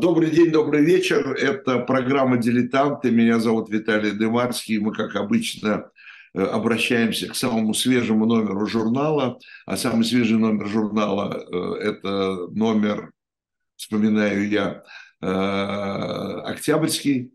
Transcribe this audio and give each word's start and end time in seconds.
Добрый 0.00 0.30
день, 0.30 0.50
добрый 0.50 0.82
вечер. 0.82 1.34
Это 1.34 1.80
программа 1.80 2.38
«Дилетанты». 2.38 3.10
Меня 3.10 3.38
зовут 3.38 3.68
Виталий 3.68 4.12
Дымарский. 4.12 4.78
Мы, 4.78 4.94
как 4.94 5.14
обычно, 5.14 5.90
э, 6.32 6.42
обращаемся 6.42 7.28
к 7.28 7.36
самому 7.36 7.74
свежему 7.74 8.24
номеру 8.24 8.66
журнала. 8.66 9.38
А 9.66 9.76
самый 9.76 10.06
свежий 10.06 10.38
номер 10.38 10.68
журнала 10.68 11.36
э,– 11.36 11.74
это 11.82 12.46
номер, 12.50 13.10
вспоминаю 13.76 14.48
я, 14.48 14.84
э, 15.20 15.26
октябрьский. 16.46 17.32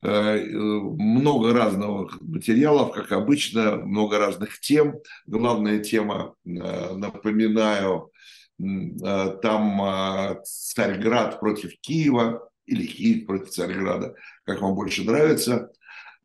Много 0.00 1.52
разных 1.52 2.18
материалов, 2.22 2.92
как 2.92 3.12
обычно, 3.12 3.76
много 3.76 4.18
разных 4.18 4.58
тем. 4.58 4.94
Главная 5.26 5.80
тема, 5.80 6.34
напоминаю, 6.44 8.10
там 9.42 9.82
э, 9.82 10.40
Царьград 10.44 11.40
против 11.40 11.72
Киева 11.80 12.48
или 12.66 12.86
Киев 12.86 13.26
против 13.26 13.50
Царьграда, 13.50 14.14
как 14.44 14.60
вам 14.60 14.74
больше 14.74 15.04
нравится. 15.04 15.70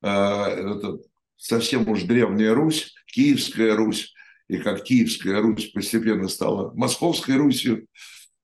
Э, 0.02 0.46
это 0.48 1.00
совсем 1.38 1.88
уж 1.90 2.04
древняя 2.04 2.54
Русь, 2.54 2.94
Киевская 3.08 3.76
Русь, 3.76 4.14
и 4.48 4.58
как 4.58 4.84
Киевская 4.84 5.42
Русь 5.42 5.72
постепенно 5.72 6.28
стала 6.28 6.72
Московской 6.74 7.36
Русью. 7.36 7.88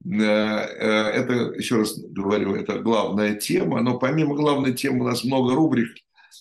Это, 0.04 1.54
еще 1.56 1.76
раз 1.76 2.00
говорю, 2.00 2.56
это 2.56 2.80
главная 2.80 3.36
тема, 3.36 3.82
но 3.82 4.00
помимо 4.00 4.34
главной 4.36 4.74
темы 4.74 5.06
у 5.06 5.08
нас 5.08 5.24
много 5.24 5.54
рубрик. 5.54 5.96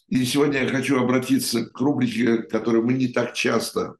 И 0.09 0.25
сегодня 0.25 0.63
я 0.63 0.69
хочу 0.69 0.99
обратиться 0.99 1.67
к 1.67 1.79
рубрике, 1.79 2.39
которую 2.39 2.87
мы 2.87 2.95
не 2.95 3.09
так 3.09 3.35
часто 3.35 3.97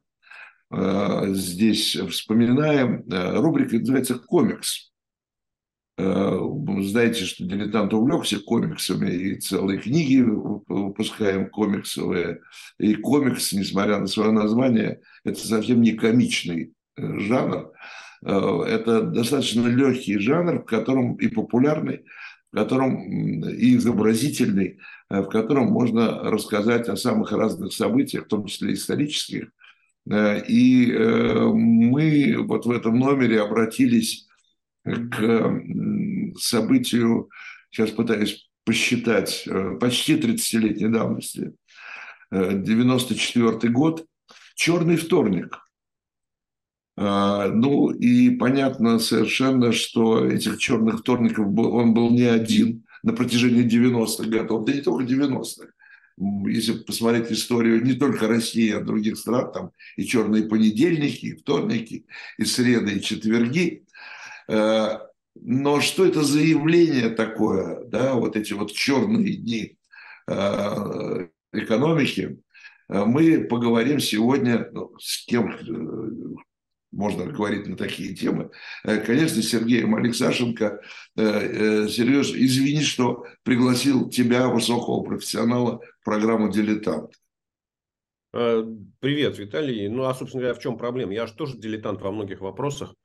здесь 0.71 1.95
вспоминаем. 1.95 3.03
Э, 3.11 3.39
рубрика 3.39 3.77
называется 3.77 4.15
«Комикс». 4.15 4.91
Э, 5.97 6.39
знаете, 6.79 7.25
что 7.25 7.43
дилетант 7.43 7.93
увлекся 7.93 8.39
комиксами 8.39 9.11
и 9.11 9.39
целые 9.39 9.79
книги 9.79 10.21
выпускаем 10.21 11.49
комиксовые. 11.49 12.39
И 12.79 12.95
комикс, 12.95 13.51
несмотря 13.51 13.99
на 13.99 14.07
свое 14.07 14.31
название, 14.31 15.01
это 15.25 15.39
совсем 15.39 15.81
не 15.81 15.91
комичный 15.91 16.73
жанр. 16.97 17.71
Это 18.23 19.01
достаточно 19.01 19.67
легкий 19.67 20.19
жанр, 20.19 20.61
в 20.61 20.65
котором 20.65 21.15
и 21.15 21.27
популярный, 21.27 22.05
в 22.51 22.55
котором 22.55 23.43
и 23.49 23.75
изобразительный, 23.75 24.77
в 25.09 25.25
котором 25.25 25.71
можно 25.71 26.19
рассказать 26.19 26.87
о 26.87 26.95
самых 26.95 27.31
разных 27.31 27.73
событиях, 27.73 28.25
в 28.25 28.27
том 28.27 28.45
числе 28.45 28.73
исторических, 28.73 29.45
Э, 29.45 29.60
и 30.09 30.91
э, 30.91 31.45
мы 31.45 32.35
вот 32.39 32.65
в 32.65 32.71
этом 32.71 32.97
номере 32.97 33.41
обратились 33.41 34.27
к 34.83 35.61
событию, 36.39 37.29
сейчас 37.69 37.91
пытаюсь 37.91 38.49
посчитать, 38.65 39.43
э, 39.47 39.77
почти 39.79 40.15
30-летней 40.15 40.89
давности, 40.89 41.53
94 42.31 43.73
год, 43.73 44.05
«Черный 44.55 44.95
вторник». 44.95 45.59
Ну 46.95 47.89
и 47.89 48.29
понятно 48.37 48.99
совершенно, 48.99 49.73
что 49.73 50.25
этих 50.25 50.57
черных 50.57 50.99
вторников 50.99 51.47
он 51.47 51.93
был 51.93 52.11
не 52.11 52.23
один 52.23 52.85
на 53.03 53.11
протяжении 53.11 53.65
90-х 53.65 54.29
годов, 54.29 54.65
да 54.65 54.73
не 54.73 54.81
только 54.81 55.03
90-х 55.03 55.67
если 56.17 56.73
посмотреть 56.73 57.31
историю 57.31 57.83
не 57.83 57.93
только 57.93 58.27
России, 58.27 58.71
а 58.71 58.81
других 58.81 59.17
стран, 59.17 59.51
там 59.51 59.71
и 59.97 60.05
черные 60.05 60.43
понедельники, 60.43 61.27
и 61.27 61.35
вторники, 61.35 62.05
и 62.37 62.45
среды, 62.45 62.97
и 62.97 63.01
четверги. 63.01 63.85
Э, 64.47 64.99
но 65.35 65.79
что 65.81 66.05
это 66.05 66.23
за 66.23 66.39
явление 66.39 67.09
такое, 67.09 67.85
да, 67.85 68.15
вот 68.15 68.35
эти 68.35 68.53
вот 68.53 68.71
черные 68.73 69.35
дни 69.35 69.77
э, 70.27 71.27
экономики, 71.53 72.39
э, 72.89 73.05
мы 73.05 73.45
поговорим 73.45 73.99
сегодня 73.99 74.69
ну, 74.71 74.93
с 74.99 75.25
кем 75.25 75.57
можно 76.91 77.25
говорить 77.25 77.67
на 77.67 77.77
такие 77.77 78.13
темы. 78.13 78.51
Конечно, 78.83 79.41
Сергеем 79.41 79.95
Алексашенко. 79.95 80.81
Сереж, 81.15 82.31
извини, 82.31 82.81
что 82.81 83.25
пригласил 83.43 84.09
тебя, 84.09 84.47
высокого 84.47 85.03
профессионала, 85.03 85.81
программу 86.03 86.51
«Дилетант». 86.51 87.11
Э, 88.33 88.63
привет, 88.99 89.37
Виталий. 89.37 89.89
Ну, 89.89 90.05
а, 90.05 90.13
собственно 90.13 90.41
говоря, 90.41 90.57
в 90.57 90.63
чем 90.63 90.77
проблема? 90.77 91.13
Я 91.13 91.27
же 91.27 91.33
тоже 91.33 91.57
дилетант 91.57 92.01
во 92.01 92.11
многих 92.11 92.39
вопросах, 92.39 92.91
э, 92.91 92.95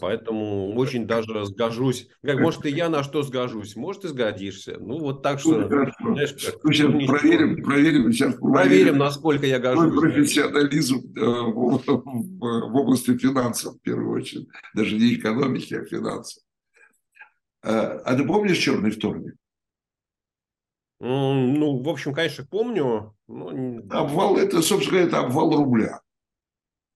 поэтому 0.00 0.74
очень 0.76 1.06
даже 1.06 1.46
сгожусь. 1.46 2.08
Как, 2.22 2.38
может, 2.38 2.66
и 2.66 2.70
я 2.70 2.88
на 2.90 3.02
что 3.02 3.22
сгожусь, 3.22 3.74
может, 3.74 4.04
и 4.04 4.08
сгодишься. 4.08 4.76
Ну, 4.78 4.98
вот 4.98 5.22
так 5.22 5.40
что... 5.40 5.66
Знаешь, 5.66 6.34
как, 6.34 6.62
ну, 6.62 6.72
сейчас 6.72 6.92
проверим, 7.06 7.62
проверим, 7.62 8.12
сейчас 8.12 8.34
проверим, 8.34 8.52
проверим, 8.52 8.98
насколько 8.98 9.46
я 9.46 9.58
гожусь. 9.58 9.98
профессионализм 9.98 11.12
э, 11.16 11.20
в, 11.20 11.82
в 11.86 12.76
области 12.76 13.16
финансов, 13.16 13.76
в 13.76 13.80
первую 13.80 14.10
очередь. 14.10 14.48
Даже 14.74 14.94
не 14.96 15.14
экономики, 15.14 15.72
а 15.74 15.84
финансов. 15.84 16.42
А 17.62 18.14
ты 18.14 18.24
помнишь 18.24 18.58
«Черный 18.58 18.90
вторник»? 18.90 19.34
Ну, 21.00 21.82
в 21.82 21.88
общем, 21.88 22.12
конечно, 22.12 22.46
помню. 22.48 23.16
Ну, 23.26 23.84
обвал, 23.90 24.36
это, 24.36 24.62
собственно 24.62 25.00
говоря, 25.00 25.06
это 25.08 25.18
обвал 25.26 25.56
рубля. 25.56 26.01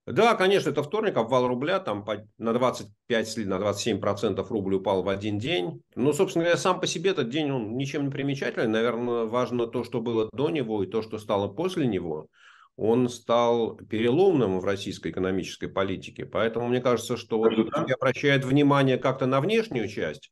Да, 0.07 0.37
конечно, 0.37 0.71
это 0.71 0.85
вторник, 0.85 1.17
обвал 1.17 1.49
рубля, 1.49 1.81
там 1.81 2.07
на 2.39 2.53
25, 2.53 3.37
на 3.39 3.59
27 3.59 3.99
процентов 3.99 4.53
рубль 4.53 4.77
упал 4.77 5.03
в 5.03 5.09
один 5.09 5.37
день. 5.37 5.83
Ну, 5.97 6.13
собственно 6.13 6.45
говоря, 6.45 6.59
сам 6.59 6.79
по 6.79 6.87
себе 6.87 7.11
этот 7.11 7.29
день, 7.29 7.51
он 7.51 7.77
ничем 7.77 8.05
не 8.05 8.11
примечательный. 8.11 8.69
Наверное, 8.69 9.25
важно 9.25 9.67
то, 9.67 9.83
что 9.83 10.01
было 10.01 10.29
до 10.33 10.51
него 10.51 10.85
и 10.85 10.87
то, 10.87 11.03
что 11.03 11.19
стало 11.19 11.49
после 11.49 11.89
него. 11.89 12.29
Он 12.77 13.09
стал 13.09 13.77
переломным 13.77 14.61
в 14.61 14.65
российской 14.65 15.11
экономической 15.11 15.67
политике. 15.67 16.25
Поэтому 16.25 16.69
мне 16.69 16.81
кажется, 16.81 17.17
что 17.17 17.39
вот 17.39 17.53
обращает 17.91 18.45
внимание 18.45 18.99
как-то 18.99 19.27
на 19.27 19.41
внешнюю 19.41 19.89
часть, 19.89 20.31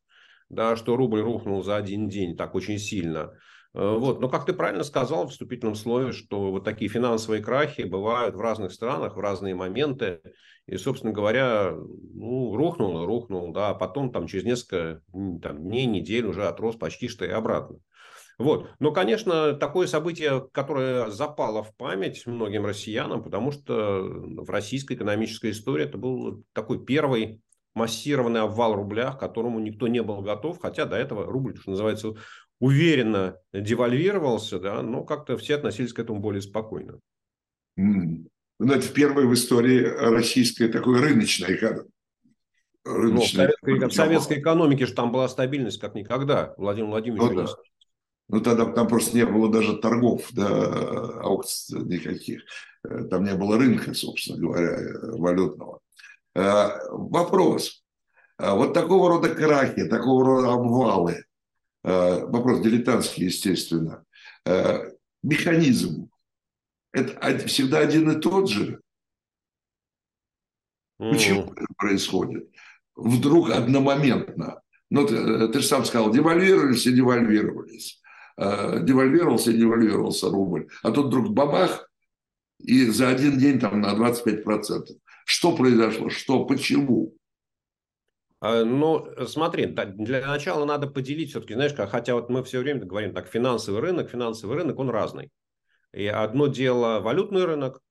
да, 0.55 0.75
что 0.75 0.95
рубль 0.95 1.21
рухнул 1.21 1.63
за 1.63 1.75
один 1.75 2.09
день 2.09 2.35
так 2.35 2.55
очень 2.55 2.79
сильно– 2.79 3.31
Э, 3.75 3.97
вот. 3.97 4.21
Но, 4.21 4.29
как 4.29 4.45
ты 4.45 4.53
правильно 4.53 4.83
сказал 4.83 5.27
в 5.27 5.31
вступительном 5.31 5.75
слове, 5.75 6.13
что 6.13 6.51
вот 6.51 6.63
такие 6.63 6.89
финансовые 6.89 7.43
крахи 7.43 7.81
бывают 7.81 8.35
в 8.35 8.39
разных 8.39 8.71
странах 8.71 9.17
в 9.17 9.19
разные 9.19 9.53
моменты. 9.53 10.21
И, 10.65 10.77
собственно 10.77 11.13
говоря, 11.13 11.73
ну, 11.75 12.55
рухнул 12.55 13.05
рухнул, 13.05 13.51
да, 13.51 13.69
а 13.69 13.73
потом 13.75 14.11
там 14.11 14.25
через 14.25 14.45
несколько 14.45 15.01
там, 15.11 15.61
дней, 15.61 15.85
недель 15.85 16.25
уже 16.25 16.47
отрос 16.47 16.75
почти 16.75 17.07
что 17.07 17.25
и 17.25 17.29
обратно. 17.29 17.77
Вот. 18.39 18.69
Но, 18.79 18.91
конечно, 18.91 19.53
такое 19.53 19.87
событие, 19.87 20.47
которое 20.51 21.09
запало 21.09 21.63
в 21.63 21.75
память 21.75 22.25
многим 22.25 22.65
россиянам, 22.65 23.23
потому 23.23 23.51
что 23.51 24.01
в 24.01 24.49
российской 24.49 24.93
экономической 24.93 25.51
истории 25.51 25.85
это 25.85 25.97
был 25.97 26.43
такой 26.53 26.83
первый 26.83 27.41
массированный 27.75 28.41
обвал 28.41 28.73
рубля, 28.75 29.11
к 29.11 29.19
которому 29.19 29.59
никто 29.59 29.87
не 29.87 30.01
был 30.01 30.21
готов, 30.21 30.59
хотя 30.59 30.85
до 30.85 30.95
этого 30.95 31.25
рубль, 31.25 31.57
что 31.57 31.71
называется, 31.71 32.15
уверенно 32.59 33.37
девальвировался, 33.53 34.59
да, 34.59 34.81
но 34.81 35.03
как-то 35.03 35.37
все 35.37 35.55
относились 35.55 35.93
к 35.93 35.99
этому 35.99 36.19
более 36.19 36.41
спокойно. 36.41 36.99
Mm. 37.77 38.27
Ну, 38.57 38.73
это 38.73 38.81
впервые 38.81 39.27
в 39.27 39.33
истории 39.33 39.83
российской 39.83 40.69
такой 40.69 40.99
рыночной 41.01 41.55
экономики. 41.55 41.91
Ну, 42.85 43.21
в, 43.21 43.27
советской, 43.27 43.89
в 43.89 43.93
советской 43.93 44.39
экономике 44.39 44.85
же 44.85 44.93
там 44.93 45.11
была 45.11 45.27
стабильность 45.27 45.79
как 45.79 45.95
никогда. 45.95 46.53
Владимир 46.57 46.89
Владимирович 46.91 47.31
ну, 47.31 47.43
да. 47.43 47.53
Ну, 48.27 48.41
тогда 48.41 48.65
там 48.71 48.87
просто 48.87 49.17
не 49.17 49.25
было 49.25 49.51
даже 49.51 49.77
торгов, 49.77 50.29
да, 50.31 51.19
аукций 51.21 51.81
никаких. 51.83 52.43
Там 52.83 53.23
не 53.23 53.33
было 53.33 53.57
рынка, 53.57 53.93
собственно 53.93 54.39
говоря, 54.39 54.77
валютного. 55.17 55.79
Э, 56.35 56.69
вопрос. 56.89 57.83
Вот 58.37 58.73
такого 58.73 59.09
рода 59.09 59.33
крахи, 59.33 59.85
такого 59.85 60.25
рода 60.25 60.53
обвалы, 60.53 61.23
Э, 61.85 62.25
вопрос 62.25 62.61
дилетантский, 62.61 63.25
естественно, 63.25 64.03
э, 64.43 64.89
механизм, 65.21 66.09
это 66.91 67.47
всегда 67.47 67.79
один 67.79 68.09
и 68.09 68.19
тот 68.19 68.49
же. 68.49 68.81
Почему 70.97 71.53
это 71.53 71.67
происходит? 71.77 72.49
Вдруг 72.95 73.51
одномоментно. 73.51 74.61
Ну, 74.89 75.05
ты, 75.05 75.15
э, 75.15 75.47
ты 75.49 75.59
же 75.59 75.67
сам 75.67 75.85
сказал, 75.85 76.11
девальвировались 76.11 76.87
и 76.87 76.93
девальвировались. 76.93 78.01
Девальвировался 78.37 79.51
и 79.51 79.57
девальвировался 79.57 80.29
рубль. 80.29 80.67
А 80.83 80.91
тут 80.91 81.05
вдруг 81.05 81.29
бабах, 81.29 81.89
и 82.59 82.85
за 82.87 83.09
один 83.09 83.37
день 83.37 83.59
там 83.59 83.79
на 83.79 83.93
25%. 83.93 84.99
Что 85.25 85.55
произошло? 85.55 86.09
Что? 86.09 86.45
Почему? 86.45 87.13
А, 88.39 88.63
ну, 88.63 89.07
смотри, 89.27 89.65
для 89.65 90.25
начала 90.27 90.65
надо 90.65 90.87
поделить 90.87 91.31
все-таки, 91.31 91.55
знаешь, 91.55 91.73
хотя 91.73 92.13
вот 92.13 92.29
мы 92.29 92.43
все 92.43 92.59
время 92.59 92.85
говорим 92.85 93.13
так, 93.13 93.27
финансовый 93.27 93.81
рынок, 93.81 94.09
финансовый 94.09 94.55
рынок, 94.55 94.79
он 94.79 94.89
разный. 94.89 95.31
И 95.93 96.05
одно 96.05 96.47
дело 96.47 96.99
валютный 96.99 97.43
рынок, 97.43 97.81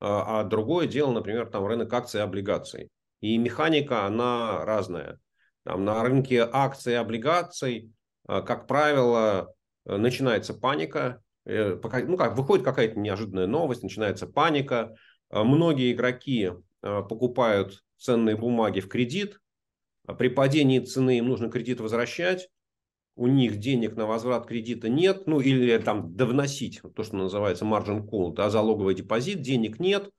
а, 0.00 0.40
а 0.40 0.44
другое 0.44 0.86
дело, 0.86 1.12
например, 1.12 1.46
там 1.46 1.64
рынок 1.64 1.92
акций 1.92 2.18
и 2.20 2.24
облигаций. 2.24 2.90
И 3.20 3.38
механика, 3.38 4.04
она 4.04 4.64
разная. 4.64 5.20
Там, 5.64 5.84
на 5.84 6.02
рынке 6.02 6.48
акций 6.50 6.94
и 6.94 6.96
облигаций, 6.96 7.92
как 8.26 8.66
правило, 8.66 9.54
начинается 9.84 10.54
паника, 10.54 11.22
ну, 11.44 12.16
как, 12.16 12.36
выходит 12.36 12.64
какая-то 12.64 12.98
неожиданная 12.98 13.46
новость, 13.46 13.82
начинается 13.82 14.26
паника. 14.26 14.94
Многие 15.30 15.92
игроки 15.92 16.50
покупают 16.82 17.82
ценные 17.96 18.36
бумаги 18.36 18.80
в 18.80 18.88
кредит. 18.88 19.40
При 20.18 20.28
падении 20.28 20.80
цены 20.80 21.18
им 21.18 21.28
нужно 21.28 21.50
кредит 21.50 21.80
возвращать 21.80 22.48
у 23.20 23.26
них 23.26 23.58
денег 23.58 23.96
на 23.96 24.06
возврат 24.06 24.46
кредита 24.46 24.88
нет, 24.88 25.26
ну 25.26 25.40
или 25.40 25.76
там 25.76 26.16
довносить, 26.16 26.80
то, 26.96 27.02
что 27.02 27.16
называется 27.16 27.66
margin 27.66 28.02
call, 28.08 28.32
да, 28.32 28.48
залоговый 28.48 28.94
депозит, 28.94 29.42
денег 29.42 29.78
нет, 29.78 30.10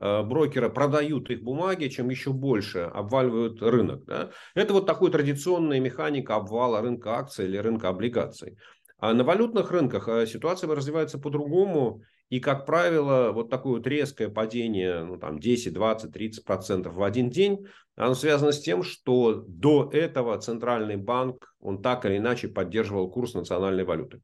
э, 0.00 0.22
брокеры 0.22 0.68
продают 0.68 1.30
их 1.30 1.42
бумаги, 1.42 1.88
чем 1.88 2.10
еще 2.10 2.30
больше 2.32 2.80
обваливают 2.80 3.62
рынок. 3.62 4.04
Да? 4.04 4.32
Это 4.54 4.74
вот 4.74 4.84
такой 4.84 5.10
традиционная 5.10 5.80
механика 5.80 6.36
обвала 6.36 6.82
рынка 6.82 7.16
акций 7.16 7.46
или 7.46 7.56
рынка 7.56 7.88
облигаций. 7.88 8.58
А 8.98 9.14
на 9.14 9.24
валютных 9.24 9.70
рынках 9.70 10.08
э, 10.08 10.26
ситуация 10.26 10.68
развивается 10.74 11.18
по-другому. 11.18 12.02
И, 12.32 12.40
как 12.40 12.64
правило, 12.64 13.30
вот 13.30 13.50
такое 13.50 13.74
вот 13.74 13.86
резкое 13.86 14.30
падение, 14.30 15.04
ну, 15.04 15.18
там 15.18 15.38
10, 15.38 15.74
20, 15.74 16.10
30 16.10 16.44
процентов 16.46 16.94
в 16.94 17.02
один 17.02 17.28
день, 17.28 17.66
оно 17.94 18.14
связано 18.14 18.52
с 18.52 18.60
тем, 18.62 18.82
что 18.82 19.44
до 19.46 19.90
этого 19.92 20.38
центральный 20.38 20.96
банк, 20.96 21.54
он 21.60 21.82
так 21.82 22.06
или 22.06 22.16
иначе 22.16 22.48
поддерживал 22.48 23.10
курс 23.10 23.34
национальной 23.34 23.84
валюты. 23.84 24.22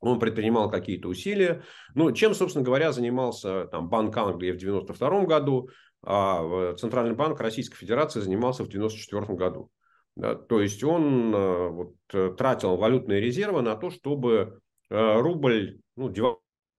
Он 0.00 0.20
предпринимал 0.20 0.70
какие-то 0.70 1.08
усилия. 1.08 1.62
Ну, 1.94 2.12
чем, 2.12 2.34
собственно 2.34 2.62
говоря, 2.62 2.92
занимался 2.92 3.68
там, 3.68 3.88
Банк 3.88 4.14
Англии 4.18 4.52
в 4.52 4.56
1992 4.56 5.24
году, 5.24 5.70
а 6.02 6.74
Центральный 6.74 7.14
банк 7.14 7.40
Российской 7.40 7.78
Федерации 7.78 8.20
занимался 8.20 8.64
в 8.64 8.68
1994 8.68 9.34
году. 9.34 9.70
Да, 10.14 10.34
то 10.34 10.60
есть 10.60 10.84
он 10.84 11.34
э, 11.34 11.68
вот, 11.70 11.94
э, 12.12 12.34
тратил 12.36 12.76
валютные 12.76 13.22
резервы 13.22 13.62
на 13.62 13.76
то, 13.76 13.88
чтобы 13.88 14.60
э, 14.90 15.20
рубль 15.20 15.80
ну, 15.96 16.10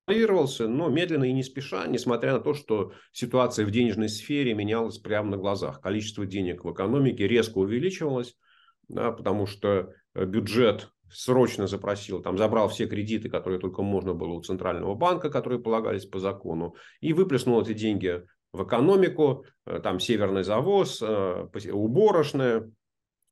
контролировался, 0.06 0.68
но 0.68 0.90
медленно 0.90 1.26
и 1.26 1.34
не 1.34 1.44
спеша, 1.44 1.88
несмотря 1.88 2.34
на 2.34 2.40
то, 2.40 2.54
что 2.54 2.94
ситуация 3.12 3.66
в 3.66 3.72
денежной 3.72 4.10
сфере 4.10 4.54
менялась 4.54 4.98
прямо 4.98 5.32
на 5.32 5.38
глазах. 5.38 5.82
Количество 5.82 6.26
денег 6.26 6.64
в 6.64 6.72
экономике 6.72 7.28
резко 7.28 7.58
увеличивалось, 7.58 8.36
да, 8.88 9.12
потому 9.12 9.48
что 9.48 9.94
э, 10.14 10.26
бюджет 10.26 10.90
срочно 11.10 11.66
запросил, 11.66 12.22
там 12.22 12.38
забрал 12.38 12.68
все 12.70 12.88
кредиты, 12.88 13.30
которые 13.30 13.60
только 13.60 13.82
можно 13.82 14.14
было 14.14 14.34
у 14.34 14.42
Центрального 14.42 14.96
банка, 14.96 15.30
которые 15.30 15.60
полагались 15.60 16.06
по 16.06 16.20
закону, 16.20 16.76
и 17.00 17.14
выплеснул 17.14 17.62
эти 17.62 17.74
деньги 17.74 18.24
в 18.54 18.64
экономику, 18.64 19.46
э, 19.66 19.80
там 19.82 20.00
северный 20.00 20.44
завоз, 20.44 21.02
э, 21.02 21.48
уборочная, 21.72 22.72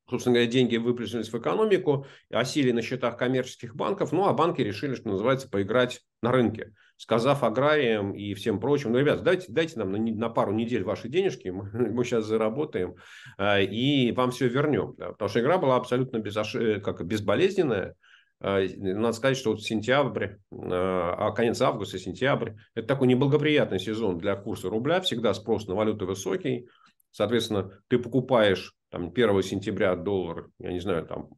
собственно 0.09 0.35
говоря, 0.35 0.51
деньги 0.51 0.77
выплеснулись 0.77 1.31
в 1.31 1.37
экономику, 1.37 2.05
осели 2.29 2.71
на 2.71 2.81
счетах 2.81 3.17
коммерческих 3.17 3.75
банков, 3.75 4.11
ну, 4.11 4.25
а 4.25 4.33
банки 4.33 4.61
решили, 4.61 4.95
что 4.95 5.09
называется, 5.09 5.49
поиграть 5.49 6.01
на 6.21 6.31
рынке, 6.31 6.73
сказав 6.97 7.43
аграриям 7.43 8.13
и 8.13 8.33
всем 8.33 8.59
прочим, 8.59 8.91
ну, 8.91 8.99
ребят, 8.99 9.23
дайте, 9.23 9.45
дайте 9.49 9.79
нам 9.79 9.91
на, 9.91 9.97
на 9.97 10.29
пару 10.29 10.51
недель 10.53 10.83
ваши 10.83 11.09
денежки, 11.09 11.49
мы, 11.49 12.03
сейчас 12.05 12.25
заработаем 12.25 12.95
э, 13.37 13.63
и 13.63 14.11
вам 14.11 14.31
все 14.31 14.47
вернем. 14.47 14.95
Да, 14.97 15.09
потому 15.09 15.29
что 15.29 15.39
игра 15.39 15.57
была 15.57 15.77
абсолютно 15.77 16.19
безош... 16.19 16.55
Э, 16.55 16.79
как, 16.79 17.05
безболезненная, 17.05 17.95
э, 18.41 18.67
надо 18.77 19.13
сказать, 19.13 19.37
что 19.37 19.51
вот 19.51 19.63
сентябрь, 19.63 20.25
э, 20.25 20.35
а 20.51 21.31
конец 21.31 21.61
августа, 21.61 21.97
сентябрь, 21.97 22.51
это 22.75 22.87
такой 22.87 23.07
неблагоприятный 23.07 23.79
сезон 23.79 24.17
для 24.17 24.35
курса 24.35 24.69
рубля, 24.69 25.01
всегда 25.01 25.33
спрос 25.33 25.67
на 25.67 25.75
валюты 25.75 26.05
высокий, 26.05 26.67
соответственно, 27.11 27.71
ты 27.87 27.99
покупаешь 27.99 28.75
там 28.93 29.11
1 29.11 29.41
сентября 29.41 29.95
доллар, 29.95 30.51
я 30.59 30.71
не 30.71 30.79
знаю, 30.79 31.07
там, 31.07 31.29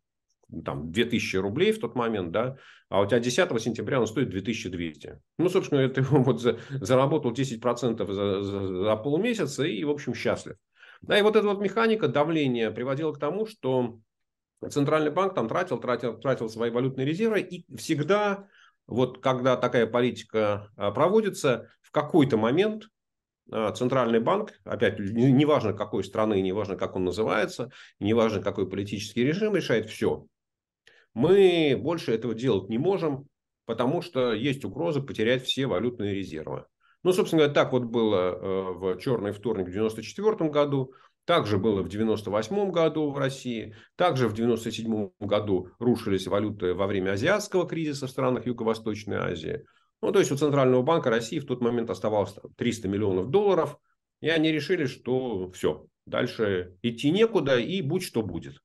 там 0.65 0.91
2000 0.91 1.37
рублей 1.37 1.71
в 1.71 1.79
тот 1.79 1.95
момент, 1.95 2.31
да, 2.31 2.57
а 2.89 2.99
у 2.99 3.05
тебя 3.05 3.19
10 3.19 3.61
сентября 3.61 4.01
он 4.01 4.07
стоит 4.07 4.29
2200. 4.29 5.21
Ну, 5.37 5.47
собственно, 5.47 5.87
ты 5.89 6.01
вот 6.01 6.41
за, 6.41 6.59
заработал 6.69 7.31
10% 7.31 8.11
за, 8.11 8.43
за, 8.43 8.83
за 8.83 8.95
полмесяца 8.97 9.63
и, 9.63 9.85
в 9.85 9.89
общем, 9.89 10.13
счастлив. 10.13 10.57
Да, 11.01 11.17
и 11.17 11.21
вот 11.21 11.37
эта 11.37 11.47
вот 11.47 11.61
механика 11.61 12.09
давления 12.09 12.71
приводила 12.71 13.13
к 13.13 13.19
тому, 13.19 13.45
что 13.45 13.99
Центральный 14.69 15.11
банк 15.11 15.33
там 15.33 15.47
тратил, 15.47 15.79
тратил, 15.79 16.19
тратил 16.19 16.49
свои 16.49 16.71
валютные 16.71 17.07
резервы, 17.07 17.39
и 17.39 17.65
всегда, 17.77 18.49
вот 18.85 19.21
когда 19.21 19.55
такая 19.55 19.87
политика 19.87 20.71
а, 20.75 20.91
проводится, 20.91 21.69
в 21.81 21.91
какой-то 21.91 22.35
момент 22.35 22.89
центральный 23.49 24.19
банк, 24.19 24.53
опять, 24.63 24.99
неважно 24.99 25.73
какой 25.73 26.03
страны, 26.03 26.41
неважно 26.41 26.75
как 26.75 26.95
он 26.95 27.05
называется, 27.05 27.71
неважно 27.99 28.41
какой 28.41 28.69
политический 28.69 29.23
режим, 29.23 29.55
решает 29.55 29.89
все. 29.89 30.25
Мы 31.13 31.77
больше 31.79 32.13
этого 32.13 32.33
делать 32.33 32.69
не 32.69 32.77
можем, 32.77 33.27
потому 33.65 34.01
что 34.01 34.33
есть 34.33 34.65
угроза 34.65 35.01
потерять 35.01 35.43
все 35.43 35.65
валютные 35.67 36.15
резервы. 36.15 36.65
Ну, 37.03 37.13
собственно 37.13 37.43
говоря, 37.43 37.53
так 37.53 37.71
вот 37.71 37.83
было 37.83 38.15
э, 38.15 38.61
в 38.73 38.97
черный 38.97 39.31
вторник 39.31 39.67
в 39.67 39.69
1994 39.69 40.49
году, 40.49 40.93
также 41.25 41.57
было 41.57 41.83
в 41.83 41.87
1998 41.87 42.71
году 42.71 43.09
в 43.09 43.17
России, 43.17 43.75
также 43.95 44.27
в 44.27 44.33
1997 44.33 45.11
году 45.19 45.69
рушились 45.79 46.27
валюты 46.27 46.73
во 46.73 46.87
время 46.87 47.11
азиатского 47.11 47.67
кризиса 47.67 48.07
в 48.07 48.11
странах 48.11 48.45
Юго-Восточной 48.45 49.17
Азии. 49.17 49.65
Ну, 50.05 50.11
то 50.11 50.19
есть 50.19 50.31
у 50.31 50.37
Центрального 50.37 50.83
банка 50.83 51.09
России 51.09 51.39
в 51.39 51.47
тот 51.47 51.61
момент 51.61 51.89
оставалось 51.89 52.35
300 52.57 52.87
миллионов 52.87 53.31
долларов, 53.31 53.79
и 54.21 54.29
они 54.29 54.51
решили, 54.51 54.85
что 54.85 55.49
все, 55.49 55.87
дальше 56.05 56.77
идти 56.83 57.09
некуда, 57.09 57.57
и 57.57 57.81
будь 57.81 58.03
что 58.03 58.21
будет. 58.21 58.61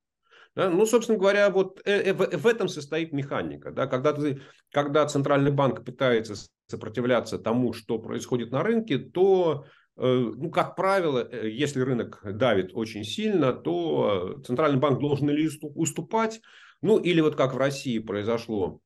Да? 0.55 0.69
Ну, 0.69 0.85
собственно 0.85 1.17
говоря, 1.17 1.49
вот 1.49 1.81
э, 1.87 2.11
э, 2.11 2.13
в 2.13 2.47
этом 2.47 2.69
состоит 2.69 3.13
механика. 3.13 3.71
Да? 3.71 3.87
Когда, 3.87 4.13
ты, 4.13 4.43
когда 4.71 5.07
Центральный 5.07 5.51
банк 5.51 5.83
пытается 5.83 6.35
сопротивляться 6.67 7.39
тому, 7.39 7.73
что 7.73 7.99
происходит 7.99 8.51
на 8.53 8.63
рынке, 8.63 8.99
то, 8.99 9.65
э, 9.97 10.03
ну, 10.03 10.51
как 10.51 10.77
правило, 10.77 11.27
если 11.33 11.81
рынок 11.81 12.21
давит 12.23 12.73
очень 12.75 13.05
сильно, 13.05 13.55
то 13.55 14.43
Центральный 14.47 14.79
банк 14.79 15.01
должен 15.01 15.31
или 15.31 15.49
уступать, 15.75 16.43
ну, 16.83 16.99
или 16.99 17.23
вот 17.23 17.35
как 17.35 17.55
в 17.55 17.57
России 17.57 17.99
произошло 17.99 18.83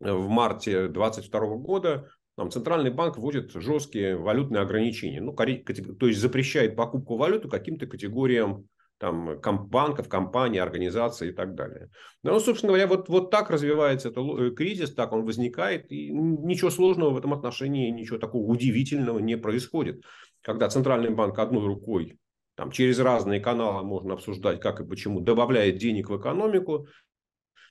в 0.00 0.28
марте 0.28 0.88
2022 0.88 1.56
года 1.56 2.08
там, 2.36 2.50
Центральный 2.50 2.90
банк 2.90 3.18
вводит 3.18 3.52
жесткие 3.52 4.16
валютные 4.16 4.62
ограничения. 4.62 5.20
Ну, 5.20 5.34
то 5.34 6.06
есть 6.06 6.20
запрещает 6.20 6.74
покупку 6.74 7.16
валюты 7.16 7.48
каким-то 7.48 7.86
категориям 7.86 8.66
там, 8.96 9.38
банков, 9.68 10.08
компаний, 10.08 10.58
организаций 10.58 11.30
и 11.30 11.32
так 11.32 11.54
далее. 11.54 11.90
Ну, 12.22 12.38
собственно 12.40 12.72
говоря, 12.72 12.86
вот, 12.86 13.08
вот 13.08 13.30
так 13.30 13.50
развивается 13.50 14.08
этот 14.10 14.24
э, 14.38 14.50
кризис, 14.54 14.94
так 14.94 15.12
он 15.12 15.24
возникает, 15.24 15.90
и 15.90 16.10
ничего 16.10 16.70
сложного 16.70 17.10
в 17.10 17.18
этом 17.18 17.32
отношении, 17.32 17.90
ничего 17.90 18.18
такого 18.18 18.46
удивительного 18.46 19.18
не 19.18 19.36
происходит. 19.36 20.02
Когда 20.42 20.68
Центральный 20.68 21.10
банк 21.10 21.38
одной 21.38 21.66
рукой 21.66 22.18
там, 22.56 22.70
через 22.70 22.98
разные 22.98 23.40
каналы 23.40 23.86
можно 23.86 24.14
обсуждать, 24.14 24.60
как 24.60 24.80
и 24.80 24.84
почему, 24.84 25.20
добавляет 25.20 25.78
денег 25.78 26.10
в 26.10 26.18
экономику. 26.18 26.86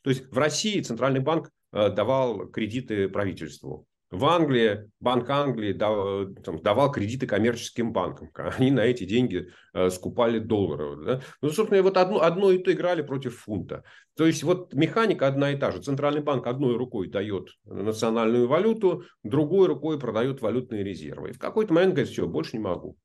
То 0.04 0.10
есть 0.10 0.32
в 0.32 0.38
России 0.38 0.82
Центральный 0.82 1.20
банк 1.20 1.52
давал 1.72 2.48
кредиты 2.48 3.10
правительству. 3.10 3.88
В 4.12 4.26
Англии, 4.26 4.90
Банк 5.00 5.30
Англии 5.30 5.74
там, 5.74 6.62
давал 6.64 6.92
кредиты 6.92 7.28
коммерческим 7.28 7.94
банкам. 7.94 8.32
Они 8.58 8.72
на 8.72 8.80
эти 8.80 9.04
деньги 9.04 9.50
э, 9.74 9.92
скупали 9.92 10.40
доллары. 10.40 11.06
Да? 11.06 11.22
Ну, 11.42 11.50
собственно, 11.50 11.84
вот 11.84 11.96
одно, 11.96 12.20
одно 12.22 12.50
и 12.52 12.58
то 12.58 12.74
играли 12.74 13.04
против 13.04 13.38
фунта. 13.38 13.84
То 14.18 14.26
есть, 14.26 14.42
вот 14.42 14.74
механика 14.74 15.28
одна 15.28 15.52
и 15.52 15.60
та 15.60 15.72
же. 15.72 15.82
Центральный 15.82 16.24
банк 16.24 16.48
одной 16.48 16.76
рукой 16.76 17.08
дает 17.08 17.50
национальную 17.66 18.48
валюту, 18.48 19.04
другой 19.22 19.68
рукой 19.68 20.00
продает 20.00 20.42
валютные 20.42 20.84
резервы. 20.84 21.30
И 21.30 21.34
в 21.34 21.40
какой-то 21.40 21.74
момент 21.76 21.94
говорит, 21.94 22.12
все, 22.12 22.26
больше 22.26 22.58
не 22.58 22.64
могу. 22.64 22.98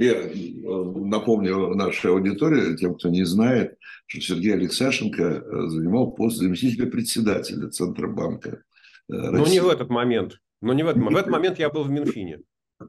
Я 0.00 0.14
э, 0.14 0.30
напомню 0.32 1.74
нашей 1.74 2.10
аудитории, 2.10 2.74
тем, 2.74 2.94
кто 2.94 3.10
не 3.10 3.24
знает, 3.24 3.76
что 4.06 4.22
Сергей 4.22 4.54
Алексашенко 4.54 5.22
э, 5.22 5.42
занимал 5.68 6.12
пост 6.12 6.38
заместителя 6.38 6.86
председателя 6.86 7.68
Центробанка. 7.68 8.62
России. 9.08 9.28
Э, 9.28 9.30
ну, 9.30 9.46
не 9.46 9.60
в 9.60 9.68
этот 9.68 9.90
момент. 9.90 10.38
Но 10.62 10.72
не 10.72 10.84
в 10.84 10.88
этот, 10.88 11.02
в 11.02 11.14
этот 11.14 11.30
момент 11.30 11.58
я 11.58 11.68
был 11.68 11.82
в 11.82 11.90
Минфине. 11.90 12.40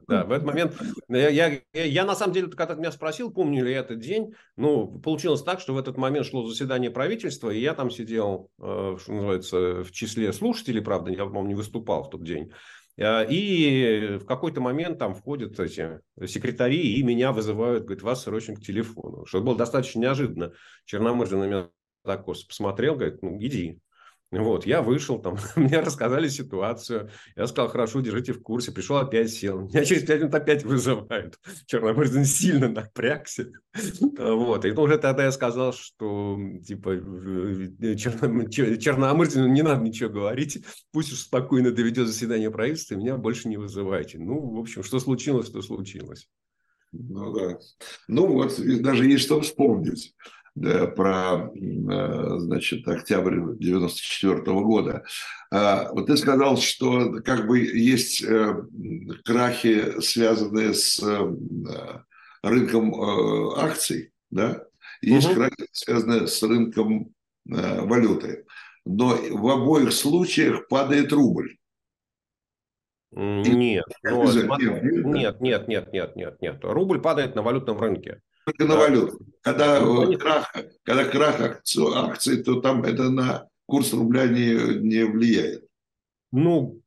Да, 0.08 0.24
в 0.24 0.32
этот 0.32 0.46
момент 0.46 0.74
я, 1.10 1.28
я, 1.28 1.60
я 1.74 2.06
на 2.06 2.14
самом 2.14 2.32
деле, 2.32 2.48
когда 2.48 2.74
ты 2.74 2.80
меня 2.80 2.92
спросил, 2.92 3.30
помню 3.30 3.62
ли 3.62 3.72
я 3.72 3.80
этот 3.80 3.98
день, 3.98 4.32
ну, 4.56 4.98
получилось 5.00 5.42
так, 5.42 5.60
что 5.60 5.74
в 5.74 5.78
этот 5.78 5.98
момент 5.98 6.24
шло 6.24 6.46
заседание 6.46 6.90
правительства, 6.90 7.50
и 7.50 7.60
я 7.60 7.74
там 7.74 7.90
сидел, 7.90 8.48
что 8.56 8.98
называется, 9.08 9.84
в 9.84 9.92
числе 9.92 10.32
слушателей, 10.32 10.80
правда, 10.80 11.10
я, 11.10 11.26
по-моему, 11.26 11.48
не 11.48 11.54
выступал 11.54 12.04
в 12.04 12.08
тот 12.08 12.24
день. 12.24 12.52
А, 13.00 13.22
и 13.22 14.18
в 14.18 14.24
какой-то 14.24 14.60
момент 14.60 14.98
там 14.98 15.14
входят 15.14 15.58
эти 15.58 16.00
секретари 16.26 16.94
и 16.94 17.02
меня 17.02 17.32
вызывают, 17.32 17.84
говорят, 17.84 18.02
вас 18.02 18.22
срочно 18.22 18.54
к 18.54 18.60
телефону. 18.60 19.24
Что 19.26 19.40
было 19.40 19.56
достаточно 19.56 20.00
неожиданно. 20.00 20.52
Черномырдин 20.84 21.38
на 21.38 21.46
меня 21.46 21.68
так 22.04 22.24
посмотрел, 22.24 22.94
говорит, 22.96 23.22
ну, 23.22 23.38
иди. 23.40 23.80
Вот, 24.32 24.64
я 24.64 24.80
вышел, 24.80 25.18
там, 25.20 25.36
мне 25.56 25.78
рассказали 25.80 26.26
ситуацию, 26.28 27.10
я 27.36 27.46
сказал, 27.46 27.68
хорошо, 27.68 28.00
держите 28.00 28.32
в 28.32 28.40
курсе, 28.40 28.72
пришел, 28.72 28.96
опять 28.96 29.30
сел, 29.30 29.60
меня 29.68 29.84
через 29.84 30.04
пять 30.04 30.20
минут 30.20 30.34
опять 30.34 30.64
вызывают. 30.64 31.38
Черномырдин 31.66 32.24
сильно 32.24 32.68
напрягся. 32.70 33.52
Вот, 34.18 34.64
и 34.64 34.70
уже 34.70 34.96
тогда 34.96 35.24
я 35.24 35.32
сказал, 35.32 35.74
что, 35.74 36.38
типа, 36.66 36.96
Черно, 37.96 38.48
Черномырдину 38.48 39.48
не 39.48 39.60
надо 39.60 39.82
ничего 39.82 40.08
говорить, 40.08 40.64
пусть 40.92 41.12
уж 41.12 41.20
спокойно 41.20 41.70
доведет 41.70 42.06
заседание 42.06 42.50
правительства, 42.50 42.94
меня 42.94 43.18
больше 43.18 43.48
не 43.48 43.58
вызывайте. 43.58 44.18
Ну, 44.18 44.40
в 44.40 44.58
общем, 44.58 44.82
что 44.82 44.98
случилось, 44.98 45.50
то 45.50 45.60
случилось. 45.60 46.26
Ну 46.92 47.32
да. 47.32 47.58
Ну 48.08 48.26
вот, 48.26 48.58
даже 48.80 49.06
есть 49.06 49.24
что 49.24 49.40
вспомнить 49.42 50.14
про, 50.54 51.50
э, 51.54 52.38
значит, 52.38 52.86
октябрь 52.86 53.56
94 53.58 54.42
года. 54.42 55.04
А, 55.50 55.90
вот 55.92 56.06
ты 56.06 56.16
сказал, 56.16 56.58
что 56.58 57.20
как 57.24 57.46
бы 57.46 57.60
есть 57.60 58.22
э, 58.22 58.62
крахи, 59.24 60.00
связанные 60.00 60.74
с 60.74 61.02
э, 61.02 61.36
рынком 62.42 62.94
акций, 63.58 64.12
да? 64.30 64.64
Есть 65.00 65.28
угу. 65.28 65.36
крахи, 65.36 65.66
связанные 65.72 66.26
с 66.26 66.42
рынком 66.42 67.12
валюты. 67.44 68.44
Но 68.84 69.16
в 69.16 69.48
обоих 69.48 69.92
случаях 69.92 70.68
падает 70.68 71.12
рубль. 71.12 71.56
Нет, 73.10 73.84
ну, 74.04 74.24
нет, 74.24 75.40
нет, 75.40 75.68
нет, 75.68 75.92
нет, 75.92 76.16
нет, 76.16 76.40
нет. 76.40 76.58
Рубль 76.62 77.00
падает 77.00 77.34
на 77.34 77.42
валютном 77.42 77.78
рынке. 77.78 78.22
Только 78.44 78.64
на 78.64 78.76
валюту. 78.76 79.18
Когда, 79.40 79.80
ну, 79.80 80.18
крах, 80.18 80.52
когда 80.84 81.04
крах 81.04 81.40
акций, 81.40 82.42
то 82.42 82.60
там 82.60 82.82
это 82.84 83.10
на 83.10 83.48
курс 83.66 83.92
рубля 83.92 84.26
не, 84.26 84.78
не 84.80 85.04
влияет. 85.04 85.64
Ну, 86.30 86.80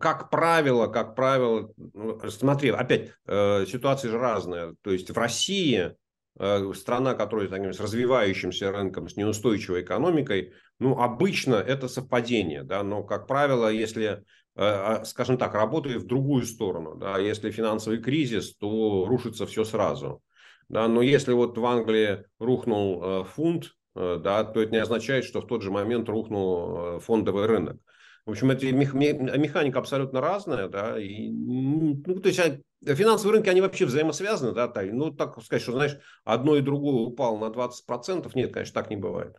как 0.00 0.30
правило, 0.30 0.88
как 0.88 1.14
правило, 1.14 1.72
ну, 1.76 2.20
смотри, 2.28 2.70
опять, 2.70 3.12
э, 3.26 3.66
ситуация 3.66 4.10
же 4.10 4.18
разная. 4.18 4.74
То 4.82 4.90
есть 4.90 5.10
в 5.10 5.16
России, 5.16 5.94
э, 6.38 6.72
страна, 6.74 7.14
которая 7.14 7.48
так, 7.48 7.74
с 7.74 7.80
развивающимся 7.80 8.72
рынком, 8.72 9.08
с 9.08 9.16
неустойчивой 9.16 9.82
экономикой, 9.82 10.52
ну, 10.78 10.98
обычно 10.98 11.54
это 11.54 11.88
совпадение, 11.88 12.62
да, 12.62 12.82
но, 12.82 13.02
как 13.04 13.26
правило, 13.26 13.68
если 13.68 14.06
Э, 14.06 14.22
скажем 14.54 15.38
так, 15.38 15.54
работает 15.54 16.02
в 16.02 16.06
другую 16.06 16.44
сторону. 16.44 16.94
Да? 16.94 17.18
Если 17.18 17.50
финансовый 17.50 17.98
кризис, 17.98 18.54
то 18.56 19.06
рушится 19.06 19.46
все 19.46 19.64
сразу. 19.64 20.22
Да? 20.68 20.88
Но 20.88 21.02
если 21.02 21.32
вот 21.32 21.56
в 21.56 21.64
Англии 21.64 22.24
рухнул 22.38 23.02
э, 23.02 23.24
фунт, 23.24 23.74
э, 23.94 24.18
да, 24.22 24.44
то 24.44 24.60
это 24.60 24.72
не 24.72 24.78
означает, 24.78 25.24
что 25.24 25.40
в 25.40 25.46
тот 25.46 25.62
же 25.62 25.70
момент 25.70 26.08
рухнул 26.08 27.00
фондовый 27.00 27.46
рынок. 27.46 27.78
В 28.24 28.30
общем, 28.30 28.52
эта 28.52 28.70
механика 28.70 29.80
абсолютно 29.80 30.20
разная, 30.20 30.68
да, 30.68 30.96
и, 30.96 31.28
ну, 31.28 32.20
то 32.20 32.28
есть 32.28 32.38
а, 32.38 32.94
финансовые 32.94 33.34
рынки, 33.34 33.48
они 33.48 33.60
вообще 33.60 33.84
взаимосвязаны, 33.84 34.52
да, 34.52 34.68
Тай? 34.68 34.92
ну, 34.92 35.10
так 35.10 35.42
сказать, 35.42 35.62
что, 35.62 35.72
знаешь, 35.72 35.98
одно 36.24 36.54
и 36.54 36.60
другое 36.60 37.06
упало 37.06 37.36
на 37.38 37.52
20%, 37.52 38.30
нет, 38.36 38.52
конечно, 38.52 38.80
так 38.80 38.90
не 38.90 38.96
бывает. 38.96 39.36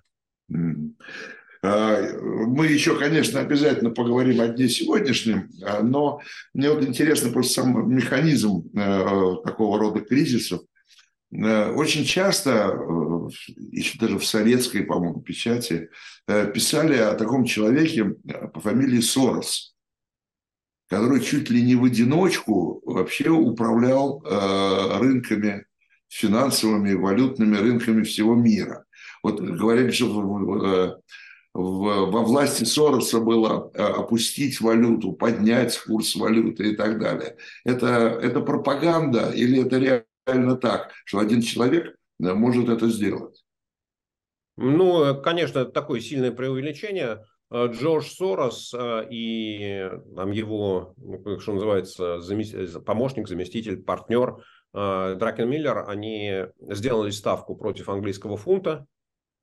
А, 1.63 1.98
мы 2.20 2.67
еще, 2.67 3.00
конечно, 3.00 3.39
обязательно 3.39 3.89
поговорим 3.89 4.41
о 4.41 4.50
дне 4.50 4.67
сегодняшнем, 4.67 5.50
а, 5.63 5.82
но 5.82 6.20
мне 6.53 6.70
вот 6.70 6.84
интересно 6.84 7.32
просто 7.32 7.62
сам 7.62 7.89
механизм 7.89 8.70
э, 8.75 9.36
такого 9.46 9.79
рода 9.79 10.01
кризисов. 10.01 10.62
Э, 11.32 11.72
очень 11.72 12.03
часто, 12.03 12.51
э, 12.51 13.29
еще 13.72 13.98
даже 13.98 14.20
в 14.20 14.25
советской, 14.25 14.84
по-моему, 14.84 15.22
печати, 15.22 15.89
писали 16.53 16.98
о 16.98 17.15
таком 17.15 17.46
человеке 17.46 18.13
по 18.53 18.60
фамилии 18.60 19.00
Сорос, 19.00 19.74
который 20.89 21.22
чуть 21.22 21.50
ли 21.50 21.62
не 21.62 21.75
в 21.75 21.86
одиночку 21.86 22.82
вообще 22.86 23.29
управлял 23.29 24.22
рынками, 25.00 25.65
финансовыми, 26.08 26.93
валютными 26.93 27.58
рынками 27.58 28.03
всего 28.03 28.36
мира. 28.36 28.86
Вот 29.22 29.41
говорили, 29.41 29.91
что 29.91 31.01
во 31.53 32.24
власти 32.24 32.63
Сороса 32.63 33.19
было 33.19 33.72
э, 33.74 33.83
опустить 33.83 34.60
валюту, 34.60 35.13
поднять 35.13 35.77
курс 35.77 36.15
валюты 36.15 36.72
и 36.72 36.75
так 36.75 37.00
далее. 37.00 37.38
Это, 37.63 37.88
это 37.88 38.41
пропаганда 38.41 39.29
или 39.29 39.63
это 39.63 39.77
реально 40.25 40.55
так, 40.55 40.91
что 41.05 41.19
один 41.19 41.41
человек 41.41 41.95
э, 42.19 42.33
может 42.33 42.69
это 42.69 42.88
сделать? 42.89 43.43
Ну, 44.57 45.03
э, 45.03 45.22
конечно, 45.22 45.65
такое 45.65 46.00
сильное 46.00 46.31
преувеличение. 46.31 47.24
Джордж 47.53 48.07
Сорос 48.07 48.74
и 49.12 49.88
там, 50.15 50.31
его, 50.31 50.95
ну, 50.98 51.39
что 51.39 51.53
называется, 51.53 52.17
помощник, 52.83 53.27
заместитель, 53.27 53.83
партнер 53.83 54.43
Дракен 54.74 55.48
Миллер, 55.48 55.88
они 55.88 56.45
сделали 56.60 57.12
ставку 57.12 57.55
против 57.55 57.89
английского 57.89 58.38
фунта, 58.38 58.88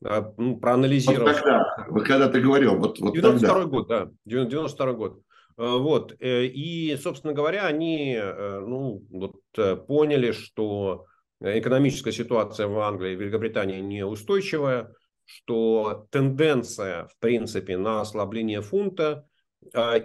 ну, 0.00 0.57
проанализировать. 0.59 1.35
Вот 1.35 1.42
тогда, 1.42 1.87
вот 1.88 2.07
когда 2.07 2.28
ты 2.28 2.40
говорил, 2.40 2.76
вот, 2.76 2.99
вот 3.00 3.14
92 3.14 3.64
год, 3.66 3.88
да, 3.88 4.11
92 4.25 4.92
год. 4.95 5.21
А, 5.61 5.76
вот, 5.76 6.16
э, 6.21 6.47
и, 6.47 6.97
собственно 6.97 7.35
говоря, 7.35 7.66
они 7.66 8.14
э, 8.14 8.61
ну, 8.61 9.04
вот, 9.11 9.40
э, 9.59 9.76
поняли, 9.76 10.33
что 10.33 11.04
экономическая 11.40 12.12
ситуация 12.12 12.66
в 12.66 12.78
Англии 12.80 13.12
и 13.12 13.16
Великобритании 13.16 13.80
неустойчивая, 13.80 14.95
что 15.26 16.07
тенденция, 16.11 17.07
в 17.09 17.19
принципе, 17.19 17.76
на 17.76 18.00
ослабление 18.00 18.62
фунта, 18.62 19.26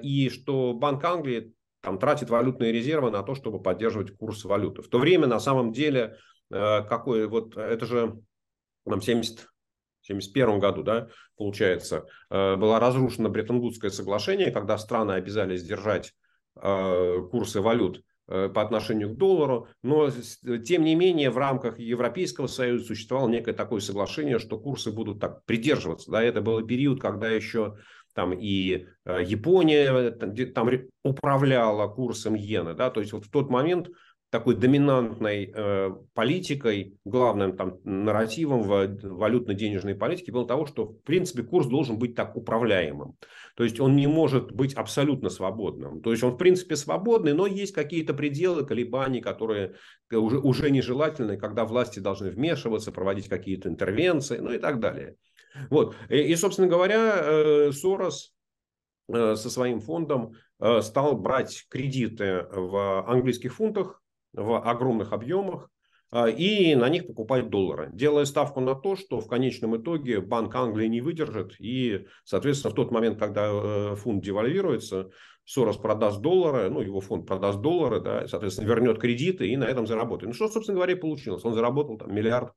и 0.04 0.30
что 0.30 0.74
Банк 0.74 1.04
Англии 1.04 1.54
там, 1.82 1.98
тратит 1.98 2.30
валютные 2.30 2.72
резервы 2.72 3.10
на 3.10 3.24
то, 3.24 3.36
чтобы 3.36 3.62
поддерживать 3.62 4.16
курс 4.16 4.46
валюты. 4.46 4.82
В 4.82 4.88
то 4.88 5.00
время, 5.00 5.28
на 5.28 5.40
самом 5.40 5.72
деле, 5.72 6.18
какой 6.50 7.28
вот 7.28 7.58
это 7.58 7.86
же 7.86 8.22
нам 8.86 9.02
70 9.02 9.48
1971 10.14 10.60
году, 10.60 10.84
да, 10.84 11.08
получается, 11.38 12.06
э, 12.30 12.56
было 12.56 12.80
разрушено 12.80 13.30
Бреттон-Вудское 13.30 13.90
соглашение, 13.90 14.52
когда 14.52 14.78
страны 14.78 15.14
обязались 15.14 15.64
держать 15.64 16.14
э, 16.62 17.18
курсы 17.32 17.62
валют 17.62 18.04
э, 18.28 18.50
по 18.50 18.62
отношению 18.62 19.14
к 19.14 19.18
доллару, 19.18 19.68
но 19.82 20.10
тем 20.64 20.84
не 20.84 20.96
менее 20.96 21.30
в 21.30 21.38
рамках 21.38 21.80
Европейского 21.80 22.48
Союза 22.48 22.86
существовало 22.86 23.30
некое 23.30 23.54
такое 23.54 23.82
соглашение, 23.82 24.40
что 24.40 24.60
курсы 24.60 24.92
будут 24.92 25.20
так 25.20 25.44
придерживаться. 25.46 26.12
Да, 26.12 26.24
это 26.24 26.42
был 26.42 26.66
период, 26.66 27.02
когда 27.02 27.30
еще 27.30 27.78
там 28.14 28.32
и 28.32 28.86
Япония 29.06 30.12
там 30.12 30.70
управляла 31.04 31.90
курсом 31.90 32.38
иены, 32.38 32.74
да, 32.74 32.90
то 32.90 33.02
есть 33.02 33.12
вот 33.12 33.26
в 33.26 33.30
тот 33.30 33.50
момент 33.50 33.90
такой 34.36 34.58
доминантной 34.58 35.50
э, 35.56 35.92
политикой, 36.14 37.00
главным 37.06 37.56
там 37.56 37.80
нарративом 37.86 38.64
в 38.64 38.98
валютно-денежной 39.02 39.96
политике 39.96 40.34
было 40.34 40.46
того, 40.46 40.66
что 40.66 40.88
в 40.88 41.04
принципе 41.04 41.42
курс 41.42 41.68
должен 41.68 41.98
быть 41.98 42.16
так 42.16 42.36
управляемым. 42.36 43.16
То 43.56 43.64
есть 43.64 43.80
он 43.80 43.96
не 43.96 44.08
может 44.08 44.52
быть 44.52 44.74
абсолютно 44.74 45.30
свободным. 45.30 46.02
То 46.02 46.12
есть 46.12 46.22
он 46.22 46.32
в 46.32 46.38
принципе 46.38 46.76
свободный, 46.76 47.32
но 47.32 47.48
есть 47.48 47.74
какие-то 47.74 48.14
пределы 48.14 48.66
колебаний, 48.66 49.22
которые 49.22 49.76
уже, 50.12 50.38
уже 50.40 50.70
нежелательны, 50.70 51.38
когда 51.38 51.64
власти 51.64 52.00
должны 52.00 52.30
вмешиваться, 52.30 52.92
проводить 52.92 53.30
какие-то 53.30 53.70
интервенции, 53.70 54.40
ну 54.40 54.52
и 54.52 54.58
так 54.58 54.82
далее. 54.82 55.16
Вот. 55.70 55.96
И, 56.10 56.18
и 56.18 56.36
собственно 56.36 56.68
говоря, 56.68 57.20
э, 57.22 57.72
Сорос 57.72 58.34
э, 59.08 59.36
со 59.36 59.50
своим 59.50 59.80
фондом 59.80 60.34
э, 60.60 60.82
стал 60.82 61.16
брать 61.16 61.68
кредиты 61.70 62.46
в 62.52 63.10
английских 63.10 63.56
фунтах, 63.56 64.02
в 64.36 64.62
огромных 64.62 65.14
объемах 65.14 65.70
а, 66.12 66.30
и 66.30 66.76
на 66.76 66.88
них 66.90 67.08
покупать 67.08 67.50
доллары, 67.50 67.90
делая 67.94 68.26
ставку 68.26 68.60
на 68.60 68.76
то, 68.76 68.96
что 68.96 69.20
в 69.20 69.28
конечном 69.28 69.78
итоге 69.78 70.22
Банк 70.22 70.54
Англии 70.56 70.88
не 70.88 71.02
выдержит, 71.02 71.56
и, 71.60 72.06
соответственно, 72.24 72.72
в 72.72 72.76
тот 72.76 72.92
момент, 72.92 73.20
когда 73.20 73.50
э, 73.52 73.96
фунт 73.96 74.24
девальвируется, 74.24 75.10
Сорос 75.48 75.78
продаст 75.78 76.22
доллары, 76.22 76.70
ну, 76.70 76.82
его 76.82 77.02
фонд 77.02 77.28
продаст 77.28 77.62
доллары, 77.62 78.00
да, 78.00 78.28
соответственно, 78.28 78.68
вернет 78.68 79.00
кредиты 79.00 79.48
и 79.48 79.56
на 79.58 79.66
этом 79.66 79.86
заработает. 79.86 80.30
Ну, 80.30 80.34
что, 80.34 80.48
собственно 80.48 80.76
говоря, 80.76 80.94
и 80.94 81.00
получилось. 81.00 81.46
Он 81.46 81.54
заработал 81.54 81.98
там 81.98 82.14
миллиард 82.14 82.54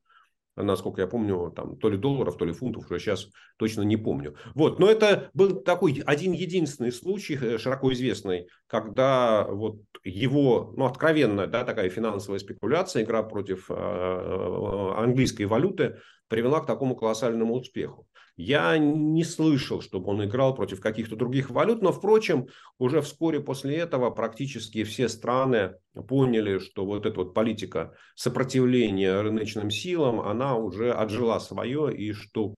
насколько 0.63 1.01
я 1.01 1.07
помню, 1.07 1.53
там 1.55 1.77
то 1.77 1.89
ли 1.89 1.97
долларов, 1.97 2.37
то 2.37 2.45
ли 2.45 2.53
фунтов, 2.53 2.91
уже 2.91 2.99
сейчас 2.99 3.29
точно 3.57 3.83
не 3.83 3.97
помню. 3.97 4.37
Вот, 4.55 4.79
но 4.79 4.91
это 4.91 5.31
был 5.35 5.61
такой 5.61 6.03
один 6.07 6.33
единственный 6.33 6.93
случай, 6.93 7.39
э, 7.41 7.59
широко 7.59 7.93
известный, 7.93 8.49
когда 8.67 9.45
вот 9.45 9.81
его, 10.05 10.75
ну, 10.77 10.87
откровенная, 10.87 11.47
да, 11.47 11.65
такая 11.65 11.91
финансовая 11.91 12.39
спекуляция, 12.39 13.03
игра 13.03 13.23
против 13.23 13.71
э, 13.71 13.75
э 13.75 14.95
английской 14.99 15.45
валюты 15.45 15.99
привела 16.29 16.61
к 16.61 16.67
такому 16.67 16.95
колоссальному 16.97 17.55
успеху. 17.55 18.07
Я 18.39 18.79
не 18.79 19.25
слышал, 19.25 19.81
чтобы 19.81 20.11
он 20.11 20.25
играл 20.25 20.55
против 20.55 20.81
каких-то 20.81 21.17
других 21.17 21.51
валют, 21.51 21.83
но, 21.83 21.91
впрочем, 21.91 22.47
уже 22.79 23.01
вскоре 23.01 23.41
после 23.41 23.77
этого 23.79 24.11
практически 24.11 24.85
все 24.85 25.09
страны 25.09 25.75
поняли, 26.07 26.61
что 26.61 26.87
вот 26.87 27.05
эта 27.05 27.17
вот 27.17 27.35
политика 27.35 27.97
сопротивления 28.15 29.21
рыночным 29.21 29.73
силам, 29.73 30.21
она 30.21 30.55
уже 30.55 30.93
отжила 30.93 31.41
свое, 31.41 31.93
и 31.93 32.13
что 32.13 32.55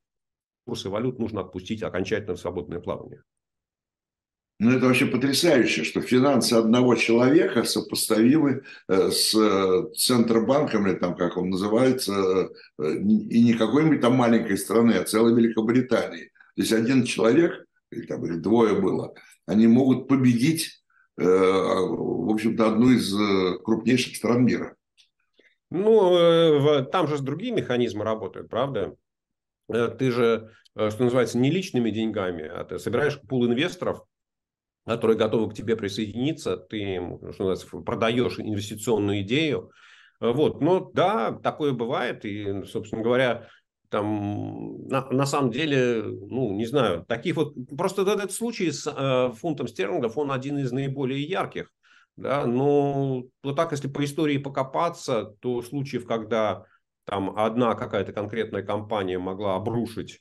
курсы 0.67 0.91
валют 0.91 1.19
нужно 1.19 1.41
отпустить 1.41 1.83
окончательно 1.83 2.35
в 2.35 2.41
свободное 2.41 2.81
плавание. 2.81 3.23
Ну, 4.63 4.73
это 4.73 4.85
вообще 4.85 5.07
потрясающе, 5.07 5.85
что 5.85 6.03
финансы 6.03 6.53
одного 6.53 6.95
человека 6.95 7.65
сопоставимы 7.65 8.63
э, 8.89 9.11
с 9.11 9.35
э, 9.35 9.95
Центробанком, 9.97 10.87
или 10.87 10.97
там, 10.97 11.17
как 11.17 11.39
он 11.39 11.49
называется, 11.49 12.51
э, 12.79 12.93
и 12.93 13.43
не 13.43 13.55
какой-нибудь 13.55 14.03
там 14.03 14.17
маленькой 14.17 14.59
страны, 14.59 14.93
а 14.93 15.05
целой 15.05 15.35
Великобритании. 15.35 16.25
То 16.57 16.61
есть 16.61 16.75
один 16.75 17.05
человек, 17.05 17.65
или 17.91 18.05
там 18.05 18.23
их 18.27 18.43
двое 18.43 18.79
было, 18.79 19.15
они 19.47 19.67
могут 19.67 20.09
победить, 20.09 20.83
в 21.17 22.31
общем-то, 22.31 22.67
одну 22.67 22.91
из 22.91 23.15
крупнейших 23.63 24.15
стран 24.15 24.45
мира. 24.45 24.77
Ну, 25.71 26.85
там 26.93 27.09
же 27.09 27.19
другие 27.19 27.53
механизмы 27.53 28.05
работают, 28.05 28.51
правда? 28.51 28.95
Ты 29.69 30.11
же, 30.11 30.51
что 30.75 31.05
называется, 31.05 31.39
не 31.39 31.51
личными 31.51 31.91
деньгами, 31.91 32.47
а 32.47 32.65
ты 32.65 32.79
собираешь 32.79 33.21
пул 33.21 33.47
инвесторов, 33.47 34.05
которые 34.87 35.17
готовы 35.17 35.51
к 35.51 35.55
тебе 35.55 35.77
присоединиться, 35.77 36.57
ты 36.57 36.97
что 37.33 37.45
называется, 37.45 37.67
продаешь 37.83 38.39
инвестиционную 38.39 39.23
идею. 39.23 39.71
Вот. 40.21 40.61
Но 40.61 40.91
да, 40.93 41.33
такое 41.33 41.73
бывает. 41.73 42.25
И, 42.25 42.65
собственно 42.65 43.03
говоря, 43.03 43.49
там 43.89 44.87
на, 44.87 45.07
на 45.11 45.27
самом 45.27 45.51
деле, 45.51 46.03
ну, 46.03 46.53
не 46.53 46.67
знаю, 46.67 47.05
таких 47.07 47.37
вот... 47.37 47.55
Просто 47.77 48.03
этот 48.03 48.33
случай 48.33 48.71
с 48.71 48.87
э, 48.87 49.33
фунтом 49.35 49.67
стерлингов, 49.67 50.17
он 50.17 50.31
один 50.31 50.59
из 50.59 50.73
наиболее 50.73 51.23
ярких. 51.23 51.71
Да? 52.17 52.47
Но 52.47 53.25
вот 53.43 53.57
так, 53.57 53.73
если 53.73 53.89
по 53.89 54.05
истории 54.05 54.39
покопаться, 54.39 55.35
то 55.41 55.63
случаев, 55.63 56.07
когда 56.07 56.65
там 57.05 57.37
одна 57.37 57.75
какая-то 57.75 58.13
конкретная 58.13 58.63
компания 58.63 59.19
могла 59.19 59.57
обрушить 59.57 60.21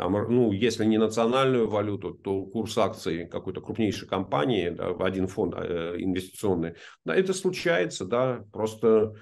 там, 0.00 0.12
ну, 0.12 0.50
если 0.50 0.86
не 0.86 0.96
национальную 0.96 1.68
валюту, 1.68 2.14
то 2.14 2.46
курс 2.46 2.78
акций 2.78 3.26
какой-то 3.26 3.60
крупнейшей 3.60 4.08
компании 4.08 4.70
да, 4.70 4.94
в 4.94 5.02
один 5.02 5.28
фонд 5.28 5.54
э, 5.58 5.96
инвестиционный. 5.98 6.76
Да, 7.04 7.14
это 7.14 7.34
случается, 7.34 8.06
да, 8.06 8.42
просто 8.50 9.12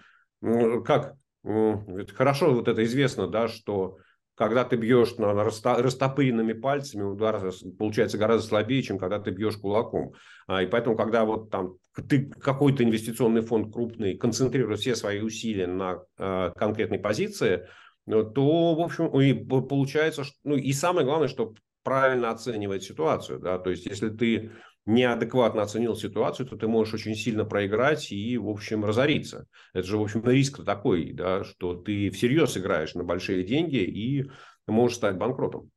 ну, 0.40 0.84
как, 0.84 1.16
ведь 1.42 2.12
хорошо 2.12 2.54
вот 2.54 2.68
это 2.68 2.84
известно, 2.84 3.26
да, 3.26 3.48
что 3.48 3.96
когда 4.36 4.62
ты 4.62 4.76
бьешь 4.76 5.16
на 5.16 5.34
растопыренными 5.34 6.52
пальцами, 6.52 7.02
удар 7.02 7.50
получается 7.76 8.16
гораздо 8.16 8.46
слабее, 8.46 8.84
чем 8.84 9.00
когда 9.00 9.18
ты 9.18 9.32
бьешь 9.32 9.56
кулаком. 9.56 10.12
А, 10.46 10.62
и 10.62 10.68
поэтому, 10.68 10.96
когда 10.96 11.24
вот 11.24 11.50
там 11.50 11.74
ты 12.08 12.30
какой-то 12.30 12.84
инвестиционный 12.84 13.40
фонд 13.40 13.74
крупный 13.74 14.16
концентрирует 14.16 14.78
все 14.78 14.94
свои 14.94 15.22
усилия 15.22 15.66
на 15.66 16.04
э, 16.18 16.52
конкретной 16.54 17.00
позиции, 17.00 17.62
Э, 17.62 17.66
то, 18.08 18.74
в 18.74 18.80
общем, 18.80 19.08
и 19.20 19.34
получается, 19.34 20.24
что, 20.24 20.34
ну 20.44 20.56
и 20.56 20.72
самое 20.72 21.06
главное, 21.06 21.28
что 21.28 21.54
правильно 21.82 22.30
оценивать 22.30 22.82
ситуацию, 22.82 23.38
да, 23.38 23.58
то 23.58 23.70
есть 23.70 23.86
если 23.86 24.08
ты 24.08 24.52
неадекватно 24.88 25.62
оценил 25.62 25.94
ситуацию, 25.94 26.46
то 26.46 26.56
ты 26.56 26.66
можешь 26.66 26.94
очень 26.94 27.14
сильно 27.14 27.44
проиграть 27.44 28.10
и, 28.10 28.38
в 28.38 28.48
общем, 28.48 28.84
разориться. 28.84 29.46
Это 29.74 29.86
же, 29.86 29.98
в 29.98 30.02
общем, 30.02 30.26
риск 30.26 30.64
такой, 30.64 31.12
да, 31.12 31.44
что 31.44 31.74
ты 31.74 32.10
всерьез 32.10 32.56
играешь 32.56 32.94
на 32.94 33.04
большие 33.04 33.44
деньги 33.44 33.76
и 33.76 34.30
можешь 34.66 34.96
стать 34.96 35.16
банкротом. 35.16 35.70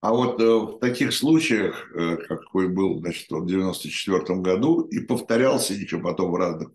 А 0.00 0.12
вот 0.12 0.40
э, 0.40 0.44
в 0.44 0.78
таких 0.78 1.12
случаях, 1.12 1.94
э, 1.94 2.16
какой 2.16 2.68
был, 2.68 3.00
значит, 3.00 3.30
в 3.30 3.46
94 3.46 4.40
году, 4.40 4.80
и 4.82 5.00
повторялся 5.00 5.74
еще 5.74 5.98
потом 5.98 6.32
в 6.32 6.36
разных 6.36 6.70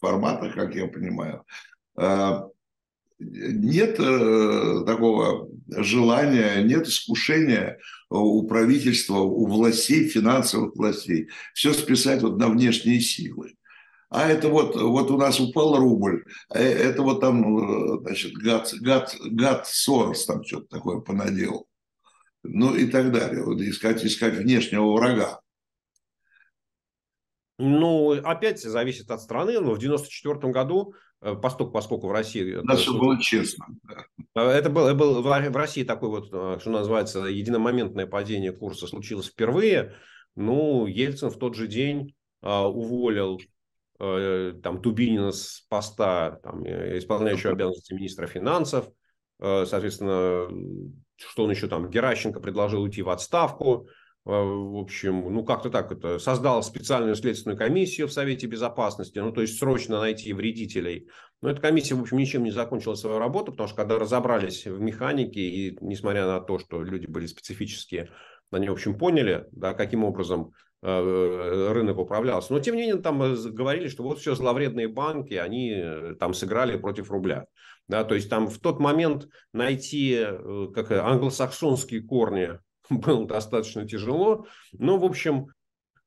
форматах, 0.00 0.54
как 0.54 0.74
я 0.74 0.86
понимаю, 0.86 1.44
э, 1.98 2.42
нет 3.18 3.98
э, 3.98 4.84
такого 4.86 5.48
желания, 5.68 6.62
нет 6.62 6.86
искушения 6.86 7.78
у 8.10 8.46
правительства, 8.46 9.18
у 9.18 9.46
властей, 9.46 10.08
финансовых 10.08 10.76
властей, 10.76 11.28
все 11.52 11.72
списать 11.72 12.22
вот 12.22 12.38
на 12.38 12.48
внешние 12.48 13.00
силы. 13.00 13.54
А 14.10 14.26
это 14.26 14.48
вот, 14.48 14.74
вот 14.80 15.10
у 15.10 15.18
нас 15.18 15.38
упал 15.38 15.76
рубль, 15.76 16.24
а 16.48 16.58
это 16.58 17.02
вот 17.02 17.20
там, 17.20 17.96
э, 17.96 18.00
значит, 18.02 18.32
гад, 18.34 18.72
гад, 18.80 19.14
гад 19.20 19.66
Сорос 19.66 20.24
там 20.24 20.44
что-то 20.44 20.66
такое 20.68 21.00
понаделал. 21.00 21.66
Ну 22.44 22.74
и 22.74 22.86
так 22.86 23.12
далее. 23.12 23.42
Вот 23.42 23.60
искать, 23.60 24.02
искать 24.04 24.36
внешнего 24.36 24.92
врага. 24.92 25.40
Ну, 27.58 28.12
опять 28.12 28.62
зависит 28.62 29.10
от 29.10 29.20
страны. 29.20 29.58
Но 29.60 29.74
в 29.74 29.78
94 29.78 30.52
году 30.52 30.94
Э, 30.94 31.07
поскольку, 31.20 31.72
поскольку 31.72 32.08
в 32.08 32.12
России... 32.12 32.58
Да, 32.62 32.76
чтобы 32.76 33.00
было 33.00 33.20
честно. 33.20 33.66
Э, 34.34 34.40
это 34.40 34.70
было, 34.70 34.94
было 34.94 35.20
в 35.20 35.56
России 35.56 35.84
такое 35.84 36.10
вот, 36.10 36.28
э, 36.32 36.58
что 36.60 36.70
называется, 36.70 37.24
единомоментное 37.24 38.06
падение 38.06 38.52
курса 38.52 38.86
случилось 38.86 39.28
впервые. 39.28 39.94
Ну, 40.36 40.86
Ельцин 40.86 41.30
в 41.30 41.38
тот 41.38 41.56
же 41.56 41.66
день 41.66 42.14
а, 42.42 42.68
уволил 42.68 43.40
там 43.98 44.80
Тубинина 44.80 45.32
с 45.32 45.66
поста 45.68 46.38
там, 46.44 46.62
исполняющего 46.64 47.54
обязанности 47.54 47.92
министра 47.94 48.28
финансов. 48.28 48.88
Соответственно, 49.40 50.46
что 51.16 51.42
он 51.42 51.50
еще 51.50 51.66
там, 51.66 51.90
Геращенко 51.90 52.38
предложил 52.38 52.82
уйти 52.82 53.02
в 53.02 53.08
отставку. 53.08 53.88
А, 54.28 54.42
в 54.42 54.76
общем, 54.76 55.32
ну 55.32 55.42
как-то 55.42 55.70
так 55.70 55.90
это, 55.90 56.18
создал 56.18 56.62
специальную 56.62 57.14
следственную 57.14 57.56
комиссию 57.56 58.08
в 58.08 58.12
Совете 58.12 58.46
Безопасности, 58.46 59.18
ну 59.18 59.32
то 59.32 59.40
есть 59.40 59.58
срочно 59.58 60.00
найти 60.00 60.34
вредителей. 60.34 61.08
Но 61.40 61.48
эта 61.48 61.62
комиссия, 61.62 61.94
в 61.94 62.02
общем, 62.02 62.18
ничем 62.18 62.44
не 62.44 62.50
закончила 62.50 62.94
свою 62.94 63.18
работу, 63.18 63.52
потому 63.52 63.68
что 63.68 63.76
когда 63.78 63.98
разобрались 63.98 64.66
в 64.66 64.80
механике, 64.80 65.40
и 65.40 65.78
несмотря 65.80 66.26
на 66.26 66.40
то, 66.40 66.58
что 66.58 66.82
люди 66.82 67.06
были 67.06 67.24
специфические, 67.24 68.10
они, 68.50 68.68
в 68.68 68.72
общем, 68.72 68.98
поняли, 68.98 69.46
да, 69.52 69.72
каким 69.72 70.04
образом 70.04 70.52
э, 70.82 71.72
рынок 71.72 71.96
управлялся. 71.96 72.52
Но, 72.52 72.60
тем 72.60 72.76
не 72.76 72.82
менее, 72.82 73.00
там 73.00 73.34
говорили, 73.54 73.88
что 73.88 74.02
вот 74.02 74.18
все 74.18 74.34
зловредные 74.34 74.88
банки, 74.88 75.34
они 75.34 75.72
э, 75.74 76.14
там 76.20 76.34
сыграли 76.34 76.76
против 76.76 77.10
рубля. 77.10 77.46
Да, 77.86 78.04
то 78.04 78.14
есть 78.14 78.28
там 78.28 78.48
в 78.48 78.58
тот 78.58 78.78
момент 78.78 79.28
найти 79.54 80.18
э, 80.20 80.68
как 80.74 80.90
англосаксонские 80.90 82.02
корни 82.02 82.58
было 82.90 83.26
достаточно 83.26 83.86
тяжело. 83.86 84.46
Но, 84.72 84.98
в 84.98 85.04
общем, 85.04 85.48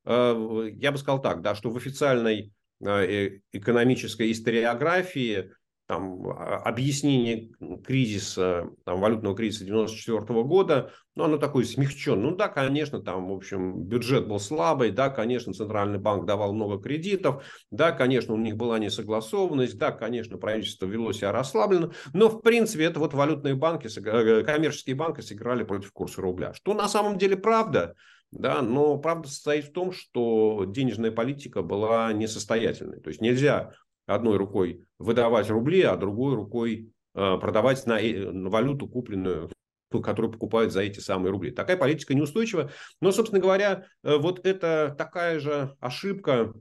э, 0.06 0.70
я 0.74 0.92
бы 0.92 0.98
сказал 0.98 1.22
так, 1.22 1.42
да, 1.42 1.56
что 1.56 1.70
в 1.70 1.78
официальной 1.78 2.52
э, 2.86 3.40
экономической 3.52 4.32
историографии 4.32 5.52
там, 5.92 6.26
а, 6.26 6.56
объяснение 6.64 7.50
кризиса, 7.86 8.70
там, 8.86 9.02
валютного 9.02 9.36
кризиса 9.36 9.66
94 9.66 10.42
года, 10.44 10.94
ну, 11.16 11.26
оно 11.26 11.36
такое 11.36 11.66
смягченное. 11.66 12.32
Ну, 12.32 12.38
да, 12.38 12.48
конечно, 12.48 13.02
там, 13.02 13.28
в 13.28 13.34
общем, 13.34 13.84
бюджет 13.84 14.26
был 14.26 14.40
слабый, 14.40 14.92
да, 14.92 15.10
конечно, 15.10 15.54
Центральный 15.54 16.00
банк 16.00 16.26
давал 16.26 16.54
много 16.54 16.82
кредитов, 16.82 17.44
да, 17.72 17.92
конечно, 17.92 18.34
у 18.34 18.38
них 18.38 18.56
была 18.56 18.80
несогласованность, 18.80 19.78
да, 19.78 19.92
конечно, 19.92 20.38
правительство 20.38 20.86
вело 20.86 21.12
себя 21.12 21.34
расслабленно, 21.34 21.92
но, 22.14 22.30
в 22.30 22.40
принципе, 22.42 22.86
это 22.86 23.02
вот 23.02 23.14
валютные 23.14 23.56
банки, 23.56 23.90
э, 23.94 24.44
коммерческие 24.44 24.96
банки 24.96 25.20
сыграли 25.20 25.66
против 25.66 25.92
курса 25.92 26.22
рубля. 26.22 26.54
Что 26.54 26.74
на 26.74 26.88
самом 26.88 27.18
деле 27.18 27.36
правда, 27.36 27.96
да, 28.32 28.62
но 28.62 28.98
правда 28.98 29.28
состоит 29.28 29.66
в 29.66 29.74
том, 29.74 29.92
что 29.92 30.64
денежная 30.66 31.12
политика 31.12 31.62
была 31.62 32.14
несостоятельной. 32.14 33.02
То 33.02 33.10
есть 33.10 33.20
нельзя 33.20 33.74
одной 34.06 34.38
рукой 34.38 34.86
выдавать 35.00 35.50
рубли, 35.50 35.82
а 35.82 35.96
другой 35.98 36.36
рукой 36.36 36.92
э, 37.16 37.38
продавать 37.40 37.86
на, 37.86 38.00
э, 38.00 38.32
валюту, 38.32 38.88
купленную 38.88 39.50
которую 39.92 40.32
покупают 40.32 40.72
за 40.72 40.84
эти 40.84 41.02
самые 41.02 41.32
рубли. 41.34 41.52
Такая 41.52 41.76
политика 41.76 42.14
неустойчива. 42.14 42.72
Но, 43.02 43.12
собственно 43.12 43.42
говоря, 43.42 43.84
э, 44.04 44.16
вот 44.16 44.46
это 44.46 44.96
такая 44.98 45.38
же 45.42 45.76
ошибка 45.82 46.54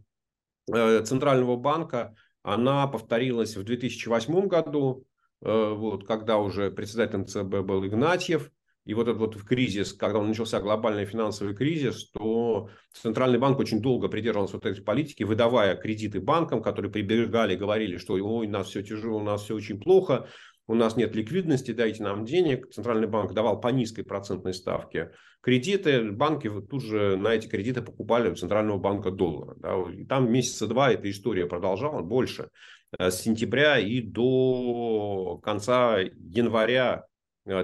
Центрального 0.66 1.56
банка, 1.56 2.14
она 2.42 2.88
повторилась 2.88 3.56
в 3.56 3.62
2008 3.62 4.46
году, 4.46 5.04
вот, 5.40 6.06
когда 6.06 6.38
уже 6.38 6.70
председателем 6.70 7.26
ЦБ 7.26 7.66
был 7.66 7.84
Игнатьев, 7.84 8.50
и 8.84 8.94
вот 8.94 9.08
этот 9.08 9.18
вот 9.18 9.42
кризис, 9.42 9.92
когда 9.92 10.22
начался 10.22 10.60
глобальный 10.60 11.04
финансовый 11.04 11.54
кризис, 11.54 12.10
то 12.10 12.70
Центральный 12.92 13.38
банк 13.38 13.58
очень 13.58 13.80
долго 13.80 14.08
придерживался 14.08 14.56
вот 14.56 14.66
этой 14.66 14.82
политики, 14.82 15.22
выдавая 15.22 15.76
кредиты 15.76 16.20
банкам, 16.20 16.62
которые 16.62 16.90
прибегали, 16.90 17.56
говорили, 17.56 17.98
что 17.98 18.14
ой, 18.14 18.46
у 18.46 18.50
нас 18.50 18.68
все 18.68 18.82
тяжело, 18.82 19.18
у 19.18 19.22
нас 19.22 19.42
все 19.42 19.54
очень 19.54 19.80
плохо, 19.80 20.28
у 20.66 20.74
нас 20.74 20.96
нет 20.96 21.14
ликвидности, 21.14 21.72
дайте 21.72 22.02
нам 22.02 22.24
денег. 22.24 22.70
Центральный 22.70 23.08
банк 23.08 23.32
давал 23.32 23.60
по 23.60 23.68
низкой 23.68 24.02
процентной 24.02 24.54
ставке 24.54 25.10
кредиты, 25.40 26.12
банки 26.12 26.50
тут 26.68 26.82
же 26.82 27.16
на 27.16 27.34
эти 27.34 27.48
кредиты 27.48 27.82
покупали 27.82 28.30
у 28.30 28.34
Центрального 28.34 28.78
банка 28.78 29.10
доллара. 29.10 29.54
Да, 29.56 29.76
и 29.90 30.04
там 30.04 30.30
месяца 30.30 30.66
два 30.66 30.92
эта 30.92 31.10
история 31.10 31.46
продолжалась, 31.46 32.04
больше, 32.04 32.50
э, 32.98 33.10
с 33.10 33.20
сентября 33.20 33.78
и 33.78 34.00
до 34.00 35.40
конца 35.42 35.98
января 35.98 37.04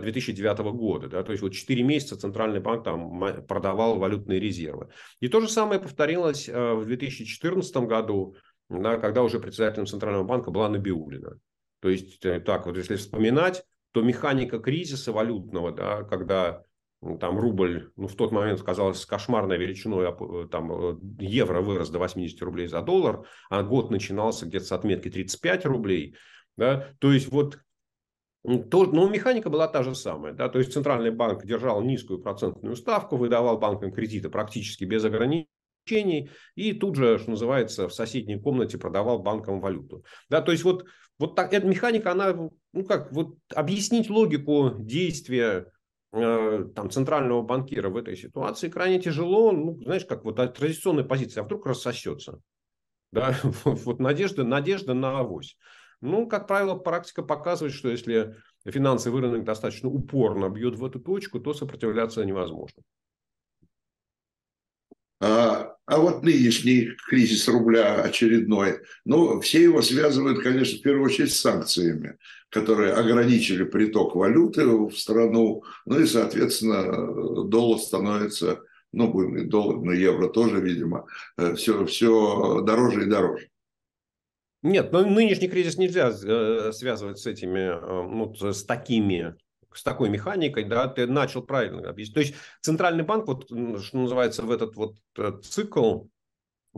2009 0.01 0.59
э, 0.59 0.62
года. 0.72 1.09
Да, 1.09 1.22
то 1.22 1.33
есть 1.33 1.42
вот 1.42 1.53
4 1.53 1.83
месяца 1.83 2.16
Центральный 2.16 2.61
банк 2.61 2.85
там 2.85 3.46
продавал 3.46 3.99
валютные 3.99 4.40
резервы. 4.40 4.88
И 5.20 5.29
то 5.29 5.40
же 5.40 5.49
самое 5.49 5.81
повторилось 5.81 6.49
э, 6.49 6.75
в 6.75 6.85
2014 6.85 7.77
году, 7.79 8.37
да, 8.68 8.96
когда 8.96 9.22
уже 9.22 9.40
председателем 9.40 9.87
Центрального 9.87 10.25
банка 10.25 10.51
была 10.51 10.68
Набиулина. 10.68 11.38
То 11.81 11.88
есть 11.88 12.25
э, 12.25 12.40
так 12.40 12.66
вот, 12.66 12.77
если 12.77 12.96
вспоминать, 12.96 13.64
что 13.92 14.03
механика 14.03 14.59
кризиса 14.59 15.12
валютного, 15.12 15.72
да, 15.72 16.03
когда 16.03 16.64
там 17.20 17.38
рубль, 17.38 17.90
ну, 17.96 18.09
в 18.09 18.14
тот 18.14 18.33
момент 18.33 18.61
казалось 18.62 19.07
кошмарной 19.07 19.57
величиной, 19.59 20.09
а, 20.09 20.49
там 20.49 20.99
евро 21.18 21.61
вырос 21.61 21.90
до 21.90 21.99
80 21.99 22.40
рублей 22.42 22.66
за 22.66 22.83
доллар, 22.83 23.27
а 23.49 23.62
год 23.62 23.90
начинался 23.90 24.46
где-то 24.46 24.64
с 24.66 24.72
отметки 24.72 25.11
35 25.11 25.66
рублей, 25.66 26.16
да, 26.57 26.88
то 26.99 27.12
есть 27.12 27.29
вот 27.31 27.59
то, 28.70 28.87
но 28.87 29.09
механика 29.09 29.50
была 29.50 29.66
та 29.66 29.82
же 29.82 29.94
самая. 29.94 30.32
Да? 30.32 30.48
То 30.48 30.59
есть 30.59 30.72
Центральный 30.72 31.11
банк 31.11 31.44
держал 31.44 31.82
низкую 31.82 32.20
процентную 32.20 32.76
ставку, 32.76 33.16
выдавал 33.16 33.59
банкам 33.59 33.92
кредиты 33.92 34.28
практически 34.28 34.85
без 34.85 35.04
ограничений 35.04 36.30
и 36.54 36.72
тут 36.72 36.96
же, 36.96 37.18
что 37.18 37.30
называется, 37.30 37.88
в 37.88 37.94
соседней 37.94 38.38
комнате 38.38 38.78
продавал 38.78 39.18
банкам 39.18 39.61
валюту. 39.61 40.04
Да? 40.28 40.42
То 40.42 40.52
есть 40.52 40.64
вот, 40.64 40.85
вот 41.18 41.35
так, 41.35 41.52
эта 41.52 41.66
механика, 41.66 42.12
она, 42.12 42.35
ну 42.72 42.85
как, 42.85 43.12
вот 43.12 43.37
объяснить 43.54 44.11
логику 44.11 44.74
действия 44.78 45.72
э, 46.12 46.66
там, 46.74 46.90
центрального 46.90 47.42
банкира 47.42 47.88
в 47.88 47.96
этой 47.96 48.16
ситуации 48.16 48.68
крайне 48.68 49.00
тяжело. 49.00 49.50
Ну, 49.50 49.80
знаешь, 49.82 50.04
как 50.04 50.24
вот 50.24 50.37
традиционная 50.37 51.04
позиция, 51.04 51.42
а 51.42 51.44
вдруг 51.44 51.66
рассосется. 51.66 52.40
Да? 53.11 53.37
Вот, 53.64 53.80
вот 53.80 53.98
надежда, 53.98 54.44
надежда 54.44 54.94
на 54.94 55.18
авось. 55.18 55.56
Ну, 56.07 56.29
как 56.29 56.47
правило, 56.47 56.77
практика 56.77 57.23
показывает, 57.23 57.75
что 57.75 57.88
если 57.88 58.37
финансовый 58.64 59.21
рынок 59.21 59.45
достаточно 59.45 59.88
упорно 59.88 60.49
бьет 60.49 60.77
в 60.77 60.85
эту 60.85 61.01
точку, 61.01 61.40
то 61.40 61.53
сопротивляться 61.53 62.25
невозможно. 62.25 62.83
А, 65.19 65.75
а 65.87 65.99
вот 65.99 66.23
нынешний 66.23 66.90
кризис 67.09 67.49
рубля 67.49 68.03
очередной, 68.03 68.83
ну, 69.05 69.40
все 69.40 69.62
его 69.62 69.83
связывают, 69.83 70.42
конечно, 70.42 70.79
в 70.79 70.83
первую 70.83 71.07
очередь 71.07 71.33
с 71.33 71.40
санкциями, 71.40 72.19
которые 72.51 72.92
ограничили 72.92 73.64
приток 73.64 74.14
валюты 74.14 74.64
в 74.64 74.92
страну, 74.92 75.64
ну 75.87 75.99
и, 75.99 76.07
соответственно, 76.07 77.45
доллар 77.45 77.81
становится, 77.81 78.61
ну, 78.92 79.11
будем 79.11 79.49
доллар, 79.49 79.79
но 79.79 79.92
евро 79.92 80.29
тоже, 80.29 80.61
видимо, 80.61 81.07
все, 81.57 81.83
э, 81.83 81.87
все 81.87 82.61
дороже 82.61 83.03
и 83.05 83.07
дороже. 83.07 83.49
Нет, 84.66 84.90
но 84.90 85.05
нынешний 85.05 85.46
кризис 85.46 85.76
нельзя 85.76 86.11
э, 86.11 86.72
связывать 86.72 87.20
с 87.20 87.26
этими, 87.26 87.61
э, 87.61 88.09
ну, 88.09 88.35
с 88.35 88.64
такими 88.64 89.37
с 89.72 89.83
такой 89.83 90.09
механикой, 90.09 90.64
да, 90.64 90.88
ты 90.88 91.07
начал 91.07 91.42
правильно 91.42 91.88
объяснить. 91.88 92.14
То 92.14 92.20
есть 92.20 92.35
центральный 92.62 93.05
банк, 93.05 93.29
вот 93.29 93.44
что 93.46 93.98
называется, 93.98 94.42
в 94.42 94.50
этот 94.50 94.74
вот 94.74 94.96
э, 95.18 95.33
цикл, 95.42 96.07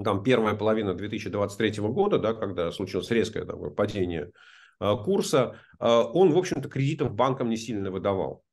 там 0.02 0.22
первая 0.22 0.54
половина 0.54 0.94
2023 0.94 1.80
года, 1.84 2.18
да, 2.18 2.34
когда 2.34 2.70
случилось 2.72 3.10
резкое 3.10 3.44
такое 3.44 3.70
падение 3.70 4.32
курса, 4.78 5.58
он, 5.80 6.30
в 6.30 6.38
общем-то, 6.38 6.68
кредитов 6.68 7.12
банкам 7.12 7.48
не 7.48 7.56
сильно 7.56 7.90
выдавал. 7.90 8.44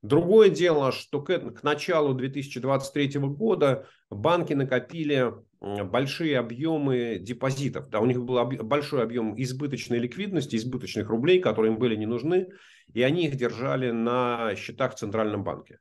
Другое 0.00 0.48
дело, 0.48 0.92
что 0.92 1.20
к, 1.20 1.36
к 1.36 1.62
началу 1.64 2.14
2023 2.14 3.18
года 3.18 3.88
банки 4.10 4.52
накопили 4.52 5.32
большие 5.62 6.38
объемы 6.38 7.18
депозитов. 7.20 7.88
Да, 7.88 8.00
у 8.00 8.06
них 8.06 8.22
был 8.22 8.44
большой 8.44 9.02
объем 9.02 9.34
избыточной 9.40 9.98
ликвидности, 9.98 10.56
избыточных 10.56 11.08
рублей, 11.08 11.40
которые 11.40 11.72
им 11.72 11.78
были 11.78 11.96
не 11.96 12.06
нужны, 12.06 12.48
и 12.92 13.02
они 13.02 13.26
их 13.26 13.36
держали 13.36 13.90
на 13.90 14.54
счетах 14.56 14.94
в 14.94 14.98
Центральном 14.98 15.44
банке. 15.44 15.78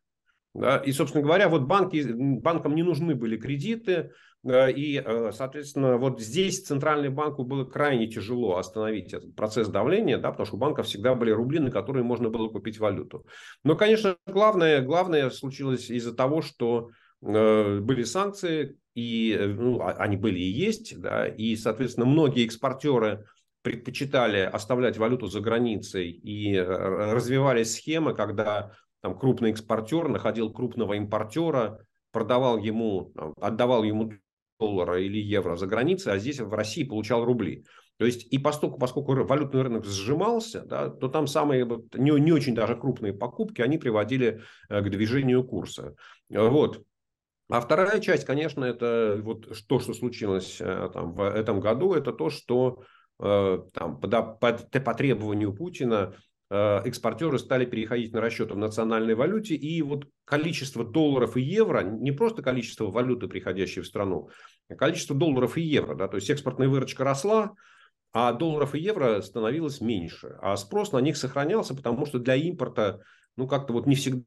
Да, 0.53 0.77
и, 0.77 0.91
собственно 0.91 1.23
говоря, 1.23 1.47
вот 1.47 1.63
банки, 1.63 2.05
банкам 2.13 2.75
не 2.75 2.83
нужны 2.83 3.15
были 3.15 3.37
кредиты, 3.37 4.11
и, 4.43 5.01
э, 5.03 5.31
соответственно, 5.33 5.97
вот 5.97 6.19
здесь 6.19 6.63
Центральному 6.63 7.15
банку 7.15 7.43
было 7.43 7.63
крайне 7.63 8.07
тяжело 8.07 8.57
остановить 8.57 9.13
этот 9.13 9.35
процесс 9.35 9.67
давления, 9.67 10.17
да, 10.17 10.31
потому 10.31 10.47
что 10.47 10.55
у 10.55 10.59
банков 10.59 10.87
всегда 10.87 11.13
были 11.13 11.29
рубли, 11.29 11.59
на 11.59 11.69
которые 11.69 12.03
можно 12.03 12.29
было 12.29 12.49
купить 12.49 12.79
валюту. 12.79 13.25
Но, 13.63 13.75
конечно, 13.75 14.17
главное, 14.25 14.81
главное 14.81 15.29
случилось 15.29 15.91
из-за 15.91 16.13
того, 16.13 16.41
что 16.41 16.89
э, 17.21 17.79
были 17.79 18.03
санкции, 18.03 18.77
и 18.95 19.35
э, 19.37 19.47
ну, 19.47 19.81
а, 19.81 19.91
они 19.93 20.17
были 20.17 20.39
и 20.39 20.49
есть, 20.49 20.99
да, 20.99 21.27
и, 21.27 21.55
соответственно, 21.55 22.05
многие 22.05 22.45
экспортеры 22.45 23.25
предпочитали 23.61 24.39
оставлять 24.39 24.97
валюту 24.97 25.27
за 25.27 25.39
границей 25.39 26.09
и 26.09 26.57
развивались 26.57 27.75
схемы, 27.75 28.15
когда 28.15 28.71
там 29.01 29.17
крупный 29.17 29.51
экспортер 29.51 30.07
находил 30.07 30.51
крупного 30.51 30.93
импортера, 30.93 31.85
продавал 32.11 32.57
ему, 32.57 33.13
отдавал 33.39 33.83
ему 33.83 34.13
доллара 34.59 35.01
или 35.01 35.17
евро 35.17 35.55
за 35.55 35.67
границей, 35.67 36.13
а 36.13 36.17
здесь 36.17 36.39
в 36.39 36.53
России 36.53 36.83
получал 36.83 37.25
рубли. 37.25 37.65
То 37.97 38.05
есть 38.05 38.25
и 38.33 38.39
поскольку, 38.39 38.79
поскольку 38.79 39.13
валютный 39.13 39.61
рынок 39.61 39.85
сжимался, 39.85 40.61
да, 40.61 40.89
то 40.89 41.07
там 41.07 41.27
самые 41.27 41.65
не, 41.93 42.11
не 42.19 42.31
очень 42.31 42.55
даже 42.55 42.75
крупные 42.75 43.13
покупки, 43.13 43.61
они 43.61 43.77
приводили 43.77 44.41
э, 44.69 44.81
к 44.81 44.89
движению 44.89 45.43
курса. 45.43 45.95
Вот. 46.29 46.83
А 47.51 47.61
вторая 47.61 47.99
часть, 47.99 48.25
конечно, 48.25 48.63
это 48.63 49.19
вот 49.21 49.47
то, 49.67 49.79
что 49.79 49.93
случилось 49.93 50.57
э, 50.59 50.89
там, 50.93 51.13
в 51.13 51.21
этом 51.21 51.59
году, 51.59 51.93
это 51.93 52.11
то, 52.13 52.29
что 52.29 52.83
э, 53.19 53.59
там, 53.73 53.99
по, 53.99 54.07
по, 54.07 54.53
по 54.53 54.93
требованию 54.93 55.53
Путина 55.53 56.15
Э, 56.53 56.81
экспортеры 56.83 57.39
стали 57.39 57.63
переходить 57.63 58.11
на 58.11 58.19
расчеты 58.19 58.55
в 58.55 58.57
национальной 58.57 59.15
валюте, 59.15 59.55
и 59.55 59.81
вот 59.81 60.03
количество 60.25 60.83
долларов 60.83 61.37
и 61.37 61.41
евро, 61.41 61.81
не 61.81 62.11
просто 62.11 62.43
количество 62.43 62.91
валюты, 62.91 63.29
приходящей 63.29 63.81
в 63.81 63.87
страну, 63.87 64.29
а 64.67 64.75
количество 64.75 65.15
долларов 65.15 65.57
и 65.57 65.61
евро, 65.61 65.95
да, 65.95 66.09
то 66.09 66.17
есть 66.17 66.29
экспортная 66.29 66.67
выручка 66.67 67.05
росла, 67.05 67.53
а 68.11 68.33
долларов 68.33 68.75
и 68.75 68.81
евро 68.81 69.21
становилось 69.21 69.79
меньше, 69.79 70.37
а 70.41 70.57
спрос 70.57 70.91
на 70.91 70.97
них 70.97 71.15
сохранялся, 71.15 71.73
потому 71.73 72.05
что 72.05 72.19
для 72.19 72.35
импорта, 72.35 72.99
ну, 73.37 73.47
как-то 73.47 73.71
вот 73.71 73.87
не 73.87 73.95
всегда 73.95 74.25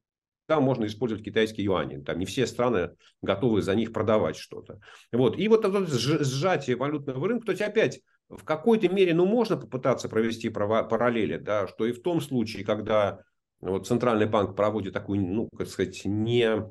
можно 0.48 0.86
использовать 0.86 1.24
китайские 1.24 1.64
юани. 1.64 2.02
Там 2.02 2.18
не 2.18 2.26
все 2.26 2.46
страны 2.46 2.90
готовы 3.22 3.62
за 3.62 3.74
них 3.74 3.92
продавать 3.92 4.36
что-то. 4.36 4.80
Вот. 5.12 5.38
И 5.38 5.48
вот 5.48 5.64
это 5.64 5.86
сжатие 5.86 6.76
валютного 6.76 7.28
рынка, 7.28 7.46
то 7.46 7.52
есть 7.52 7.62
опять 7.62 8.00
в 8.28 8.44
какой-то 8.44 8.88
мере, 8.88 9.14
ну, 9.14 9.26
можно 9.26 9.56
попытаться 9.56 10.08
провести 10.08 10.48
параллели, 10.48 11.36
да, 11.36 11.68
что 11.68 11.86
и 11.86 11.92
в 11.92 12.02
том 12.02 12.20
случае, 12.20 12.64
когда 12.64 13.20
вот 13.60 13.86
Центральный 13.86 14.26
банк 14.26 14.56
проводит 14.56 14.92
такую, 14.92 15.20
ну, 15.20 15.48
как 15.56 15.68
сказать, 15.68 16.02
не 16.04 16.64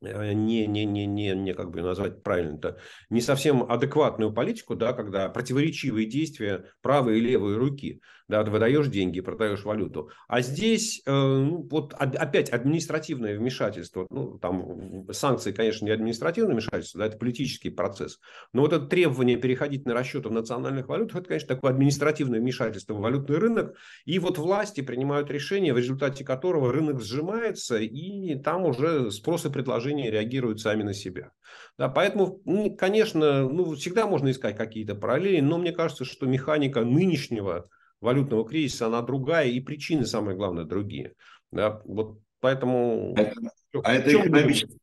не, 0.00 0.66
не, 0.66 0.84
не, 0.84 1.06
не, 1.06 1.34
не 1.34 1.54
как 1.54 1.70
бы 1.70 1.82
назвать 1.82 2.22
правильно-то, 2.22 2.78
не 3.10 3.20
совсем 3.20 3.62
адекватную 3.70 4.32
политику, 4.32 4.76
да, 4.76 4.92
когда 4.92 5.28
противоречивые 5.28 6.06
действия 6.06 6.64
правой 6.82 7.18
и 7.18 7.20
левой 7.20 7.56
руки, 7.56 8.00
да, 8.28 8.42
выдаешь 8.42 8.88
деньги, 8.88 9.20
продаешь 9.20 9.64
валюту. 9.64 10.10
А 10.26 10.40
здесь 10.40 11.02
э, 11.06 11.10
ну, 11.12 11.66
вот 11.70 11.94
опять 11.94 12.50
административное 12.50 13.38
вмешательство, 13.38 14.06
ну, 14.10 14.38
там 14.38 15.06
санкции, 15.12 15.52
конечно, 15.52 15.84
не 15.84 15.92
административное 15.92 16.54
вмешательство, 16.54 17.00
да, 17.00 17.06
это 17.06 17.18
политический 17.18 17.70
процесс, 17.70 18.18
но 18.52 18.62
вот 18.62 18.72
это 18.72 18.86
требование 18.86 19.36
переходить 19.36 19.86
на 19.86 19.94
расчеты 19.94 20.28
в 20.28 20.32
национальных 20.32 20.88
валютах, 20.88 21.18
это, 21.18 21.28
конечно, 21.28 21.48
такое 21.48 21.70
административное 21.70 22.40
вмешательство 22.40 22.94
в 22.94 23.00
валютный 23.00 23.38
рынок, 23.38 23.76
и 24.04 24.18
вот 24.18 24.38
власти 24.38 24.80
принимают 24.80 25.30
решение, 25.30 25.72
в 25.72 25.78
результате 25.78 26.24
которого 26.24 26.72
рынок 26.72 27.00
сжимается, 27.00 27.78
и 27.78 28.34
там 28.36 28.64
уже 28.64 29.10
спрос 29.12 29.46
и 29.46 29.50
предложение 29.50 29.85
приложения 29.86 30.10
реагируют 30.10 30.60
сами 30.60 30.82
на 30.82 30.94
себя. 30.94 31.30
Да, 31.78 31.88
поэтому, 31.88 32.40
ну, 32.44 32.74
конечно, 32.74 33.48
ну, 33.48 33.74
всегда 33.74 34.06
можно 34.06 34.30
искать 34.30 34.56
какие-то 34.56 34.94
параллели, 34.94 35.40
но 35.40 35.58
мне 35.58 35.72
кажется, 35.72 36.04
что 36.04 36.26
механика 36.26 36.84
нынешнего 36.84 37.68
валютного 38.00 38.46
кризиса, 38.48 38.86
она 38.86 39.02
другая, 39.02 39.48
и 39.48 39.60
причины, 39.60 40.06
самое 40.06 40.36
главное, 40.36 40.64
другие. 40.64 41.14
Да, 41.52 41.80
вот 41.84 42.18
поэтому... 42.40 43.16
А, 43.16 43.80
а 43.84 43.94
это 43.94 44.10
экономически... 44.12 44.78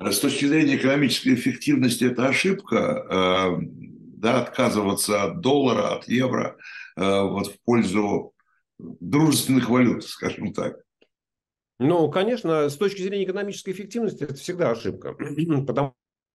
С 0.00 0.20
точки 0.20 0.44
зрения 0.44 0.76
экономической 0.76 1.34
эффективности 1.34 2.04
это 2.04 2.28
ошибка, 2.28 3.04
э, 3.10 3.62
да, 4.16 4.42
отказываться 4.42 5.24
от 5.24 5.40
доллара, 5.40 5.96
от 5.96 6.08
евро 6.08 6.56
э, 6.96 7.00
вот 7.02 7.48
в 7.48 7.60
пользу 7.64 8.32
дружественных 8.78 9.68
валют, 9.68 10.04
скажем 10.04 10.52
так. 10.52 10.76
Ну, 11.78 12.10
конечно, 12.10 12.68
с 12.68 12.76
точки 12.76 13.02
зрения 13.02 13.24
экономической 13.24 13.70
эффективности 13.70 14.24
это 14.24 14.34
всегда 14.34 14.70
ошибка, 14.70 15.14
потому 15.66 15.94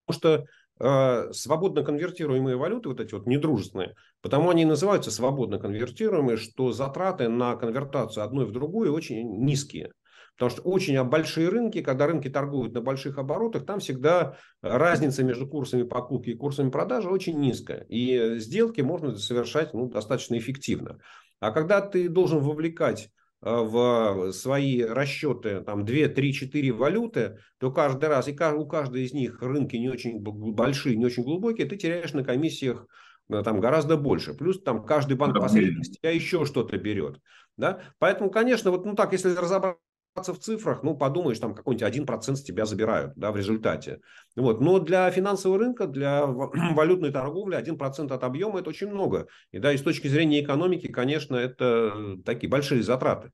что 0.09 0.45
э, 0.79 1.33
свободно 1.33 1.83
конвертируемые 1.83 2.55
валюты, 2.55 2.87
вот 2.87 3.01
эти 3.01 3.13
вот 3.13 3.27
недружественные, 3.27 3.95
потому 4.21 4.49
они 4.49 4.63
называются 4.63 5.11
свободно 5.11 5.59
конвертируемые, 5.59 6.37
что 6.37 6.71
затраты 6.71 7.27
на 7.27 7.57
конвертацию 7.57 8.23
одной 8.23 8.45
в 8.45 8.51
другую 8.51 8.93
очень 8.93 9.43
низкие. 9.43 9.91
Потому 10.35 10.49
что 10.49 10.61
очень 10.63 11.03
большие 11.03 11.49
рынки, 11.49 11.83
когда 11.83 12.07
рынки 12.07 12.27
торгуют 12.27 12.73
на 12.73 12.81
больших 12.81 13.19
оборотах, 13.19 13.67
там 13.67 13.79
всегда 13.79 14.37
разница 14.63 15.23
между 15.23 15.47
курсами 15.47 15.83
покупки 15.83 16.31
и 16.31 16.35
курсами 16.35 16.71
продажи 16.71 17.07
очень 17.07 17.39
низкая. 17.39 17.85
И 17.87 18.39
сделки 18.39 18.81
можно 18.81 19.15
совершать 19.15 19.75
ну, 19.75 19.89
достаточно 19.89 20.35
эффективно. 20.35 20.97
А 21.39 21.51
когда 21.51 21.81
ты 21.81 22.09
должен 22.09 22.39
вовлекать 22.39 23.11
Э, 23.11 23.22
в 23.43 24.31
свои 24.31 24.81
расчеты 24.81 25.61
там 25.61 25.85
2, 25.85 26.07
3, 26.07 26.33
4 26.33 26.71
валюты, 26.71 27.39
то 27.57 27.71
каждый 27.71 28.09
раз, 28.09 28.27
и 28.27 28.31
у 28.31 28.65
каждой 28.65 29.03
из 29.03 29.13
них 29.13 29.41
рынки 29.41 29.75
не 29.75 29.89
очень 29.89 30.19
большие, 30.19 30.95
не 30.95 31.05
очень 31.05 31.23
глубокие, 31.23 31.67
ты 31.67 31.75
теряешь 31.75 32.13
на 32.13 32.23
комиссиях 32.23 32.87
э, 33.29 33.41
там 33.43 33.59
гораздо 33.59 33.97
больше. 33.97 34.33
Плюс 34.33 34.61
там 34.61 34.85
каждый 34.85 35.17
банк 35.17 35.37
посредник 35.39 35.83
тебя 35.83 36.11
еще 36.11 36.45
что-то 36.45 36.77
берет. 36.77 37.19
Да? 37.57 37.81
Поэтому, 37.99 38.31
конечно, 38.31 38.71
вот 38.71 38.85
ну 38.85 38.95
так, 38.95 39.11
если 39.11 39.35
разобраться 39.35 39.79
в 40.15 40.39
цифрах, 40.39 40.83
ну, 40.83 40.95
подумаешь, 40.95 41.39
там 41.39 41.55
какой-нибудь 41.55 41.87
1% 41.87 42.35
с 42.35 42.43
тебя 42.43 42.65
забирают 42.65 43.13
да, 43.15 43.31
в 43.31 43.37
результате. 43.37 43.99
Вот. 44.35 44.61
Но 44.61 44.79
для 44.79 45.09
финансового 45.09 45.59
рынка, 45.59 45.87
для 45.87 46.25
валютной 46.27 47.11
торговли 47.11 47.57
1% 47.57 48.13
от 48.13 48.23
объема– 48.23 48.59
это 48.61 48.69
очень 48.69 48.89
много. 48.89 49.27
И 49.51 49.59
да, 49.59 49.73
и 49.73 49.77
с 49.77 49.81
точки 49.81 50.07
зрения 50.07 50.41
экономики, 50.41 50.87
конечно, 50.87 51.35
это 51.35 52.17
такие 52.25 52.49
большие 52.49 52.83
затраты. 52.83 53.31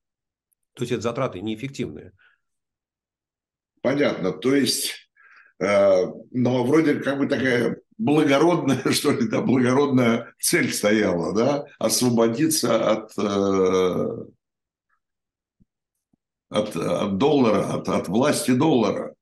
То 0.74 0.84
есть, 0.84 0.94
это 0.94 1.02
затраты 1.02 1.42
неэффективные. 1.42 2.14
Понятно. 3.82 4.32
То 4.32 4.56
есть, 4.56 5.10
э, 5.60 6.06
но 6.32 6.64
вроде 6.64 6.96
как 6.96 7.18
бы 7.18 7.28
такая 7.28 7.78
благородная, 7.98 8.82
что 8.92 9.12
ли, 9.12 9.28
да, 9.28 9.42
благородная 9.42 10.34
цель 10.40 10.72
стояла, 10.72 11.36
да, 11.36 11.66
освободиться 11.78 12.90
от 12.90 13.12
э, 13.18 14.26
от, 16.50 16.76
от 16.76 17.18
доллара, 17.18 17.74
от, 17.74 17.90
от 17.90 18.08
власти 18.08 18.52
доллара. 18.52 19.16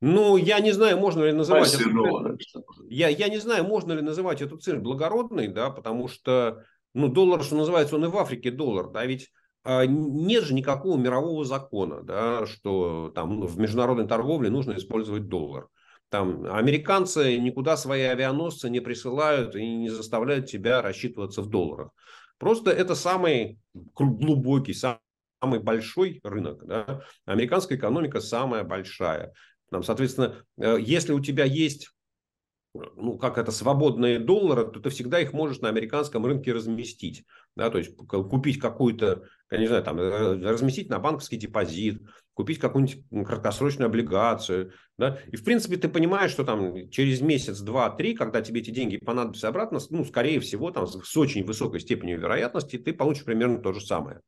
Ну, 0.00 0.36
я 0.36 0.60
не 0.60 0.72
знаю, 0.72 0.98
можно 0.98 1.24
ли 1.24 1.32
называть 1.32 1.72
эту 1.74 1.84
цель, 1.84 2.38
я, 2.90 3.08
я 3.08 3.28
не 3.28 3.38
знаю, 3.38 3.64
можно 3.64 3.92
ли 3.92 4.02
называть 4.02 4.42
эту 4.42 4.58
цель 4.58 4.78
благородной, 4.78 5.48
да, 5.48 5.70
потому 5.70 6.06
что, 6.06 6.64
ну, 6.92 7.08
доллар, 7.08 7.42
что 7.42 7.56
называется, 7.56 7.96
он 7.96 8.04
и 8.04 8.08
в 8.08 8.16
Африке 8.16 8.50
доллар, 8.50 8.90
да, 8.90 9.06
ведь 9.06 9.30
а, 9.64 9.86
нет 9.86 10.44
же 10.44 10.54
никакого 10.54 10.96
мирового 10.96 11.44
закона, 11.44 12.02
да, 12.02 12.46
что 12.46 13.10
там 13.14 13.40
в 13.40 13.58
международной 13.58 14.06
торговле 14.06 14.50
нужно 14.50 14.76
использовать 14.76 15.28
доллар. 15.28 15.66
Там 16.08 16.46
американцы 16.46 17.36
никуда 17.38 17.76
свои 17.76 18.02
авианосцы 18.02 18.70
не 18.70 18.78
присылают 18.78 19.56
и 19.56 19.66
не 19.66 19.88
заставляют 19.88 20.46
тебя 20.46 20.82
рассчитываться 20.82 21.42
в 21.42 21.48
долларах. 21.48 21.90
Просто 22.38 22.70
это 22.70 22.94
самый 22.94 23.58
глубокий, 23.74 24.72
самый 24.72 25.00
самый 25.46 25.60
большой 25.60 26.20
рынок, 26.24 26.66
да, 26.66 27.02
американская 27.24 27.78
экономика 27.78 28.20
самая 28.20 28.64
большая. 28.64 29.32
Там, 29.70 29.84
соответственно, 29.84 30.44
э, 30.58 30.78
если 30.80 31.12
у 31.12 31.20
тебя 31.20 31.44
есть 31.44 31.90
ну, 32.96 33.16
как 33.16 33.38
это, 33.38 33.52
свободные 33.52 34.18
доллары, 34.18 34.70
то 34.70 34.80
ты 34.80 34.90
всегда 34.90 35.20
их 35.20 35.32
можешь 35.32 35.60
на 35.60 35.68
американском 35.70 36.26
рынке 36.26 36.52
разместить. 36.52 37.24
Да, 37.54 37.70
то 37.70 37.78
есть 37.78 37.96
купить 37.96 38.58
какую-то, 38.58 39.22
я 39.50 39.58
не 39.58 39.66
знаю, 39.66 39.82
там, 39.82 39.98
э, 39.98 40.42
разместить 40.42 40.90
на 40.90 40.98
банковский 40.98 41.38
депозит, 41.38 42.02
купить 42.34 42.58
какую-нибудь 42.58 43.26
краткосрочную 43.26 43.86
облигацию. 43.86 44.72
Да? 44.98 45.18
И, 45.32 45.36
в 45.36 45.44
принципе, 45.44 45.78
ты 45.78 45.88
понимаешь, 45.88 46.32
что 46.32 46.44
там 46.44 46.90
через 46.90 47.22
месяц, 47.22 47.60
два, 47.60 47.88
три, 47.88 48.14
когда 48.14 48.42
тебе 48.42 48.60
эти 48.60 48.70
деньги 48.70 48.98
понадобятся 48.98 49.48
обратно, 49.48 49.78
ну, 49.88 50.04
скорее 50.04 50.40
всего, 50.40 50.70
там, 50.70 50.86
с 50.86 51.16
очень 51.16 51.44
высокой 51.44 51.80
степенью 51.80 52.20
вероятности, 52.20 52.76
ты 52.76 52.92
получишь 52.92 53.24
примерно 53.24 53.58
то 53.58 53.72
же 53.72 53.80
самое 53.80 54.20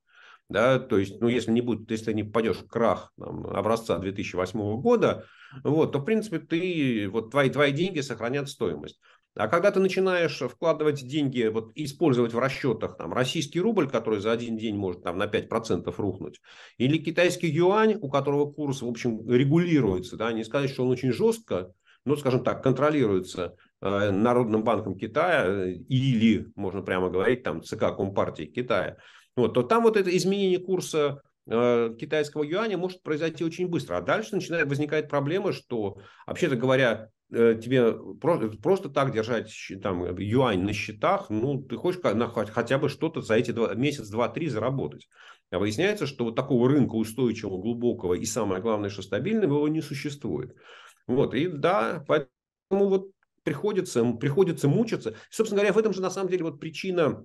да, 0.49 0.79
то 0.79 0.99
есть, 0.99 1.21
ну, 1.21 1.29
если 1.29 1.51
не 1.51 1.61
будет, 1.61 1.91
если 1.91 2.13
не 2.13 2.25
попадешь 2.25 2.59
в 2.59 2.67
крах 2.67 3.13
там, 3.19 3.47
образца 3.47 3.99
2008 3.99 4.81
года, 4.81 5.25
вот, 5.63 5.93
то, 5.93 5.99
в 5.99 6.05
принципе, 6.05 6.39
ты, 6.39 7.09
вот 7.11 7.31
твои, 7.31 7.51
твои 7.51 7.73
деньги 7.73 8.01
сохранят 8.01 8.49
стоимость. 8.49 8.99
А 9.35 9.47
когда 9.47 9.71
ты 9.71 9.79
начинаешь 9.79 10.37
вкладывать 10.39 11.07
деньги, 11.07 11.47
вот, 11.47 11.71
использовать 11.75 12.33
в 12.33 12.39
расчетах 12.39 12.97
там, 12.97 13.13
российский 13.13 13.61
рубль, 13.61 13.89
который 13.89 14.21
за 14.21 14.33
один 14.33 14.57
день 14.57 14.75
может 14.75 15.05
там, 15.05 15.19
на 15.19 15.27
5% 15.27 15.95
рухнуть, 15.97 16.41
или 16.77 16.99
китайский 16.99 17.49
юань, 17.49 17.99
у 18.01 18.09
которого 18.09 18.51
курс, 18.51 18.83
в 18.83 18.89
общем, 18.89 19.29
регулируется, 19.31 20.17
да, 20.17 20.33
не 20.33 20.45
сказать, 20.45 20.71
что 20.71 20.83
он 20.83 20.91
очень 20.91 21.13
жестко, 21.13 21.73
но, 22.05 22.17
скажем 22.17 22.43
так, 22.43 22.63
контролируется 22.63 23.55
э, 23.81 24.11
Народным 24.11 24.65
банком 24.65 24.97
Китая 24.97 25.45
э, 25.47 25.73
или, 25.73 26.47
можно 26.57 26.83
прямо 26.83 27.11
говорить, 27.11 27.43
там, 27.43 27.63
ЦК 27.63 27.95
Компартии 27.95 28.45
Китая, 28.45 28.97
вот, 29.39 29.55
то 29.55 29.63
там 29.63 29.85
вот 29.85 29.97
это 29.97 30.15
изменение 30.17 30.59
курса 30.59 31.23
э, 31.47 31.95
китайского 31.99 32.43
юаня 32.43 32.77
может 32.77 33.03
произойти 33.03 33.45
очень 33.45 33.69
быстро. 33.69 33.97
А 33.97 34.03
дальше 34.03 34.35
начинает 34.35 34.69
возникать 34.69 35.09
проблема, 35.09 35.53
что, 35.53 35.99
вообще-то 36.27 36.57
говоря, 36.57 37.11
э, 37.33 37.59
тебе 37.63 37.93
просто, 38.21 38.49
просто 38.59 38.89
так 38.89 39.13
держать 39.13 39.53
там, 39.83 40.17
юань 40.19 40.63
на 40.63 40.73
счетах, 40.73 41.31
ну, 41.31 41.63
ты 41.63 41.77
хочешь 41.77 42.03
на, 42.03 42.29
хотя 42.29 42.79
бы 42.79 42.89
что-то 42.89 43.23
за 43.23 43.35
эти 43.35 43.53
два, 43.53 43.75
месяц, 43.75 44.09
два, 44.09 44.29
три 44.29 44.49
заработать. 44.49 45.09
А 45.51 45.59
выясняется, 45.59 46.07
что 46.07 46.25
вот 46.25 46.35
такого 46.35 46.69
рынка 46.69 46.95
устойчивого, 46.95 47.63
глубокого 47.63 48.15
и, 48.15 48.25
самое 48.25 48.61
главное, 48.61 48.91
что 48.91 49.03
стабильного, 49.03 49.55
его 49.55 49.69
не 49.69 49.81
существует. 49.81 50.55
Вот, 51.07 51.33
и 51.35 51.47
да, 51.47 52.05
поэтому 52.07 52.89
вот 52.89 53.11
приходится, 53.45 54.05
приходится 54.15 54.69
мучиться. 54.69 55.15
Собственно 55.31 55.61
говоря, 55.61 55.73
в 55.73 55.79
этом 55.79 55.95
же 55.95 56.03
на 56.03 56.11
самом 56.11 56.29
деле 56.29 56.45
вот 56.45 56.61
причина, 56.61 57.25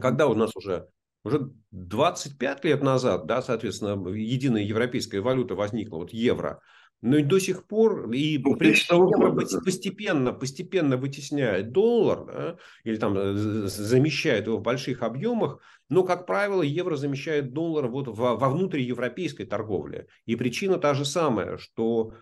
когда 0.00 0.26
у 0.26 0.34
нас 0.34 0.56
уже 0.56 0.88
уже 1.24 1.50
25 1.70 2.64
лет 2.64 2.82
назад, 2.82 3.26
да, 3.26 3.42
соответственно, 3.42 4.08
единая 4.08 4.62
европейская 4.62 5.20
валюта 5.20 5.54
возникла, 5.54 5.96
вот 5.98 6.12
евро. 6.12 6.60
Но 7.02 7.16
и 7.16 7.22
до 7.22 7.38
сих 7.38 7.66
пор 7.66 8.10
и 8.12 8.38
ну, 8.38 8.56
евро 8.60 9.34
постепенно, 9.64 10.32
постепенно 10.34 10.98
вытесняет 10.98 11.72
доллар 11.72 12.26
да, 12.26 12.56
или 12.84 12.96
там 12.96 13.16
э, 13.16 13.32
замещает 13.34 14.46
его 14.46 14.58
в 14.58 14.62
больших 14.62 15.02
объемах, 15.02 15.60
но, 15.88 16.04
как 16.04 16.26
правило, 16.26 16.62
евро 16.62 16.96
замещает 16.96 17.54
доллар 17.54 17.88
вот 17.88 18.08
во, 18.08 18.36
во 18.36 18.50
внутриевропейской 18.50 19.46
торговле. 19.46 20.08
И 20.26 20.36
причина 20.36 20.76
та 20.76 20.92
же 20.92 21.06
самая, 21.06 21.56
что 21.56 22.12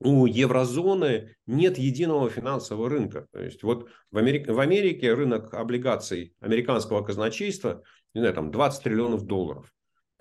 у 0.00 0.26
еврозоны 0.26 1.36
нет 1.46 1.78
единого 1.78 2.28
финансового 2.28 2.90
рынка. 2.90 3.26
То 3.32 3.42
есть 3.42 3.62
вот 3.62 3.88
в 4.10 4.18
Америке, 4.18 4.52
в 4.52 4.60
Америке 4.60 5.14
рынок 5.14 5.54
облигаций 5.54 6.34
американского 6.40 7.02
казначейства 7.02 7.82
не 8.16 8.20
знаю, 8.20 8.34
там 8.34 8.50
20 8.50 8.82
триллионов 8.82 9.26
долларов. 9.26 9.70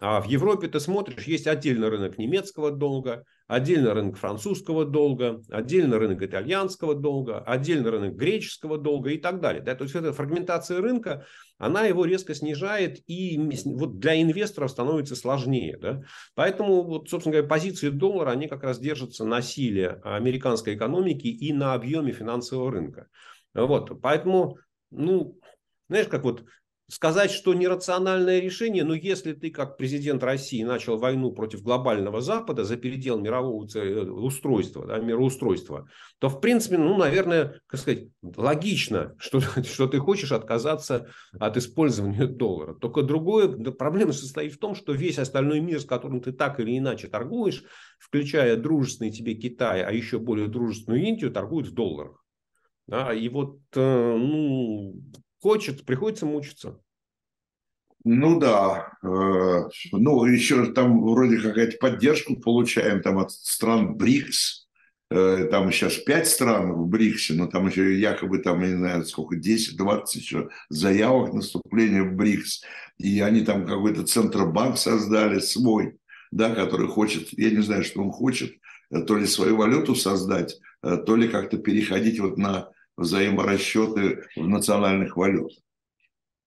А 0.02 0.20
в 0.20 0.26
Европе 0.28 0.68
ты 0.68 0.82
смотришь, 0.82 1.24
есть 1.24 1.48
отдельный 1.48 1.88
рынок 1.88 2.18
немецкого 2.18 2.72
долга, 2.72 3.24
отдельный 3.48 3.94
рынок 3.94 4.18
французского 4.18 4.84
долга, 4.84 5.42
отдельный 5.50 5.98
рынок 5.98 6.22
итальянского 6.22 6.94
долга, 6.94 7.40
отдельный 7.40 7.90
рынок 7.90 8.16
греческого 8.16 8.78
долга 8.78 9.12
и 9.12 9.18
так 9.18 9.40
далее. 9.40 9.62
Да? 9.64 9.76
То 9.76 9.86
есть 9.86 9.96
эта 9.96 10.12
фрагментация 10.12 10.82
рынка, 10.82 11.26
она 11.58 11.86
его 11.86 12.04
резко 12.04 12.36
снижает 12.36 13.00
и 13.08 13.40
вот 13.64 14.00
для 14.00 14.22
инвесторов 14.22 14.72
становится 14.72 15.16
сложнее. 15.16 15.78
Да? 15.78 16.02
Поэтому, 16.34 16.84
вот, 16.84 17.10
собственно 17.10 17.32
говоря, 17.32 17.48
позиции 17.48 17.88
доллара, 17.88 18.32
они 18.32 18.50
как 18.50 18.64
раз 18.64 18.78
держатся 18.80 19.24
на 19.24 19.42
силе 19.42 20.02
американской 20.04 20.76
экономики 20.76 21.28
и 21.28 21.54
на 21.54 21.74
объеме 21.74 22.12
финансового 22.12 22.70
рынка. 22.70 23.08
Вот. 23.54 24.02
Поэтому, 24.02 24.58
ну, 24.92 25.40
знаешь, 25.88 26.10
как 26.10 26.26
вот 26.26 26.44
сказать, 26.88 27.32
что 27.32 27.54
нерациональное 27.54 28.40
решение, 28.40 28.84
но 28.84 28.94
если 28.94 29.34
ты 29.34 29.50
как 29.50 29.78
президент 29.78 30.24
России 30.24 30.64
начал 30.64 30.98
войну 30.98 31.32
против 31.32 31.64
глобального 31.64 32.22
Запада 32.22 32.64
за 32.64 32.78
передел 32.78 33.20
мирового 33.20 33.68
э, 33.76 34.02
устройства, 34.04 34.86
да, 34.86 35.00
мироустройства, 35.00 35.90
то 36.20 36.30
в 36.30 36.40
принципе, 36.40 36.78
ну, 36.78 36.96
наверное, 36.98 37.60
как 37.66 37.80
сказать, 37.80 38.08
логично, 38.22 39.16
что, 39.18 39.40
что 39.64 39.88
ты 39.88 39.98
хочешь 39.98 40.32
отказаться 40.32 41.10
от 41.40 41.58
использования 41.58 42.28
доллара. 42.28 42.76
Только 42.76 43.02
другое, 43.02 43.48
проблема 43.72 44.14
состоит 44.14 44.54
в 44.54 44.60
том, 44.60 44.76
что 44.76 44.94
весь 44.94 45.18
остальной 45.18 45.62
мир, 45.62 45.80
с 45.80 45.86
которым 45.86 46.22
ты 46.22 46.34
так 46.34 46.60
или 46.60 46.78
иначе 46.78 47.08
торгуешь, 47.08 47.64
включая 48.00 48.58
дружественный 48.58 49.12
тебе 49.12 49.34
Китай, 49.34 49.82
а 49.82 49.92
еще 49.92 50.20
более 50.20 50.48
дружественную 50.48 51.04
Индию, 51.04 51.32
торгуют 51.32 51.68
в 51.68 51.74
долларах. 51.74 52.24
Да, 52.88 53.12
и 53.12 53.28
вот, 53.30 53.58
э, 53.74 54.16
ну, 54.16 55.02
хочет, 55.46 55.86
приходится 55.86 56.26
мучиться. 56.26 56.82
Ну 58.04 58.40
да, 58.40 58.98
э, 59.04 59.70
ну 59.92 60.26
еще 60.26 60.74
там 60.74 61.00
вроде 61.04 61.38
какая-то 61.38 61.78
поддержку 61.78 62.36
получаем 62.36 63.04
там 63.04 63.20
от 63.20 63.32
стран 63.32 63.96
БРИКС, 63.96 64.68
э, 65.12 65.48
там 65.52 65.72
сейчас 65.72 65.98
пять 65.98 66.28
стран 66.28 66.72
в 66.74 66.88
БРИКСе, 66.88 67.36
но 67.36 67.46
там 67.46 67.68
еще 67.68 67.96
якобы 68.00 68.40
там, 68.40 68.60
я 68.62 68.70
не 68.70 68.78
знаю, 68.78 69.06
сколько, 69.06 69.36
10-20 69.36 70.02
еще 70.16 70.50
заявок 70.70 71.32
на 71.34 71.42
вступление 71.42 72.02
в 72.02 72.16
БРИКС, 72.16 72.64
и 72.98 73.20
они 73.20 73.42
там 73.42 73.68
какой-то 73.68 74.04
центробанк 74.04 74.80
создали 74.80 75.38
свой, 75.38 76.00
да, 76.32 76.56
который 76.56 76.88
хочет, 76.88 77.28
я 77.34 77.52
не 77.52 77.62
знаю, 77.62 77.84
что 77.84 78.02
он 78.02 78.10
хочет, 78.10 78.56
э, 78.90 79.00
то 79.04 79.16
ли 79.16 79.28
свою 79.28 79.58
валюту 79.58 79.94
создать, 79.94 80.60
то 80.82 81.16
ли 81.16 81.28
как-то 81.28 81.58
переходить 81.58 82.20
вот 82.20 82.38
на 82.38 82.70
взаиморасчеты 82.98 84.24
в 84.36 84.48
национальных 84.48 85.18
валютах. 85.18 85.58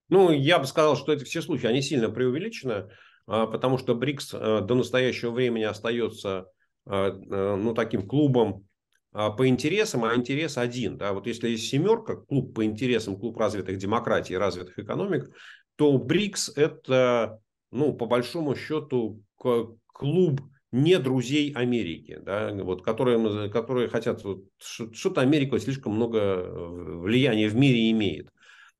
Ну, 0.08 0.30
я 0.30 0.58
бы 0.58 0.66
сказал, 0.66 0.96
что 0.96 1.12
это 1.12 1.24
все 1.24 1.42
случаи, 1.42 1.66
они 1.66 1.82
сильно 1.82 2.08
преувеличены, 2.08 2.88
а, 3.26 3.46
потому 3.46 3.76
что 3.76 3.94
БРИКС 3.94 4.34
э, 4.34 4.60
до 4.62 4.74
настоящего 4.74 5.30
времени 5.30 5.64
остается 5.64 6.46
э, 6.86 7.12
ну, 7.12 7.74
таким 7.74 8.08
клубом 8.08 8.66
а, 9.12 9.30
по 9.30 9.46
интересам, 9.46 10.04
а 10.04 10.14
интерес 10.14 10.56
один. 10.56 10.96
Да? 10.96 11.12
Вот 11.12 11.26
если 11.26 11.50
есть 11.50 11.68
семерка, 11.68 12.16
клуб 12.16 12.54
по 12.54 12.64
интересам, 12.64 13.18
клуб 13.18 13.36
развитых 13.36 13.76
демократий 13.76 14.36
развитых 14.36 14.78
экономик, 14.78 15.30
то 15.76 15.96
БРИКС– 15.98 16.52
это, 16.56 17.40
ну, 17.70 17.92
по 17.92 18.06
большому 18.06 18.56
счету, 18.56 19.22
клуб 19.36 20.40
не 20.70 20.98
друзей 20.98 21.52
Америки, 21.52 22.18
да, 22.22 22.52
вот, 22.52 22.84
которые, 22.84 23.48
которые 23.50 23.88
хотят, 23.88 24.22
вот, 24.24 24.44
что-то 24.58 25.20
Америка 25.20 25.58
слишком 25.58 25.94
много 25.94 26.44
влияния 26.46 27.48
в 27.48 27.56
мире 27.56 27.90
имеет. 27.90 28.30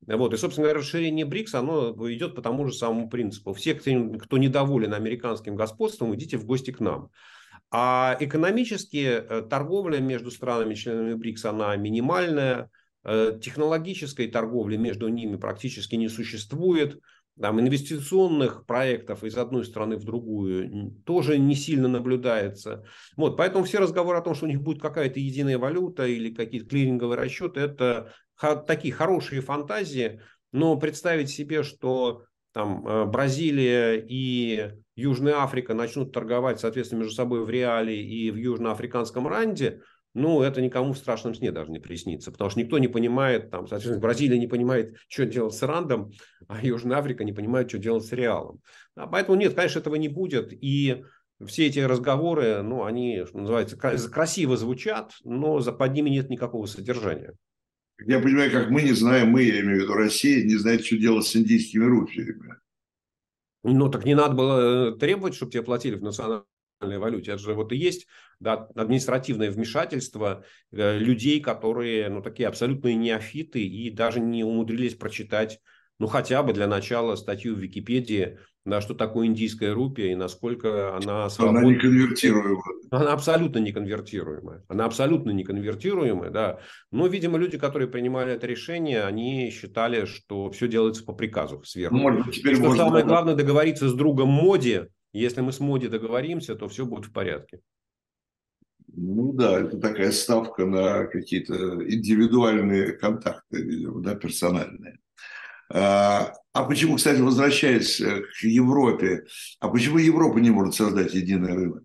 Вот. 0.07 0.33
И, 0.33 0.37
собственно 0.37 0.67
говоря, 0.67 0.81
расширение 0.81 1.25
БРИКС, 1.25 1.55
оно 1.55 1.93
идет 2.13 2.35
по 2.35 2.43
тому 2.43 2.67
же 2.67 2.73
самому 2.73 3.09
принципу. 3.09 3.53
Все, 3.53 3.75
кто 3.75 4.39
недоволен 4.39 4.95
американским 4.95 5.57
господством, 5.57 6.15
идите 6.15 6.37
в 6.37 6.47
гости 6.47 6.71
к 6.71 6.81
нам. 6.81 7.11
А 7.71 8.17
экономически 8.21 9.05
э, 9.05 9.43
торговля 9.43 9.99
между 9.99 10.31
странами-членами 10.31 11.15
БРИКС, 11.15 11.45
она 11.47 11.77
минимальная. 11.77 12.71
Э, 13.05 13.39
технологической 13.43 14.29
торговли 14.29 14.77
между 14.77 15.09
ними 15.09 15.37
практически 15.37 15.97
не 15.97 16.09
существует. 16.09 17.01
Там 17.41 17.61
инвестиционных 17.61 18.67
проектов 18.67 19.23
из 19.23 19.37
одной 19.37 19.65
страны 19.65 19.97
в 19.97 20.05
другую 20.05 20.93
тоже 21.05 21.39
не 21.39 21.55
сильно 21.55 21.87
наблюдается. 21.89 22.85
Вот, 23.17 23.37
поэтому 23.37 23.65
все 23.65 23.79
разговоры 23.79 24.19
о 24.19 24.23
том, 24.23 24.35
что 24.35 24.47
у 24.47 24.49
них 24.49 24.61
будет 24.61 24.83
какая-то 24.83 25.21
единая 25.21 25.59
валюта 25.59 26.07
или 26.07 26.35
какие-то 26.35 26.69
клиринговые 26.69 27.19
расчеты, 27.19 27.61
это 27.61 28.13
такие 28.67 28.93
хорошие 28.93 29.41
фантазии, 29.41 30.21
но 30.53 30.77
представить 30.77 31.31
себе, 31.31 31.63
что 31.63 32.25
там 32.53 32.87
э, 32.87 33.05
Бразилия 33.05 33.95
и 33.95 34.73
Южная 34.97 35.37
Африка 35.37 35.75
начнут 35.75 36.13
торговать, 36.13 36.59
соответственно, 36.61 37.01
между 37.01 37.15
собой 37.15 37.45
в 37.45 37.51
реале 37.51 38.03
и 38.03 38.31
в 38.31 38.37
южноафриканском 38.37 39.29
ранде– 39.29 39.83
ну, 40.15 40.43
это 40.43 40.61
никому 40.61 40.93
в 40.93 40.99
страшном 40.99 41.35
сне 41.35 41.53
даже 41.53 41.71
не 41.71 41.79
приснится, 41.79 42.33
потому 42.33 42.51
что 42.51 42.61
никто 42.61 42.79
не 42.79 42.89
понимает, 42.89 43.51
там, 43.51 43.67
соответственно, 43.67 44.01
Бразилия 44.01 44.39
не 44.39 44.47
понимает, 44.47 44.97
что 45.09 45.27
делать 45.27 45.55
с 45.55 45.63
Рандом, 45.63 46.13
а 46.49 46.65
Южная 46.65 46.99
Африка 46.99 47.25
не 47.25 47.33
понимает, 47.33 47.69
что 47.69 47.79
делать 47.79 48.05
с 48.05 48.13
Реалом. 48.13 48.61
А 48.95 49.07
поэтому 49.07 49.39
нет, 49.39 49.55
конечно, 49.55 49.79
этого 49.79 49.97
не 49.97 50.09
будет, 50.09 50.53
и 50.53 51.05
все 51.47 51.67
эти 51.67 51.79
разговоры, 51.79 52.63
ну, 52.63 52.85
они, 52.85 53.25
что 53.27 53.39
называется, 53.39 53.77
красиво 53.77 54.57
звучат, 54.57 55.13
но 55.25 55.61
за, 55.61 55.73
под 55.73 55.93
ними 55.93 56.11
нет 56.11 56.31
никакого 56.31 56.67
содержания. 56.67 57.35
Я 58.05 58.21
понимаю, 58.21 58.51
как 58.51 58.71
мы 58.71 58.83
не 58.83 58.93
знаем, 58.93 59.31
мы, 59.31 59.43
я 59.43 59.61
имею 59.61 59.81
в 59.81 59.83
виду 59.83 59.95
Россия, 59.95 60.45
не 60.45 60.57
знает, 60.57 60.85
что 60.85 60.97
делать 60.97 61.27
с 61.27 61.37
индийскими 61.37 61.85
рупиями. 61.85 62.57
Ну, 63.65 63.91
так 63.91 64.05
не 64.05 64.15
надо 64.15 64.35
было 64.35 64.91
э, 64.91 64.99
требовать, 64.99 65.35
чтобы 65.35 65.53
тебе 65.53 65.63
платили 65.63 65.97
в 65.97 66.03
национальном 66.03 66.47
валюте. 66.81 67.33
Это 67.33 67.43
же 67.43 67.55
вот 67.55 67.73
и 67.73 67.77
есть 67.77 68.07
да, 68.41 68.69
административное 68.75 69.51
вмешательство 69.51 70.45
э, 70.73 70.99
людей, 70.99 71.41
которые 71.41 72.09
ну, 72.09 72.23
такие 72.23 72.49
абсолютные 72.49 72.95
неофиты 72.95 73.63
и 73.65 73.91
даже 73.91 74.21
не 74.21 74.45
умудрились 74.45 74.95
прочитать, 74.95 75.61
ну 75.99 76.07
хотя 76.07 76.43
бы 76.43 76.53
для 76.53 76.67
начала 76.67 77.17
статью 77.17 77.55
в 77.55 77.59
Википедии, 77.59 78.39
да, 78.65 78.81
что 78.81 78.95
такое 78.95 79.27
индийская 79.27 79.73
рупия 79.73 80.13
и 80.13 80.15
насколько 80.15 80.95
она 80.97 81.29
свободна. 81.31 81.61
Она 81.61 81.69
не 81.71 81.75
конвертируемая. 81.77 82.63
Она 82.91 83.13
абсолютно 83.13 83.59
не 83.59 83.73
конвертируемая. 83.73 84.65
Она 84.69 84.85
абсолютно 84.85 85.31
не 85.31 85.43
конвертируемая, 85.43 86.31
да. 86.31 86.61
Но, 86.91 87.07
видимо, 87.07 87.39
люди, 87.39 87.59
которые 87.59 87.89
принимали 87.89 88.35
это 88.35 88.47
решение, 88.47 89.05
они 89.05 89.51
считали, 89.51 90.05
что 90.05 90.51
все 90.51 90.69
делается 90.69 91.05
по 91.05 91.13
приказу 91.13 91.63
сверху. 91.65 91.97
Может, 91.97 92.33
теперь 92.33 92.55
что 92.55 92.65
можно, 92.65 92.85
самое 92.85 93.05
главное 93.05 93.35
договориться 93.35 93.89
с 93.89 93.95
другом 93.95 94.29
Моди, 94.29 94.83
если 95.19 95.41
мы 95.41 95.53
с 95.53 95.61
Моди 95.61 95.89
договоримся, 95.89 96.55
то 96.55 96.69
все 96.69 96.87
будет 96.87 97.07
в 97.07 97.13
порядке. 97.13 97.61
Ну 98.89 99.33
да, 99.33 99.61
это 99.61 99.79
такая 99.79 100.11
ставка 100.13 100.67
на 100.67 101.07
какие-то 101.07 101.55
индивидуальные 101.55 102.93
контакты, 102.93 103.63
видимо, 103.63 104.03
да, 104.03 104.15
персональные. 104.15 104.99
А, 105.71 106.33
а 106.53 106.65
почему, 106.65 106.97
кстати, 106.97 107.21
возвращаясь 107.21 108.01
э, 108.01 108.23
к 108.23 108.43
Европе, 108.43 109.27
а 109.61 109.69
почему 109.69 109.99
Европа 109.99 110.39
не 110.39 110.51
может 110.51 110.75
создать 110.75 111.13
единый 111.13 111.53
рынок? 111.53 111.85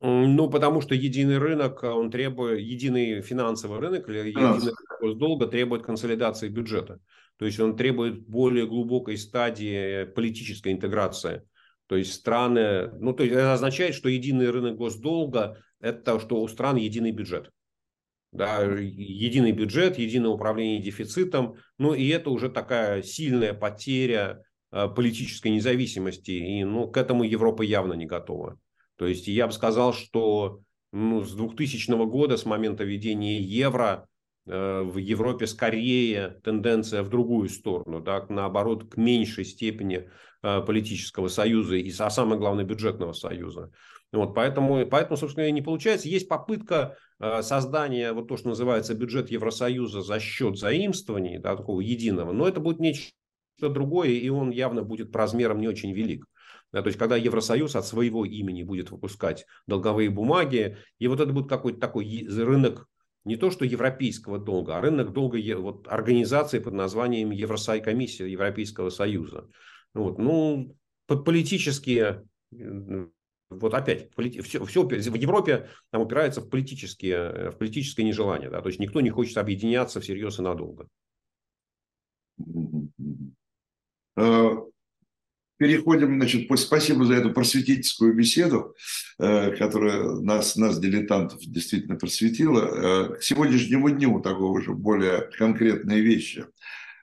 Ну, 0.00 0.48
потому 0.48 0.80
что 0.82 0.94
единый 0.94 1.38
рынок, 1.38 1.82
он 1.82 2.10
требует, 2.10 2.60
единый 2.60 3.22
финансовый 3.22 3.80
рынок 3.80 4.08
или 4.08 4.28
единый 4.28 4.72
госдолга 5.00 5.46
требует 5.48 5.82
консолидации 5.82 6.48
бюджета. 6.48 7.00
То 7.38 7.44
есть 7.44 7.60
он 7.60 7.76
требует 7.76 8.26
более 8.26 8.66
глубокой 8.66 9.18
стадии 9.18 10.04
политической 10.04 10.72
интеграции. 10.72 11.42
То 11.86 11.96
есть 11.96 12.14
страны, 12.14 12.90
ну 12.98 13.12
то 13.12 13.22
есть 13.22 13.34
это 13.34 13.52
означает, 13.52 13.94
что 13.94 14.08
единый 14.08 14.50
рынок 14.50 14.76
госдолга– 14.76 15.58
это 15.80 16.18
что 16.18 16.40
у 16.42 16.48
стран 16.48 16.76
единый 16.76 17.12
бюджет. 17.12 17.50
Да, 18.32 18.62
единый 18.62 19.52
бюджет, 19.52 19.98
единое 19.98 20.30
управление 20.30 20.82
дефицитом, 20.82 21.56
ну 21.78 21.94
и 21.94 22.08
это 22.08 22.30
уже 22.30 22.50
такая 22.50 23.02
сильная 23.02 23.54
потеря 23.54 24.42
э, 24.72 24.88
политической 24.88 25.48
независимости, 25.48 26.32
и 26.32 26.64
ну, 26.64 26.88
к 26.88 26.96
этому 26.96 27.24
Европа 27.24 27.62
явно 27.62 27.94
не 27.94 28.04
готова. 28.04 28.58
То 28.96 29.06
есть 29.06 29.28
я 29.28 29.46
бы 29.46 29.52
сказал, 29.52 29.94
что 29.94 30.60
ну, 30.92 31.22
с 31.22 31.32
2000 31.34 32.06
года, 32.06 32.36
с 32.36 32.44
момента 32.44 32.84
введения 32.84 33.40
евро, 33.40 34.06
в 34.46 34.96
Европе 34.98 35.46
скорее 35.46 36.40
тенденция 36.44 37.02
в 37.02 37.08
другую 37.08 37.48
сторону, 37.48 38.00
да, 38.00 38.24
наоборот, 38.28 38.88
к 38.88 38.96
меньшей 38.96 39.44
степени 39.44 40.08
э, 40.42 40.60
политического 40.60 41.28
союза 41.28 41.74
и, 41.74 41.92
а 41.98 42.10
самое 42.10 42.38
главное, 42.38 42.64
бюджетного 42.64 43.12
союза. 43.12 43.72
Вот, 44.12 44.34
поэтому, 44.34 44.86
поэтому, 44.86 45.16
собственно, 45.16 45.50
не 45.50 45.62
получается. 45.62 46.08
Есть 46.08 46.28
попытка 46.28 46.96
э, 47.18 47.42
создания 47.42 48.12
вот 48.12 48.28
то, 48.28 48.36
что 48.36 48.48
называется 48.48 48.94
бюджет 48.94 49.30
Евросоюза 49.30 50.00
за 50.00 50.20
счет 50.20 50.56
заимствований, 50.56 51.38
да, 51.38 51.56
такого 51.56 51.80
единого, 51.80 52.32
но 52.32 52.46
это 52.46 52.60
будет 52.60 52.78
нечто 52.78 53.12
другое, 53.60 54.10
и 54.10 54.28
он 54.28 54.50
явно 54.50 54.82
будет 54.82 55.10
по 55.10 55.18
размерам 55.18 55.58
не 55.58 55.66
очень 55.66 55.92
велик. 55.92 56.24
Да, 56.72 56.82
то 56.82 56.88
есть, 56.88 56.98
когда 56.98 57.16
Евросоюз 57.16 57.74
от 57.74 57.86
своего 57.86 58.24
имени 58.24 58.62
будет 58.62 58.90
выпускать 58.90 59.44
долговые 59.66 60.10
бумаги, 60.10 60.76
и 60.98 61.08
вот 61.08 61.20
это 61.20 61.32
будет 61.32 61.48
какой-то 61.48 61.80
такой 61.80 62.26
рынок 62.28 62.86
не 63.26 63.36
то 63.36 63.50
что 63.50 63.64
европейского 63.64 64.38
долга, 64.38 64.78
а 64.78 64.80
рынок 64.80 65.12
долга 65.12 65.38
вот, 65.58 65.88
организации 65.88 66.60
под 66.60 66.74
названием 66.74 67.32
Евросай 67.32 67.82
комиссия 67.82 68.30
Европейского 68.30 68.88
Союза. 68.88 69.48
Вот, 69.94 70.18
ну, 70.18 70.76
политические, 71.08 72.24
вот 73.50 73.74
опять, 73.74 74.10
все, 74.44 74.64
все 74.64 74.84
в 74.84 75.14
Европе 75.14 75.68
там 75.90 76.02
упирается 76.02 76.40
в 76.40 76.48
политические, 76.48 77.50
в 77.50 77.58
политическое 77.58 78.04
нежелание. 78.04 78.48
Да? 78.48 78.62
То 78.62 78.68
есть 78.68 78.78
никто 78.78 79.00
не 79.00 79.10
хочет 79.10 79.38
объединяться 79.38 80.00
всерьез 80.00 80.38
и 80.38 80.42
надолго. 80.42 80.88
Переходим, 85.58 86.16
значит, 86.16 86.50
спасибо 86.58 87.06
за 87.06 87.14
эту 87.14 87.32
просветительскую 87.32 88.14
беседу, 88.14 88.74
э, 89.18 89.56
которая 89.56 90.02
нас, 90.20 90.56
нас 90.56 90.78
дилетантов, 90.78 91.40
действительно 91.40 91.96
просветила. 91.96 92.60
Э, 92.60 93.14
к 93.14 93.22
сегодняшнему 93.22 93.88
дню 93.88 94.20
такого 94.20 94.60
же 94.60 94.74
более 94.74 95.30
конкретные 95.38 96.02
вещи. 96.02 96.44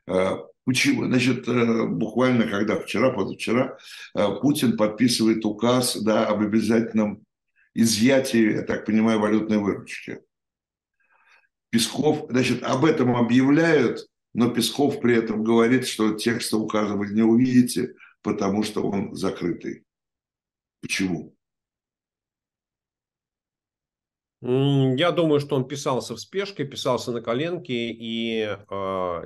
Э, 0.08 0.38
почему? 0.66 1.06
Значит, 1.06 1.48
буквально 1.48 2.48
когда 2.48 2.80
вчера, 2.80 3.10
позавчера, 3.10 3.76
Путин 4.14 4.78
подписывает 4.78 5.44
указ 5.46 5.98
да, 5.98 6.28
об 6.28 6.42
обязательном 6.42 7.26
изъятии, 7.74 8.54
я 8.54 8.62
так 8.62 8.86
понимаю, 8.86 9.20
валютной 9.20 9.58
выручки. 9.58 10.20
Песков, 11.72 12.28
значит, 12.30 12.62
об 12.62 12.86
этом 12.86 13.16
объявляют, 13.16 14.06
но 14.36 14.52
Песков 14.52 15.02
при 15.02 15.16
этом 15.16 15.44
говорит, 15.44 15.88
что 15.88 16.14
текста 16.14 16.58
указа 16.58 16.94
вы 16.94 17.08
не 17.08 17.24
увидите, 17.24 17.96
потому 18.24 18.64
что 18.64 18.82
он 18.82 19.14
закрытый. 19.14 19.86
Почему? 20.82 21.36
Я 24.42 25.12
думаю, 25.12 25.40
что 25.40 25.56
он 25.56 25.68
писался 25.68 26.16
в 26.16 26.20
спешке, 26.20 26.66
писался 26.66 27.12
на 27.14 27.22
коленке, 27.22 27.92
и, 27.92 28.58
э, 28.70 29.22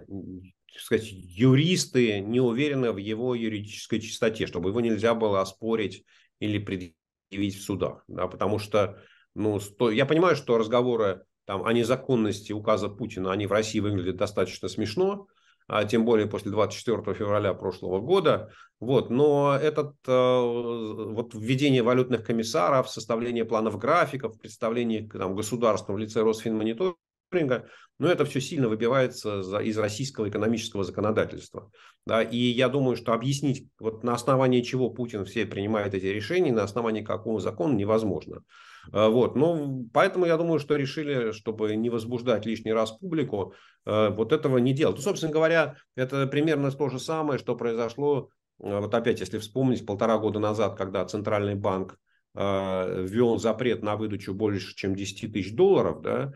сказать, 0.77 1.07
юристы 1.11 2.19
не 2.19 2.39
уверены 2.39 2.91
в 2.91 2.97
его 2.97 3.33
юридической 3.33 3.99
чистоте, 3.99 4.45
чтобы 4.45 4.69
его 4.69 4.79
нельзя 4.81 5.15
было 5.15 5.41
оспорить 5.41 6.03
или 6.39 6.59
предъявить 6.59 7.55
в 7.55 7.63
судах. 7.63 8.03
Да, 8.07 8.27
потому 8.27 8.59
что, 8.59 9.01
ну, 9.33 9.59
сто... 9.59 9.89
я 9.89 10.05
понимаю, 10.05 10.35
что 10.35 10.59
разговоры 10.59 11.23
там, 11.45 11.65
о 11.65 11.73
незаконности 11.73 12.51
указа 12.51 12.87
Путина, 12.87 13.31
они 13.31 13.47
в 13.47 13.51
России 13.51 13.79
выглядят 13.79 14.17
достаточно 14.17 14.67
смешно, 14.67 15.27
а 15.67 15.83
тем 15.85 16.05
более 16.05 16.27
после 16.27 16.51
24 16.51 17.13
февраля 17.13 17.53
прошлого 17.53 17.99
года. 17.99 18.51
Вот, 18.79 19.09
но 19.09 19.57
этот 19.59 19.95
э, 20.07 20.11
вот 20.11 21.33
введение 21.33 21.83
валютных 21.83 22.23
комиссаров, 22.23 22.89
составление 22.89 23.43
планов 23.43 23.77
графиков, 23.77 24.39
представление 24.39 25.07
там, 25.09 25.35
государства 25.35 25.93
в 25.93 25.97
лице 25.97 26.21
Росфинмониторинга, 26.21 27.67
но 27.99 28.07
это 28.07 28.23
все 28.25 28.39
сильно 28.39 28.69
выбивается 28.69 29.41
из 29.61 29.77
российского 29.77 30.29
экономического 30.29 30.83
законодательства. 30.83 31.71
Да, 32.05 32.21
и 32.21 32.37
я 32.37 32.69
думаю, 32.69 32.95
что 32.95 33.13
объяснить, 33.13 33.67
вот 33.79 34.03
на 34.03 34.13
основании 34.13 34.61
чего 34.61 34.91
Путин 34.91 35.25
все 35.25 35.45
принимает 35.45 35.93
эти 35.93 36.05
решения, 36.05 36.53
на 36.53 36.63
основании 36.63 37.01
какого 37.01 37.39
закона 37.39 37.73
невозможно. 37.73 38.43
А, 38.91 39.09
вот. 39.09 39.35
Ну, 39.35 39.87
поэтому 39.93 40.25
я 40.25 40.37
думаю, 40.37 40.59
что 40.59 40.75
решили, 40.75 41.31
чтобы 41.31 41.75
не 41.75 41.89
возбуждать 41.89 42.45
лишний 42.45 42.73
раз 42.73 42.91
публику, 42.91 43.53
а, 43.85 44.09
вот 44.11 44.31
этого 44.31 44.57
не 44.57 44.73
делать. 44.73 44.97
Ну, 44.97 45.01
собственно 45.01 45.31
говоря, 45.31 45.75
это 45.95 46.27
примерно 46.27 46.71
то 46.71 46.89
же 46.89 46.99
самое, 46.99 47.39
что 47.39 47.55
произошло, 47.55 48.29
а, 48.61 48.81
вот 48.81 48.93
опять, 48.93 49.19
если 49.19 49.37
вспомнить, 49.37 49.85
полтора 49.85 50.17
года 50.17 50.39
назад, 50.39 50.77
когда 50.77 51.05
Центральный 51.05 51.55
банк 51.55 51.97
ввел 52.33 53.39
запрет 53.39 53.81
на 53.81 53.95
выдачу 53.95 54.31
больше, 54.31 54.75
чем 54.75 54.95
10 54.95 55.33
тысяч 55.33 55.55
долларов, 55.55 56.03
да, 56.03 56.33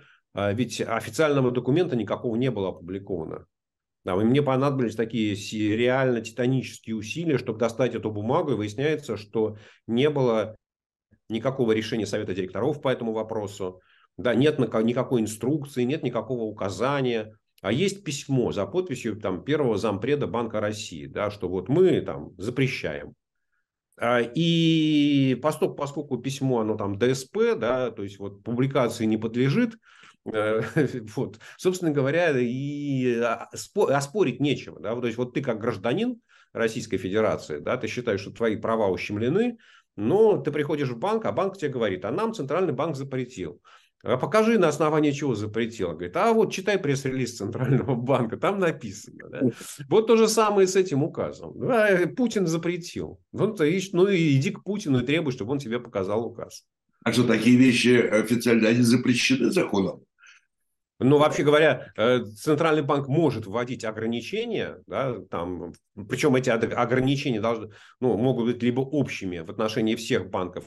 ведь 0.52 0.82
официального 0.82 1.52
документа 1.52 1.96
никакого 1.96 2.36
не 2.38 2.50
было 2.50 2.70
опубликовано. 2.70 3.46
Да, 4.04 4.14
и 4.20 4.26
мне 4.26 4.42
понадобились 4.42 4.96
такие 4.96 5.36
реально 5.76 6.22
титанические 6.22 6.96
усилия, 6.96 7.38
чтобы 7.38 7.60
достать 7.60 7.94
эту 7.94 8.10
бумагу, 8.10 8.54
и 8.54 8.56
выясняется, 8.56 9.16
что 9.16 9.58
не 9.86 10.10
было 10.10 10.56
никакого 11.32 11.72
решения 11.72 12.06
совета 12.06 12.34
директоров 12.34 12.82
по 12.82 12.90
этому 12.90 13.14
вопросу, 13.14 13.82
да, 14.18 14.36
нет 14.36 14.60
никакой 14.60 15.22
инструкции, 15.22 15.84
нет 15.84 16.04
никакого 16.04 16.44
указания, 16.44 17.36
а 17.62 17.72
есть 17.72 18.04
письмо 18.04 18.52
за 18.52 18.66
подписью 18.66 19.20
там, 19.20 19.44
первого 19.44 19.78
зампреда 19.78 20.28
Банка 20.28 20.60
России, 20.60 21.06
да, 21.06 21.32
что 21.32 21.48
вот 21.48 21.70
мы 21.70 22.02
там 22.02 22.32
запрещаем. 22.38 23.14
А, 23.98 24.20
и 24.20 25.36
поскольку, 25.44 25.76
поскольку 25.76 26.18
письмо, 26.18 26.62
оно 26.62 26.76
там 26.76 26.98
ДСП, 26.98 27.56
да, 27.56 27.92
то 27.92 28.02
есть 28.02 28.18
вот 28.18 28.44
публикации 28.44 29.06
не 29.06 29.18
подлежит, 29.18 29.76
э, 30.26 30.62
вот, 31.16 31.40
собственно 31.58 31.92
говоря, 31.92 32.32
и 32.36 33.22
оспорить 33.76 34.40
нечего. 34.40 34.80
Да? 34.80 34.96
То 34.96 35.06
есть 35.06 35.20
вот 35.20 35.36
ты 35.36 35.42
как 35.42 35.60
гражданин 35.60 36.20
Российской 36.54 36.98
Федерации, 36.98 37.60
да, 37.60 37.78
ты 37.78 37.88
считаешь, 37.88 38.22
что 38.22 38.32
твои 38.32 38.56
права 38.56 38.88
ущемлены, 38.88 39.58
но 39.96 40.38
ты 40.38 40.52
приходишь 40.52 40.90
в 40.90 40.98
банк, 40.98 41.26
а 41.26 41.32
банк 41.32 41.58
тебе 41.58 41.72
говорит, 41.72 42.06
а 42.06 42.12
нам 42.12 42.34
Центральный 42.34 42.74
банк 42.74 42.96
запретил. 42.96 43.62
А 44.04 44.18
покажи, 44.18 44.58
на 44.58 44.68
основании 44.68 45.12
чего 45.12 45.36
запретил. 45.36 45.90
Говорит, 45.92 46.18
а 46.18 46.34
вот 46.34 46.52
читай 46.52 46.80
пресс-релиз 46.80 47.38
Центрального 47.38 47.96
банка, 47.96 48.38
там 48.38 48.60
написано. 48.60 49.30
Да? 49.30 49.42
Вот 49.90 50.08
то 50.08 50.18
же 50.18 50.28
самое 50.28 50.68
с 50.68 50.76
этим 50.76 51.04
указом. 51.04 51.54
Да, 51.56 52.00
Путин 52.16 52.48
запретил. 52.48 53.20
Ну, 53.32 53.54
ты, 53.54 53.80
ну 53.94 54.08
и 54.08 54.36
иди 54.38 54.52
к 54.52 54.64
Путину 54.64 55.02
и 55.02 55.06
требуй, 55.06 55.34
чтобы 55.34 55.52
он 55.52 55.60
тебе 55.60 55.80
показал 55.80 56.26
указ. 56.26 56.66
А 57.04 57.14
что, 57.14 57.24
такие 57.24 57.58
вещи 57.58 57.98
официально, 57.98 58.70
они 58.70 58.82
запрещены 58.82 59.52
законом? 59.52 60.02
Ну, 61.04 61.18
вообще 61.18 61.44
говоря, 61.44 61.92
э, 61.98 62.24
Центральный 62.38 62.84
банк 62.84 63.08
может 63.08 63.48
вводить 63.48 63.84
ограничения, 63.84 64.78
да, 64.86 65.18
там, 65.32 65.74
причем 66.08 66.36
эти 66.36 66.50
ограничения 66.52 67.42
должны, 67.42 67.72
ну, 68.00 68.16
могут 68.18 68.46
быть 68.46 68.62
либо 68.62 68.82
общими 68.82 69.40
в 69.40 69.50
отношении 69.50 69.96
всех 69.96 70.30
банков, 70.30 70.64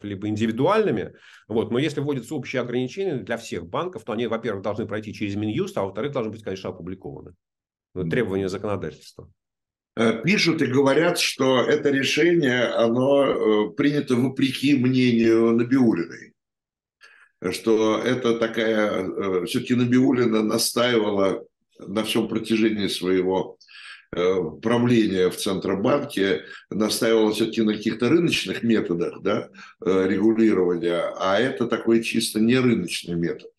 либо 0.00 0.26
индивидуальными. 0.26 1.14
Вот. 1.46 1.70
Но 1.70 1.78
если 1.78 2.00
вводятся 2.00 2.34
общие 2.34 2.60
ограничения 2.60 3.18
для 3.18 3.36
всех 3.36 3.68
банков, 3.68 4.02
то 4.04 4.12
они, 4.12 4.26
во-первых, 4.26 4.62
должны 4.62 4.86
пройти 4.86 5.14
через 5.14 5.36
Минюст, 5.36 5.78
а 5.78 5.84
во-вторых, 5.84 6.12
должны 6.12 6.32
быть, 6.32 6.42
конечно, 6.42 6.70
опубликованы. 6.70 7.34
Требования 7.94 8.48
законодательства. 8.48 9.30
Э, 9.96 10.22
пишут 10.22 10.60
и 10.60 10.66
говорят, 10.66 11.18
что 11.18 11.60
это 11.60 11.90
решение, 11.90 12.64
оно 12.64 13.24
э, 13.24 13.70
принято 13.76 14.16
вопреки 14.16 14.76
мнению 14.76 15.52
Набиулиной. 15.52 16.34
Что 17.50 17.98
это 17.98 18.38
такая, 18.38 19.02
э, 19.02 19.46
все-таки 19.46 19.74
Набиулина 19.74 20.42
настаивала 20.42 21.44
на 21.78 22.02
всем 22.02 22.28
протяжении 22.28 22.88
своего 22.88 23.58
Э, 24.10 24.36
правление 24.62 25.30
в 25.30 25.36
Центробанке 25.36 26.44
настаивало 26.70 27.32
все-таки 27.32 27.60
на 27.60 27.74
каких-то 27.74 28.08
рыночных 28.08 28.62
методах 28.62 29.20
да, 29.20 29.50
э, 29.84 30.06
регулирования, 30.08 31.12
а 31.18 31.38
это 31.38 31.66
такой 31.66 32.02
чисто 32.02 32.40
не 32.40 32.56
рыночный 32.56 33.16
метод. 33.16 33.50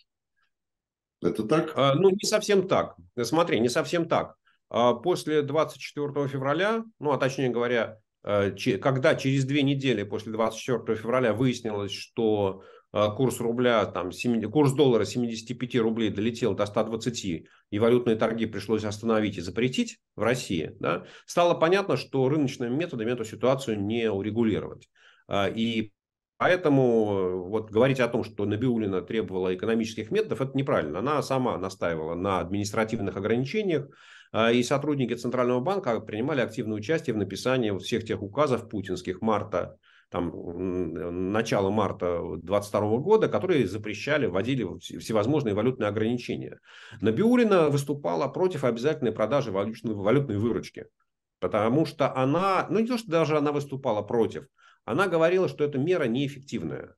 Это 1.21 1.43
так? 1.43 1.73
А, 1.75 1.93
ну, 1.93 2.09
не 2.09 2.25
совсем 2.27 2.67
так. 2.67 2.95
Смотри, 3.21 3.59
не 3.59 3.69
совсем 3.69 4.07
так. 4.07 4.35
А 4.69 4.93
после 4.93 5.43
24 5.43 6.27
февраля, 6.27 6.83
ну, 6.99 7.11
а 7.11 7.17
точнее 7.17 7.49
говоря, 7.49 7.99
когда 8.23 9.15
через 9.15 9.45
две 9.45 9.61
недели 9.61 10.03
после 10.03 10.31
24 10.31 10.97
февраля 10.97 11.33
выяснилось, 11.33 11.91
что 11.91 12.63
курс 12.91 13.39
рубля, 13.39 13.85
там, 13.85 14.11
7, 14.11 14.49
курс 14.49 14.73
доллара 14.73 15.05
75 15.05 15.75
рублей 15.77 16.09
долетел 16.09 16.55
до 16.55 16.65
120, 16.65 17.45
и 17.71 17.79
валютные 17.79 18.15
торги 18.15 18.45
пришлось 18.45 18.83
остановить 18.83 19.37
и 19.37 19.41
запретить 19.41 19.99
в 20.15 20.23
России, 20.23 20.75
да, 20.79 21.05
стало 21.25 21.53
понятно, 21.53 21.97
что 21.97 22.27
рыночными 22.29 22.75
методами 22.75 23.11
эту 23.11 23.25
ситуацию 23.25 23.79
не 23.79 24.09
урегулировать. 24.09 24.89
А, 25.27 25.47
и 25.47 25.91
поэтому 26.37 27.43
вот 27.49 27.69
говорить 27.69 27.99
о 27.99 28.07
том, 28.07 28.23
что 28.23 28.45
Набиулина 28.45 29.01
требовала 29.01 29.53
экономических 29.53 30.09
методов, 30.09 30.41
это 30.41 30.57
неправильно. 30.57 30.99
Она 30.99 31.21
сама 31.21 31.57
настаивала 31.57 32.15
на 32.15 32.39
административных 32.39 33.15
ограничениях, 33.15 33.87
а, 34.31 34.51
и 34.51 34.63
сотрудники 34.63 35.13
Центрального 35.13 35.59
банка 35.59 35.99
принимали 35.99 36.41
активное 36.41 36.77
участие 36.77 37.13
в 37.13 37.17
написании 37.17 37.77
всех 37.77 38.03
тех 38.03 38.21
указов 38.21 38.69
путинских 38.69 39.21
марта 39.21 39.77
там, 40.09 41.31
начала 41.31 41.69
марта 41.69 42.19
2022 42.19 42.97
года, 42.97 43.29
которые 43.29 43.67
запрещали, 43.67 44.25
вводили 44.25 44.67
всевозможные 44.79 45.53
валютные 45.53 45.87
ограничения. 45.87 46.59
Набиулина 47.01 47.69
выступала 47.69 48.27
против 48.27 48.63
обязательной 48.63 49.11
продажи 49.11 49.51
валютной, 49.51 49.93
валютной 49.93 50.37
выручки. 50.37 50.87
Потому 51.39 51.85
что 51.85 52.13
она, 52.15 52.67
ну 52.69 52.79
не 52.79 52.87
то, 52.87 52.97
что 52.97 53.09
даже 53.09 53.37
она 53.37 53.51
выступала 53.51 54.01
против, 54.01 54.45
она 54.83 55.07
говорила, 55.07 55.47
что 55.47 55.63
эта 55.63 55.77
мера 55.77 56.05
неэффективная 56.05 56.95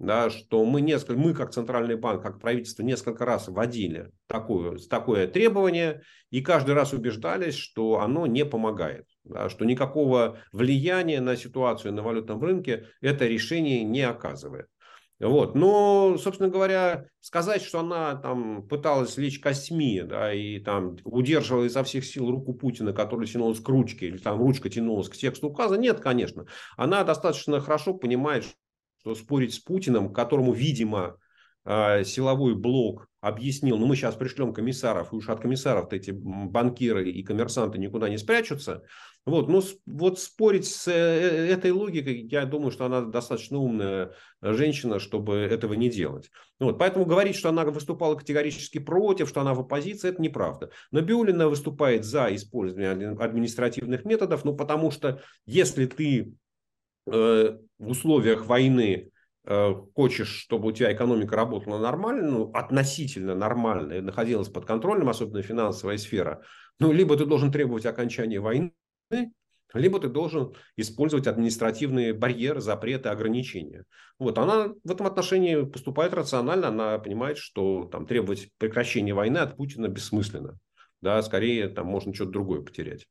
да, 0.00 0.30
что 0.30 0.64
мы, 0.64 0.80
несколько, 0.80 1.20
мы 1.20 1.34
как 1.34 1.52
Центральный 1.52 1.94
банк, 1.94 2.22
как 2.22 2.40
правительство 2.40 2.82
несколько 2.82 3.26
раз 3.26 3.48
вводили 3.48 4.10
такое, 4.26 4.78
такое 4.78 5.26
требование 5.26 6.02
и 6.30 6.40
каждый 6.40 6.74
раз 6.74 6.94
убеждались, 6.94 7.54
что 7.54 8.00
оно 8.00 8.26
не 8.26 8.46
помогает, 8.46 9.06
что 9.48 9.64
никакого 9.64 10.38
влияния 10.52 11.20
на 11.20 11.36
ситуацию 11.36 11.92
на 11.92 12.02
валютном 12.02 12.42
рынке 12.42 12.86
это 13.00 13.26
решение 13.26 13.84
не 13.84 14.02
оказывает. 14.02 14.66
Вот. 15.20 15.54
Но, 15.54 16.16
собственно 16.18 16.48
говоря, 16.48 17.06
сказать, 17.20 17.62
что 17.62 17.80
она 17.80 18.14
там 18.16 18.66
пыталась 18.66 19.18
лечь 19.18 19.38
косьми, 19.38 20.00
да, 20.02 20.32
и 20.32 20.58
там 20.60 20.96
удерживала 21.04 21.64
изо 21.64 21.84
всех 21.84 22.06
сил 22.06 22.30
руку 22.30 22.54
Путина, 22.54 22.94
которая 22.94 23.26
тянулась 23.26 23.60
к 23.60 23.68
ручке, 23.68 24.06
или 24.06 24.16
там 24.16 24.38
ручка 24.38 24.70
тянулась 24.70 25.10
к 25.10 25.16
тексту 25.16 25.48
указа, 25.48 25.76
нет, 25.76 26.00
конечно. 26.00 26.46
Она 26.78 27.04
достаточно 27.04 27.60
хорошо 27.60 27.92
понимает, 27.92 28.46
что 29.00 29.14
спорить 29.14 29.52
с 29.52 29.58
Путиным, 29.58 30.10
которому, 30.10 30.52
видимо, 30.52 31.18
а, 31.64 32.02
силовой 32.02 32.54
блок 32.54 33.09
объяснил, 33.20 33.76
ну 33.76 33.86
мы 33.86 33.96
сейчас 33.96 34.14
пришлем 34.14 34.52
комиссаров, 34.52 35.12
и 35.12 35.16
уж 35.16 35.28
от 35.28 35.40
комиссаров-то 35.40 35.96
эти 35.96 36.10
банкиры 36.10 37.10
и 37.10 37.22
коммерсанты 37.22 37.78
никуда 37.78 38.08
не 38.08 38.18
спрячутся. 38.18 38.82
Вот, 39.26 39.48
ну 39.48 39.62
вот 39.86 40.18
спорить 40.18 40.66
с 40.66 40.88
э, 40.88 40.92
э, 40.92 41.52
этой 41.52 41.70
логикой, 41.70 42.26
я 42.30 42.46
думаю, 42.46 42.70
что 42.70 42.86
она 42.86 43.02
достаточно 43.02 43.58
умная 43.58 44.12
женщина, 44.40 44.98
чтобы 44.98 45.36
этого 45.36 45.74
не 45.74 45.90
делать. 45.90 46.30
Вот, 46.58 46.78
поэтому 46.78 47.04
говорить, 47.04 47.36
что 47.36 47.50
она 47.50 47.64
выступала 47.64 48.14
категорически 48.14 48.78
против, 48.78 49.28
что 49.28 49.42
она 49.42 49.54
в 49.54 49.60
оппозиции, 49.60 50.08
это 50.08 50.22
неправда. 50.22 50.70
Набиулина 50.90 51.48
выступает 51.48 52.04
за 52.04 52.34
использование 52.34 53.10
административных 53.18 54.04
методов, 54.04 54.44
ну 54.44 54.56
потому 54.56 54.90
что 54.90 55.20
если 55.44 55.84
ты 55.86 56.34
Э, 57.06 57.56
в 57.78 57.90
условиях 57.90 58.46
войны 58.46 58.84
э, 58.84 59.10
хочешь, 59.94 60.28
чтобы 60.28 60.68
у 60.68 60.72
тебя 60.72 60.92
экономика 60.92 61.34
работала 61.34 61.78
нормально, 61.78 62.30
ну, 62.30 62.52
относительно 62.52 63.34
нормально, 63.34 63.94
и 63.94 64.00
находилась 64.00 64.48
под 64.48 64.66
контролем, 64.66 65.08
особенно 65.08 65.42
финансовая 65.42 65.96
сфера, 65.96 66.42
ну, 66.78 66.92
либо 66.92 67.16
ты 67.16 67.24
должен 67.24 67.50
требовать 67.50 67.86
окончания 67.86 68.40
войны, 68.40 68.72
либо 69.74 70.00
ты 70.00 70.08
должен 70.08 70.54
использовать 70.76 71.26
административные 71.26 72.12
барьеры, 72.12 72.60
запреты, 72.60 73.08
ограничения. 73.08 73.84
Вот 74.18 74.38
она 74.38 74.68
в 74.84 74.90
этом 74.90 75.06
отношении 75.06 75.64
поступает 75.64 76.12
рационально, 76.12 76.68
она 76.68 76.98
понимает, 76.98 77.38
что 77.38 77.84
там, 77.84 78.06
требовать 78.06 78.48
прекращения 78.58 79.14
войны 79.14 79.38
от 79.38 79.56
Путина 79.56 79.88
бессмысленно. 79.88 80.58
Да, 81.00 81.22
скорее 81.22 81.68
там 81.68 81.86
можно 81.86 82.12
что-то 82.14 82.32
другое 82.32 82.60
потерять. 82.60 83.06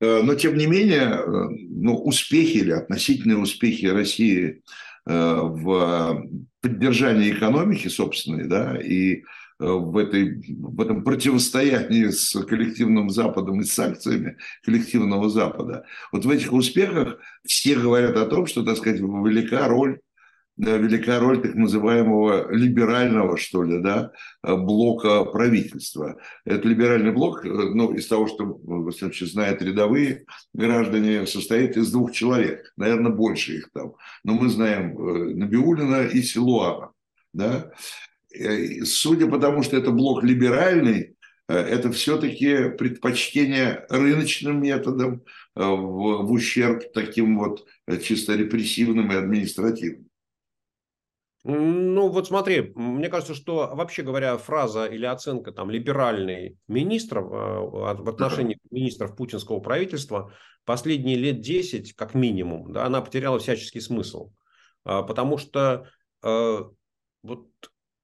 Э, 0.00 0.22
но, 0.22 0.34
тем 0.34 0.56
не 0.56 0.66
менее, 0.66 1.04
э, 1.04 1.48
ну, 1.70 1.96
успехи 1.96 2.58
или 2.58 2.72
относительные 2.72 3.38
успехи 3.38 3.86
России 3.86 4.46
э, 4.48 4.58
в 5.08 6.28
поддержании 6.60 7.32
экономики 7.32 7.88
собственной, 7.88 8.46
да, 8.46 8.76
и 8.76 9.22
в, 9.58 9.96
этой, 9.96 10.40
в 10.56 10.80
этом 10.80 11.02
противостоянии 11.02 12.08
с 12.08 12.38
коллективным 12.44 13.10
Западом 13.10 13.60
и 13.60 13.64
с 13.64 13.72
санкциями 13.72 14.36
коллективного 14.64 15.28
Запада. 15.28 15.84
Вот 16.12 16.24
в 16.24 16.30
этих 16.30 16.52
успехах 16.52 17.18
все 17.44 17.76
говорят 17.76 18.16
о 18.16 18.26
том, 18.26 18.46
что, 18.46 18.62
так 18.64 18.76
сказать, 18.76 19.00
велика 19.00 19.66
роль 19.66 20.00
да, 20.58 20.76
велика 20.76 21.20
роль 21.20 21.40
так 21.40 21.54
называемого 21.54 22.52
либерального, 22.52 23.36
что 23.36 23.62
ли, 23.62 23.80
да, 23.80 24.10
блока 24.42 25.24
правительства. 25.24 26.20
Этот 26.44 26.64
либеральный 26.64 27.12
блок, 27.12 27.46
э, 27.46 27.48
ну, 27.48 27.94
из 27.94 28.08
того, 28.08 28.26
что, 28.26 28.44
во 28.44 28.90
всяком 28.90 29.12
случае, 29.12 29.28
знают 29.28 29.62
рядовые 29.62 30.24
граждане, 30.52 31.26
состоит 31.26 31.76
из 31.76 31.92
двух 31.92 32.10
человек, 32.10 32.72
наверное, 32.76 33.12
больше 33.12 33.58
их 33.58 33.70
там. 33.72 33.92
Но 34.24 34.34
мы 34.34 34.48
знаем 34.48 34.98
э, 34.98 35.34
Набиулина 35.34 36.06
и 36.06 36.22
Силуана, 36.22 36.90
да. 37.32 37.70
Э, 38.34 38.84
судя 38.84 39.28
по 39.28 39.38
тому, 39.38 39.62
что 39.62 39.76
это 39.76 39.92
блок 39.92 40.24
либеральный, 40.24 41.14
это 41.46 41.90
все-таки 41.92 42.68
предпочтение 42.76 43.86
рыночным 43.88 44.60
методам 44.60 45.22
в 45.54 46.30
ущерб 46.30 46.92
таким 46.92 47.38
вот 47.38 47.66
чисто 48.02 48.34
репрессивным 48.34 49.10
и 49.10 49.16
административным. 49.16 50.07
Ну, 51.50 52.08
вот 52.08 52.26
смотри, 52.26 52.72
мне 52.74 53.08
кажется, 53.08 53.34
что 53.34 53.70
вообще 53.72 54.02
говоря, 54.02 54.36
фраза 54.36 54.84
или 54.84 55.06
оценка 55.06 55.50
там 55.50 55.70
либеральный 55.70 56.58
министров 56.68 57.24
э, 57.32 57.32
в 58.02 58.06
отношении 58.06 58.58
министров 58.70 59.16
путинского 59.16 59.58
правительства 59.60 60.30
последние 60.66 61.16
лет 61.16 61.40
10, 61.40 61.94
как 61.94 62.12
минимум, 62.12 62.70
да, 62.74 62.84
она 62.84 63.00
потеряла 63.00 63.38
всяческий 63.38 63.80
смысл. 63.80 64.30
А, 64.84 65.02
потому 65.02 65.38
что 65.38 65.88
э, 66.22 66.58
вот 67.22 67.48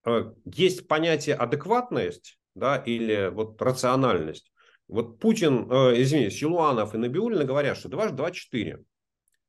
э, 0.06 0.32
есть 0.46 0.88
понятие 0.88 1.34
адекватность 1.34 2.38
да, 2.54 2.78
или 2.78 3.28
вот 3.30 3.60
рациональность. 3.60 4.54
Вот 4.88 5.18
Путин, 5.18 5.70
э, 5.70 6.00
извините, 6.00 6.34
Силуанов 6.34 6.94
и 6.94 6.96
Набиулина 6.96 7.44
говорят, 7.44 7.76
что 7.76 7.90
дважды 7.90 8.16
два– 8.16 8.30
четыре. 8.32 8.82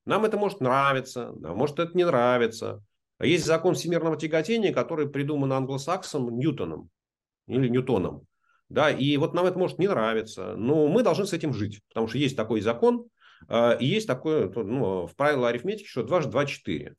Нам 0.03 0.25
это 0.25 0.37
может 0.37 0.59
нравиться, 0.59 1.29
а 1.29 1.53
может 1.53 1.79
это 1.79 1.95
не 1.95 2.05
нравится. 2.05 2.83
А 3.17 3.25
есть 3.25 3.45
закон 3.45 3.75
всемирного 3.75 4.17
тяготения, 4.17 4.73
который 4.73 5.09
придуман 5.09 5.53
англосаксом 5.53 6.37
Ньютоном 6.37 6.89
или 7.47 7.67
Ньютоном. 7.69 8.27
Да, 8.67 8.89
и 8.89 9.15
вот 9.17 9.33
нам 9.33 9.45
это 9.45 9.59
может 9.59 9.77
не 9.77 9.87
нравиться, 9.87 10.55
но 10.55 10.87
мы 10.87 11.03
должны 11.03 11.25
с 11.27 11.33
этим 11.33 11.53
жить, 11.53 11.81
потому 11.89 12.07
что 12.07 12.17
есть 12.17 12.35
такой 12.35 12.61
закон, 12.61 13.07
э, 13.47 13.77
и 13.79 13.85
есть 13.85 14.07
такое 14.07 14.49
ну, 14.49 15.05
в 15.05 15.15
правилах 15.15 15.49
арифметики, 15.51 15.87
что 15.87 16.03
дважды 16.03 16.31
два– 16.31 16.45
четыре. 16.47 16.95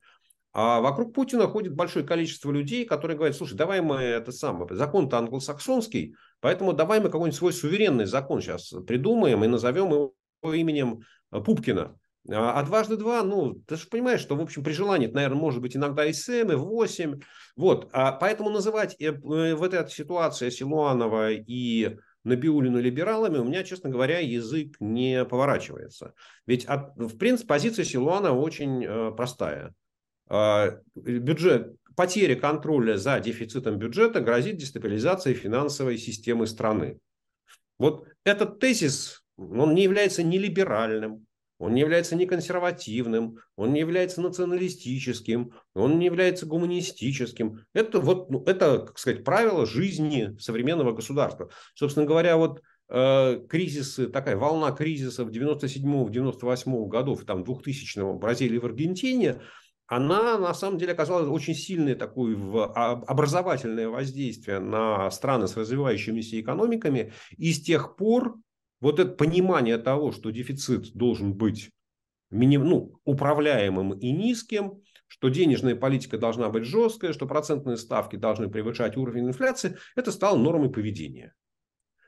А 0.53 0.79
вокруг 0.79 1.13
Путина 1.13 1.47
ходит 1.47 1.75
большое 1.75 2.05
количество 2.05 2.51
людей, 2.51 2.85
которые 2.85 3.17
говорят, 3.17 3.35
слушай, 3.35 3.55
давай 3.55 3.81
мы 3.81 3.97
это 3.97 4.31
самое, 4.31 4.73
закон-то 4.75 5.17
англосаксонский, 5.17 6.15
поэтому 6.39 6.73
давай 6.73 6.99
мы 6.99 7.09
какой-нибудь 7.09 7.37
свой 7.37 7.53
суверенный 7.53 8.05
закон 8.05 8.41
сейчас 8.41 8.73
придумаем 8.87 9.43
и 9.43 9.47
назовем 9.47 9.91
его 9.91 10.13
именем 10.43 11.01
Пупкина. 11.29 11.95
А, 12.29 12.59
а 12.59 12.63
дважды 12.63 12.97
два, 12.97 13.23
ну, 13.23 13.55
ты 13.67 13.77
же 13.77 13.87
понимаешь, 13.87 14.21
что, 14.21 14.35
в 14.35 14.41
общем, 14.41 14.63
при 14.63 14.73
желании, 14.73 15.07
наверное, 15.07 15.37
может 15.37 15.61
быть 15.61 15.75
иногда 15.75 16.05
и 16.05 16.13
7, 16.13 16.51
и 16.51 16.55
8. 16.55 17.19
Вот, 17.55 17.89
а 17.93 18.11
поэтому 18.11 18.49
называть 18.49 18.95
э, 18.99 19.05
э, 19.07 19.55
в 19.55 19.63
этой 19.63 19.87
ситуации 19.89 20.49
Силуанова 20.49 21.31
и 21.31 21.97
Набиулину 22.23 22.79
либералами, 22.79 23.37
у 23.37 23.45
меня, 23.45 23.63
честно 23.63 23.89
говоря, 23.89 24.19
язык 24.19 24.75
не 24.79 25.23
поворачивается. 25.25 26.13
Ведь, 26.45 26.65
от, 26.65 26.95
в 26.97 27.17
принципе, 27.17 27.47
позиция 27.47 27.85
Силуана 27.85 28.33
очень 28.33 28.83
э, 28.83 29.11
простая. 29.15 29.73
Э, 30.29 30.79
бюджет, 30.95 31.75
потеря 31.95 32.35
контроля 32.35 32.97
за 32.97 33.19
дефицитом 33.19 33.77
бюджета 33.77 34.19
грозит 34.19 34.57
дестабилизацией 34.57 35.35
финансовой 35.35 35.97
системы 35.97 36.45
страны. 36.45 36.99
Вот 37.79 38.07
этот 38.25 38.59
тезис, 38.59 39.23
он 39.37 39.73
не 39.73 39.83
является 39.83 40.23
ни 40.23 40.37
либеральным, 40.37 41.26
он 41.59 41.73
не 41.73 41.81
является 41.81 42.15
ни 42.15 42.25
консервативным, 42.25 43.37
он 43.55 43.73
не 43.73 43.79
является 43.79 44.21
националистическим, 44.21 45.53
он 45.73 45.97
не 45.97 46.05
является 46.05 46.45
гуманистическим. 46.45 47.65
Это 47.73 47.99
вот, 47.99 48.29
ну, 48.29 48.43
это, 48.45 48.79
как 48.79 48.99
сказать, 48.99 49.23
правило 49.23 49.65
жизни 49.65 50.37
современного 50.39 50.91
государства. 50.91 51.49
Собственно 51.73 52.05
говоря, 52.05 52.37
вот 52.37 52.61
э, 52.89 53.41
кризисы, 53.49 54.07
такая 54.07 54.37
волна 54.37 54.71
кризисов 54.71 55.29
97-98 55.29 56.87
годов, 56.87 57.25
там 57.25 57.43
2000 57.43 57.99
в 57.99 58.19
Бразилии, 58.19 58.59
в 58.59 58.65
Аргентине, 58.65 59.41
она 59.87 60.37
на 60.37 60.53
самом 60.53 60.77
деле 60.77 60.91
оказала 60.91 61.27
очень 61.29 61.55
сильное 61.55 61.95
такое 61.95 62.35
образовательное 62.35 63.87
воздействие 63.87 64.59
на 64.59 65.09
страны 65.11 65.47
с 65.47 65.55
развивающимися 65.55 66.41
экономиками. 66.41 67.13
И 67.37 67.53
с 67.53 67.61
тех 67.61 67.95
пор 67.95 68.35
вот 68.79 68.99
это 68.99 69.11
понимание 69.11 69.77
того, 69.77 70.11
что 70.11 70.31
дефицит 70.31 70.93
должен 70.93 71.33
быть 71.33 71.71
миним, 72.29 72.65
ну, 72.65 72.99
управляемым 73.05 73.93
и 73.93 74.11
низким, 74.11 74.81
что 75.07 75.29
денежная 75.29 75.75
политика 75.75 76.17
должна 76.17 76.49
быть 76.49 76.65
жесткая, 76.65 77.13
что 77.13 77.27
процентные 77.27 77.77
ставки 77.77 78.17
должны 78.17 78.49
превышать 78.49 78.97
уровень 78.97 79.27
инфляции, 79.27 79.77
это 79.95 80.11
стало 80.11 80.37
нормой 80.37 80.69
поведения. 80.69 81.33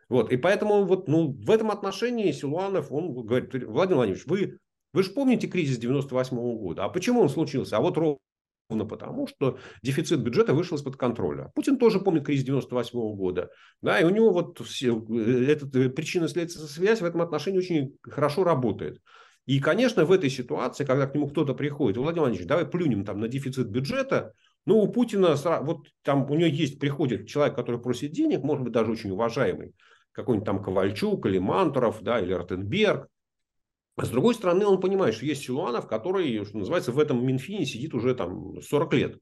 Вот, 0.10 0.32
и 0.32 0.38
поэтому 0.38 0.86
вот, 0.86 1.08
ну, 1.08 1.32
в 1.32 1.52
этом 1.52 1.72
отношении 1.72 2.32
Силуанов, 2.32 2.92
он 2.92 3.14
говорит, 3.14 3.54
Владимир 3.66 3.98
Владимирович, 3.98 4.26
вы, 4.26 4.58
вы 4.92 5.04
же 5.04 5.12
помните 5.12 5.48
кризис 5.48 5.78
98 5.78 6.36
-го 6.36 6.58
года, 6.58 6.86
а 6.86 6.90
почему 6.90 7.22
он 7.22 7.30
случился? 7.30 7.78
А 7.78 7.82
вот 7.82 7.98
ровно 8.70 8.86
потому, 8.86 9.28
что 9.28 9.58
дефицит 9.82 10.22
бюджета 10.22 10.54
вышел 10.54 10.78
из-под 10.78 10.96
контроля. 10.96 11.52
Путин 11.56 11.78
тоже 11.78 12.00
помнит 12.00 12.26
кризис 12.26 12.46
98 12.46 12.98
-го 12.98 13.16
года. 13.16 13.50
Да, 13.82 14.00
и 14.00 14.06
у 14.06 14.10
него 14.10 14.32
вот 14.32 14.60
все, 14.60 14.96
э, 15.10 15.46
эта 15.48 15.66
э, 15.78 15.90
причинно-следственная 15.90 16.68
связь 16.68 17.02
в 17.02 17.06
этом 17.06 17.22
отношении 17.22 17.58
очень 17.58 17.98
хорошо 18.04 18.44
работает. 18.44 19.02
И, 19.46 19.60
конечно, 19.60 20.06
в 20.06 20.12
этой 20.12 20.30
ситуации, 20.30 20.86
когда 20.86 21.08
к 21.08 21.16
нему 21.16 21.28
кто-то 21.28 21.56
приходит, 21.56 21.98
Владимир 21.98 22.22
Владимирович, 22.22 22.48
давай 22.48 22.66
плюнем 22.66 23.04
там 23.04 23.20
на 23.20 23.28
дефицит 23.28 23.68
бюджета, 23.68 24.34
ну, 24.66 24.78
у 24.78 24.88
Путина, 24.88 25.36
вот 25.62 25.88
там 26.04 26.30
у 26.30 26.36
него 26.36 26.50
есть, 26.50 26.80
приходит 26.80 27.28
человек, 27.28 27.56
который 27.56 27.82
просит 27.82 28.12
денег, 28.12 28.44
может 28.44 28.64
быть, 28.64 28.74
даже 28.74 28.92
очень 28.92 29.10
уважаемый, 29.10 29.74
какой-нибудь 30.12 30.46
там 30.46 30.62
Ковальчук 30.62 31.26
или 31.26 31.40
Мантуров, 31.40 32.04
да, 32.04 32.20
или 32.20 32.34
Ротенберг, 32.34 33.08
а 34.00 34.06
с 34.06 34.10
другой 34.10 34.34
стороны, 34.34 34.66
он 34.66 34.80
понимает, 34.80 35.14
что 35.14 35.26
есть 35.26 35.44
Силуанов, 35.44 35.86
который, 35.86 36.46
что 36.46 36.58
называется, 36.58 36.94
в 36.94 37.00
этом 37.00 37.26
Минфине 37.26 37.66
сидит 37.66 37.94
уже 37.94 38.16
там 38.16 38.62
40 38.62 38.94
лет. 38.94 39.18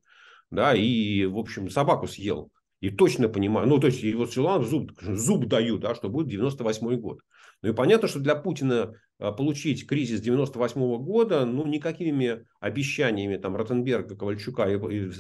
Да, 0.51 0.75
и, 0.75 1.25
в 1.25 1.37
общем, 1.39 1.67
собаку 1.69 2.07
съел. 2.07 2.51
И 2.79 2.91
точно 2.91 3.27
понимаю, 3.27 3.67
ну, 3.67 3.79
то 3.79 3.87
есть, 3.87 4.03
вот 4.13 4.31
Силуанов 4.31 4.67
зуб, 4.67 4.91
зуб 5.01 5.47
дают, 5.47 5.81
да, 5.81 5.95
что 5.95 6.09
будет 6.09 6.27
98 6.27 6.95
год. 6.99 7.21
Ну, 7.63 7.69
и 7.69 7.73
понятно, 7.73 8.07
что 8.07 8.19
для 8.19 8.35
Путина 8.35 8.93
а, 9.17 9.31
получить 9.31 9.87
кризис 9.87 10.21
98 10.21 10.79
года, 10.97 11.43
ну, 11.43 11.65
никакими 11.65 12.45
обещаниями 12.59 13.37
там 13.37 13.55
Ротенберга, 13.55 14.15
Ковальчука 14.15 14.65
и, 14.69 15.07
и 15.07 15.11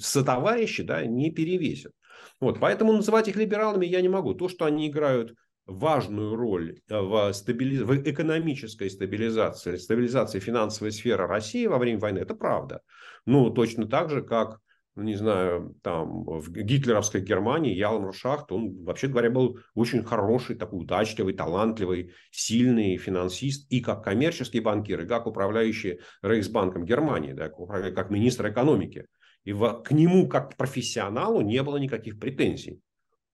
сотоварищи, 0.00 0.84
да, 0.84 1.04
не 1.04 1.30
перевесят. 1.30 1.92
Вот, 2.40 2.60
поэтому 2.60 2.94
называть 2.94 3.28
их 3.28 3.36
либералами 3.36 3.84
я 3.84 4.00
не 4.00 4.08
могу. 4.08 4.32
То, 4.32 4.48
что 4.48 4.64
они 4.64 4.88
играют 4.88 5.34
важную 5.66 6.36
роль 6.36 6.78
э, 6.88 7.00
в, 7.00 7.32
стабили... 7.32 7.82
в 7.82 7.96
экономической 8.08 8.88
стабилизации, 8.88 9.76
стабилизации 9.76 10.38
финансовой 10.38 10.92
сферы 10.92 11.26
России 11.26 11.66
во 11.66 11.78
время 11.78 11.98
войны, 11.98 12.18
это 12.20 12.34
правда. 12.34 12.80
Ну, 13.24 13.50
точно 13.50 13.86
так 13.86 14.10
же, 14.10 14.22
как, 14.22 14.60
ну, 14.94 15.02
не 15.02 15.16
знаю, 15.16 15.74
там, 15.82 16.24
в 16.24 16.50
гитлеровской 16.50 17.20
Германии 17.20 17.74
Ялмар 17.74 18.14
Шахт, 18.14 18.52
он, 18.52 18.84
вообще 18.84 19.08
говоря, 19.08 19.30
был 19.30 19.58
очень 19.74 20.04
хороший, 20.04 20.56
такой 20.56 20.82
удачливый, 20.82 21.34
талантливый, 21.34 22.12
сильный 22.30 22.96
финансист 22.96 23.70
и 23.70 23.80
как 23.80 24.04
коммерческий 24.04 24.60
банкир, 24.60 25.02
и 25.02 25.08
как 25.08 25.26
управляющий 25.26 26.00
Рейхсбанком 26.22 26.84
Германии, 26.84 27.32
да, 27.32 27.48
как 27.48 28.10
министр 28.10 28.50
экономики. 28.50 29.06
И 29.44 29.52
к 29.52 29.92
нему, 29.92 30.28
как 30.28 30.54
к 30.54 30.56
профессионалу, 30.56 31.40
не 31.40 31.62
было 31.62 31.76
никаких 31.76 32.18
претензий. 32.18 32.80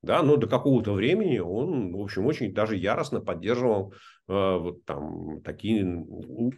Да, 0.02 0.20
но 0.22 0.36
до 0.36 0.48
какого-то 0.48 0.94
времени 0.94 1.38
он, 1.38 1.92
в 1.92 2.00
общем, 2.00 2.26
очень 2.26 2.52
даже 2.52 2.74
яростно 2.74 3.20
поддерживал 3.20 3.94
э, 4.26 4.56
вот 4.58 4.84
там 4.84 5.40
такие 5.42 6.04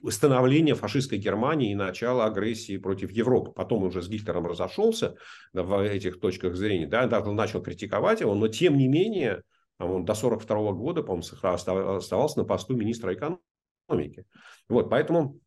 становления 0.09 0.75
фашистской 0.75 1.19
Германии 1.19 1.73
и 1.73 1.75
начало 1.75 2.25
агрессии 2.25 2.79
против 2.79 3.11
Европы. 3.11 3.53
Потом 3.53 3.83
он 3.83 3.89
уже 3.89 4.01
с 4.01 4.09
Гитлером 4.09 4.47
разошелся 4.47 5.17
да, 5.53 5.63
в 5.63 5.79
этих 5.79 6.21
точках 6.21 6.57
зрения, 6.57 6.87
да, 6.87 7.07
даже 7.07 7.33
начал 7.33 7.63
критиковать 7.63 8.23
его, 8.23 8.35
но 8.35 8.49
тем 8.49 8.79
не 8.79 8.89
менее, 8.89 9.43
там, 9.79 9.91
он 9.91 10.05
до 10.07 10.15
42 10.15 10.73
года, 10.73 11.03
по-моему, 11.03 11.97
оставался 11.97 12.39
на 12.39 12.45
посту 12.47 12.75
министра 12.75 13.13
экономики. 13.13 14.25
Вот, 14.71 14.89
поэтому 14.89 15.39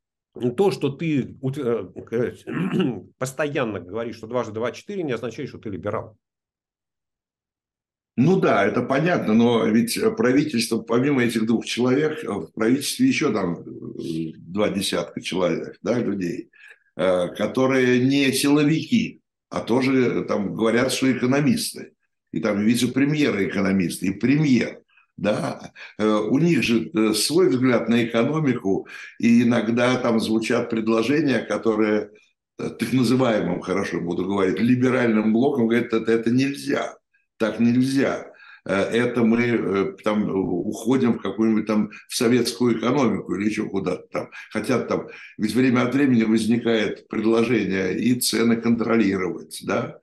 то, 0.55 0.69
что 0.69 0.89
ты 0.89 1.35
э, 1.41 2.33
постоянно 3.17 3.79
говоришь, 3.79 4.17
что 4.17 4.27
дважды 4.27 4.53
два 4.53 4.71
четыре, 4.71 5.01
не 5.01 5.13
означает, 5.13 5.49
что 5.49 5.57
ты 5.57 5.69
либерал. 5.69 6.15
Ну 8.19 8.39
да, 8.39 8.65
это 8.65 8.81
понятно, 8.81 9.35
но 9.35 9.67
ведь 9.67 9.99
правительство, 10.17 10.79
помимо 10.79 11.23
этих 11.23 11.45
двух 11.45 11.65
человек, 11.65 12.23
в 12.23 12.47
правительстве 12.47 13.07
еще 13.07 13.31
там 13.31 13.59
э, 13.59 14.31
два 14.37 14.69
десятка 14.69 15.21
человек, 15.21 15.77
да, 15.83 15.99
людей, 15.99 16.49
э, 16.95 17.27
которые 17.35 18.03
не 18.03 18.31
силовики, 18.31 19.21
а 19.51 19.59
тоже 19.61 20.25
там 20.27 20.55
говорят, 20.55 20.91
что 20.91 21.11
экономисты. 21.11 21.93
И 22.33 22.39
там 22.39 22.59
вице-премьеры 22.59 23.47
экономисты, 23.47 24.07
и 24.07 24.11
премьер. 24.11 24.79
Да, 25.15 25.71
э, 25.99 26.07
у 26.07 26.39
них 26.39 26.63
же 26.63 27.13
свой 27.13 27.49
взгляд 27.49 27.87
на 27.87 28.03
экономику, 28.03 28.87
и 29.19 29.43
иногда 29.43 29.95
там 29.97 30.19
звучат 30.19 30.71
предложения, 30.71 31.41
которые 31.41 32.09
так 32.57 32.91
называемым, 32.93 33.61
хорошо 33.61 34.01
буду 34.01 34.25
говорить, 34.25 34.59
либеральным 34.59 35.33
блоком 35.33 35.67
говорят, 35.67 35.93
это, 35.93 36.11
это 36.11 36.31
нельзя 36.31 36.97
так 37.37 37.59
нельзя. 37.59 38.31
Э, 38.67 38.81
это 38.81 39.23
мы 39.23 39.43
э, 39.43 39.93
там 40.03 40.29
уходим 40.29 41.13
в 41.13 41.21
какую-нибудь 41.21 41.65
там 41.65 41.89
в 42.09 42.15
советскую 42.15 42.77
экономику 42.77 43.33
или 43.35 43.47
еще 43.47 43.69
куда-то 43.69 44.05
там. 44.11 44.29
Хотя 44.51 44.79
там, 44.81 45.07
ведь 45.37 45.55
время 45.55 45.83
от 45.83 45.95
времени 45.95 46.23
возникает 46.23 47.07
предложение 47.07 47.97
и 47.97 48.19
цены 48.19 48.57
контролировать, 48.57 49.61
да, 49.65 49.99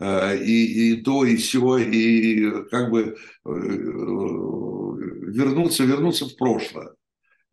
э, 0.00 0.38
и, 0.38 0.94
и 0.94 1.02
то, 1.02 1.26
и 1.26 1.36
все, 1.36 1.76
и 1.76 2.64
как 2.70 2.90
бы 2.90 3.18
вернуться, 5.36 5.84
вернуться 5.84 6.24
в 6.24 6.36
прошлое. 6.36 6.94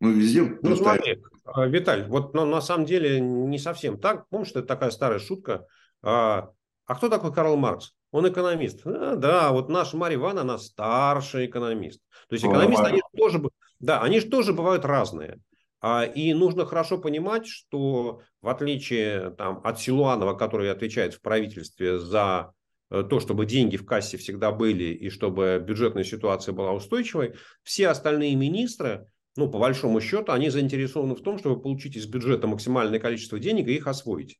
Мы 0.00 0.14
везде... 0.14 0.58
Ну, 0.62 0.76
смотри, 0.76 1.22
Виталь, 1.68 2.06
вот 2.08 2.34
но 2.34 2.46
на 2.46 2.60
самом 2.62 2.86
деле 2.86 3.20
не 3.20 3.58
совсем 3.58 3.98
так. 3.98 4.28
Помнишь, 4.28 4.50
это 4.50 4.62
такая 4.62 4.90
старая 4.90 5.18
шутка, 5.18 5.66
А, 6.02 6.50
а 6.86 6.94
кто 6.94 7.08
такой 7.08 7.32
Карл 7.32 7.56
Маркс? 7.56 7.94
Он 8.14 8.28
экономист. 8.28 8.82
А, 8.84 9.16
да, 9.16 9.50
вот 9.50 9.68
наша 9.68 9.96
Марья 9.96 10.18
Ивановна, 10.18 10.42
она 10.42 10.58
старший 10.58 11.46
экономист. 11.46 12.00
То 12.28 12.34
есть 12.34 12.44
экономисты, 12.44 12.84
они 12.84 13.00
тоже, 13.16 13.42
да, 13.80 14.02
они 14.02 14.20
же 14.20 14.28
тоже 14.28 14.52
бывают 14.52 14.84
разные. 14.84 15.40
А, 15.80 16.04
и 16.04 16.32
нужно 16.32 16.64
хорошо 16.64 16.98
понимать, 16.98 17.48
что 17.48 18.20
в 18.40 18.48
отличие 18.48 19.30
там, 19.30 19.60
от 19.64 19.80
Силуанова, 19.80 20.34
который 20.34 20.70
отвечает 20.70 21.14
в 21.14 21.22
правительстве 21.22 21.98
за 21.98 22.52
э, 22.88 23.02
то, 23.02 23.18
чтобы 23.18 23.46
деньги 23.46 23.76
в 23.76 23.84
кассе 23.84 24.16
всегда 24.16 24.52
были 24.52 24.94
и 24.94 25.10
чтобы 25.10 25.60
бюджетная 25.60 26.04
ситуация 26.04 26.52
была 26.52 26.70
устойчивой, 26.70 27.34
все 27.64 27.88
остальные 27.88 28.36
министры, 28.36 29.08
ну, 29.34 29.50
по 29.50 29.58
большому 29.58 30.00
счету, 30.00 30.30
они 30.30 30.50
заинтересованы 30.50 31.16
в 31.16 31.22
том, 31.22 31.36
чтобы 31.36 31.60
получить 31.60 31.96
из 31.96 32.06
бюджета 32.06 32.46
максимальное 32.46 33.00
количество 33.00 33.40
денег 33.40 33.66
и 33.66 33.74
их 33.74 33.88
освоить. 33.88 34.38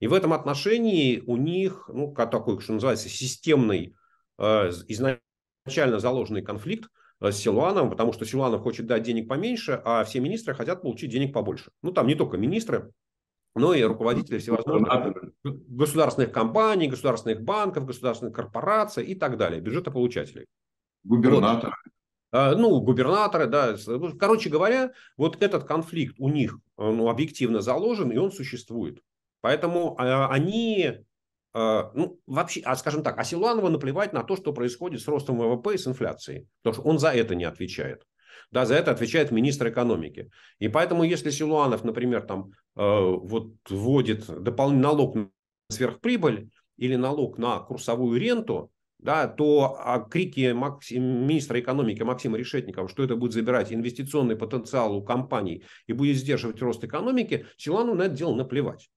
И 0.00 0.06
в 0.08 0.12
этом 0.12 0.32
отношении 0.32 1.22
у 1.26 1.36
них, 1.36 1.88
ну, 1.92 2.12
как 2.12 2.30
такой, 2.30 2.60
что 2.60 2.74
называется, 2.74 3.08
системный, 3.08 3.96
э, 4.38 4.70
изначально 4.88 6.00
заложенный 6.00 6.42
конфликт 6.42 6.90
э, 7.20 7.32
с 7.32 7.36
Силуановым, 7.36 7.90
потому 7.90 8.12
что 8.12 8.26
Силуанов 8.26 8.62
хочет 8.62 8.86
дать 8.86 9.04
денег 9.04 9.28
поменьше, 9.28 9.80
а 9.84 10.04
все 10.04 10.20
министры 10.20 10.54
хотят 10.54 10.82
получить 10.82 11.10
денег 11.10 11.32
побольше. 11.32 11.70
Ну, 11.82 11.92
там 11.92 12.06
не 12.06 12.14
только 12.14 12.36
министры, 12.36 12.92
но 13.54 13.72
и 13.72 13.82
руководители 13.82 14.38
всевозможных 14.38 15.32
государственных 15.42 16.30
компаний, 16.30 16.88
государственных 16.88 17.40
банков, 17.42 17.86
государственных 17.86 18.34
корпораций 18.34 19.04
и 19.06 19.14
так 19.14 19.38
далее, 19.38 19.62
бюджетополучателей. 19.62 20.44
Губернаторы. 21.04 21.72
Вот. 22.32 22.58
Ну, 22.58 22.80
губернаторы, 22.80 23.46
да. 23.46 23.76
Короче 24.18 24.50
говоря, 24.50 24.92
вот 25.16 25.42
этот 25.42 25.64
конфликт 25.64 26.16
у 26.18 26.28
них 26.28 26.58
ну, 26.76 27.08
объективно 27.08 27.62
заложен, 27.62 28.10
и 28.10 28.18
он 28.18 28.30
существует. 28.30 29.00
Поэтому 29.40 29.96
э, 29.98 30.26
они, 30.26 30.92
э, 31.54 31.82
ну, 31.94 32.20
вообще, 32.26 32.60
а 32.64 32.76
скажем 32.76 33.02
так, 33.02 33.18
а 33.18 33.24
Силуанову 33.24 33.68
наплевать 33.68 34.12
на 34.12 34.22
то, 34.22 34.36
что 34.36 34.52
происходит 34.52 35.00
с 35.00 35.08
ростом 35.08 35.38
ВВП 35.38 35.74
и 35.74 35.78
с 35.78 35.86
инфляцией, 35.86 36.48
потому 36.62 36.74
что 36.74 36.88
он 36.88 36.98
за 36.98 37.10
это 37.10 37.34
не 37.34 37.44
отвечает. 37.44 38.02
Да, 38.50 38.64
за 38.64 38.76
это 38.76 38.92
отвечает 38.92 39.32
министр 39.32 39.68
экономики. 39.68 40.30
И 40.58 40.68
поэтому, 40.68 41.02
если 41.02 41.30
Силуанов, 41.30 41.84
например, 41.84 42.22
там, 42.22 42.50
э, 42.76 42.80
вот 42.80 43.54
вводит 43.68 44.26
дополнительный 44.26 44.82
налог 44.82 45.14
на 45.14 45.30
сверхприбыль 45.68 46.50
или 46.76 46.96
налог 46.96 47.38
на 47.38 47.58
курсовую 47.58 48.20
ренту, 48.20 48.70
да, 48.98 49.28
то 49.28 49.76
а 49.78 50.00
крики 50.00 50.52
Максим, 50.52 51.26
министра 51.26 51.60
экономики 51.60 52.02
Максима 52.02 52.38
Решетникова, 52.38 52.88
что 52.88 53.04
это 53.04 53.16
будет 53.16 53.32
забирать 53.32 53.72
инвестиционный 53.72 54.36
потенциал 54.36 54.96
у 54.96 55.02
компаний 55.02 55.64
и 55.86 55.92
будет 55.92 56.16
сдерживать 56.16 56.60
рост 56.62 56.82
экономики, 56.82 57.46
Силану 57.56 57.94
на 57.94 58.04
это 58.04 58.14
дело 58.14 58.34
наплевать. 58.34 58.88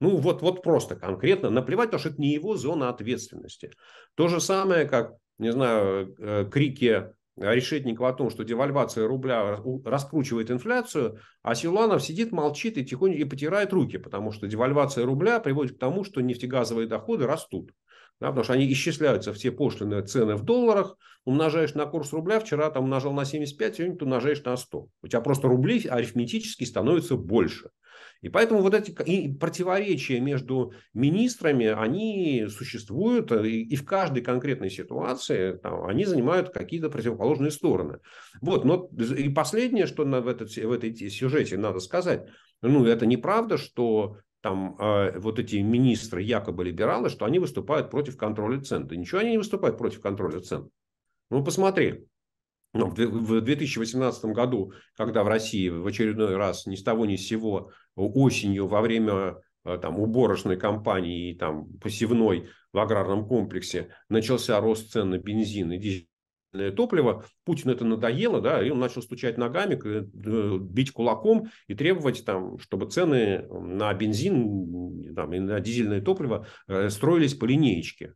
Ну, 0.00 0.16
вот, 0.16 0.40
вот 0.42 0.62
просто 0.62 0.96
конкретно 0.96 1.50
наплевать, 1.50 1.88
потому 1.88 2.00
что 2.00 2.08
это 2.08 2.20
не 2.20 2.32
его 2.32 2.56
зона 2.56 2.88
ответственности. 2.88 3.70
То 4.14 4.28
же 4.28 4.40
самое, 4.40 4.86
как, 4.86 5.12
не 5.38 5.52
знаю, 5.52 6.14
э, 6.18 6.48
крики 6.50 7.12
Решетникова 7.36 8.10
о 8.10 8.12
том, 8.12 8.28
что 8.28 8.44
девальвация 8.44 9.06
рубля 9.06 9.56
раскручивает 9.84 10.50
инфляцию, 10.50 11.20
а 11.42 11.54
Силуанов 11.54 12.02
сидит, 12.02 12.32
молчит 12.32 12.76
и 12.76 12.84
тихонько 12.84 13.18
и 13.18 13.24
потирает 13.24 13.72
руки, 13.72 13.96
потому 13.96 14.30
что 14.30 14.46
девальвация 14.46 15.06
рубля 15.06 15.40
приводит 15.40 15.76
к 15.76 15.78
тому, 15.78 16.04
что 16.04 16.20
нефтегазовые 16.20 16.86
доходы 16.86 17.26
растут. 17.26 17.72
Да, 18.20 18.26
потому 18.28 18.44
что 18.44 18.52
они 18.52 18.70
исчисляются 18.70 19.32
все 19.32 19.50
пошлины 19.50 20.02
цены 20.02 20.34
в 20.34 20.44
долларах, 20.44 20.98
умножаешь 21.24 21.72
на 21.74 21.86
курс 21.86 22.12
рубля, 22.12 22.38
вчера 22.40 22.70
там 22.70 22.84
умножал 22.84 23.14
на 23.14 23.24
75, 23.24 23.76
сегодня 23.76 23.96
ты 23.96 24.04
умножаешь 24.04 24.44
на 24.44 24.54
100. 24.58 24.88
У 25.02 25.06
тебя 25.06 25.22
просто 25.22 25.48
рублей 25.48 25.86
арифметически 25.88 26.64
становится 26.64 27.16
больше. 27.16 27.70
И 28.22 28.28
поэтому 28.28 28.60
вот 28.60 28.74
эти 28.74 28.90
и 29.02 29.32
противоречия 29.32 30.20
между 30.20 30.72
министрами, 30.92 31.66
они 31.66 32.46
существуют, 32.48 33.32
э, 33.32 33.48
и, 33.48 33.62
и 33.62 33.76
в 33.76 33.84
каждой 33.84 34.22
конкретной 34.22 34.70
ситуации 34.70 35.56
там, 35.56 35.84
они 35.84 36.04
занимают 36.04 36.50
какие-то 36.50 36.90
противоположные 36.90 37.50
стороны. 37.50 37.98
Вот, 38.42 38.64
но 38.64 38.90
и 38.98 39.28
последнее, 39.30 39.86
что 39.86 40.04
на, 40.04 40.20
в, 40.20 40.28
этот, 40.28 40.54
в 40.54 40.72
этой 40.72 40.94
сюжете 41.10 41.56
надо 41.56 41.80
сказать, 41.80 42.28
ну, 42.60 42.84
это 42.84 43.06
неправда, 43.06 43.56
что 43.56 44.18
там 44.42 44.76
э, 44.78 45.18
вот 45.18 45.38
эти 45.38 45.56
министры, 45.56 46.22
якобы 46.22 46.64
либералы, 46.64 47.08
что 47.08 47.24
они 47.24 47.38
выступают 47.38 47.90
против 47.90 48.16
контроля 48.16 48.60
цен. 48.60 48.86
Да 48.86 48.96
ничего 48.96 49.20
они 49.20 49.32
не 49.32 49.38
выступают 49.38 49.78
против 49.78 50.00
контроля 50.00 50.40
цен. 50.40 50.68
Ну, 51.30 51.44
посмотри, 51.44 52.06
ну, 52.72 52.86
в 52.88 53.40
2018 53.40 54.24
году, 54.26 54.72
когда 54.96 55.24
в 55.24 55.28
России 55.28 55.68
в 55.68 55.86
очередной 55.86 56.36
раз 56.36 56.66
ни 56.66 56.76
с 56.76 56.82
того 56.82 57.06
ни 57.06 57.16
с 57.16 57.26
сего 57.26 57.70
осенью 57.96 58.68
во 58.68 58.80
время 58.80 59.36
э, 59.64 59.78
там, 59.78 59.98
уборочной 59.98 60.56
кампании 60.56 61.30
и 61.30 61.34
там, 61.34 61.66
посевной 61.78 62.48
в 62.72 62.78
аграрном 62.78 63.26
комплексе 63.26 63.88
начался 64.08 64.60
рост 64.60 64.92
цен 64.92 65.10
на 65.10 65.18
бензин 65.18 65.72
и 65.72 65.78
дизельное 65.78 66.72
топливо, 66.76 67.24
Путину 67.44 67.72
это 67.72 67.84
надоело, 67.84 68.40
да, 68.40 68.64
и 68.64 68.70
он 68.70 68.78
начал 68.78 69.02
стучать 69.02 69.36
ногами, 69.38 69.74
э, 69.84 70.58
бить 70.60 70.92
кулаком 70.92 71.50
и 71.66 71.74
требовать, 71.74 72.24
там, 72.24 72.58
чтобы 72.58 72.90
цены 72.90 73.46
на 73.48 73.92
бензин 73.94 75.14
там, 75.14 75.32
и 75.32 75.38
на 75.38 75.60
дизельное 75.60 76.00
топливо 76.00 76.46
э, 76.68 76.88
строились 76.90 77.34
по 77.34 77.44
линеечке. 77.44 78.14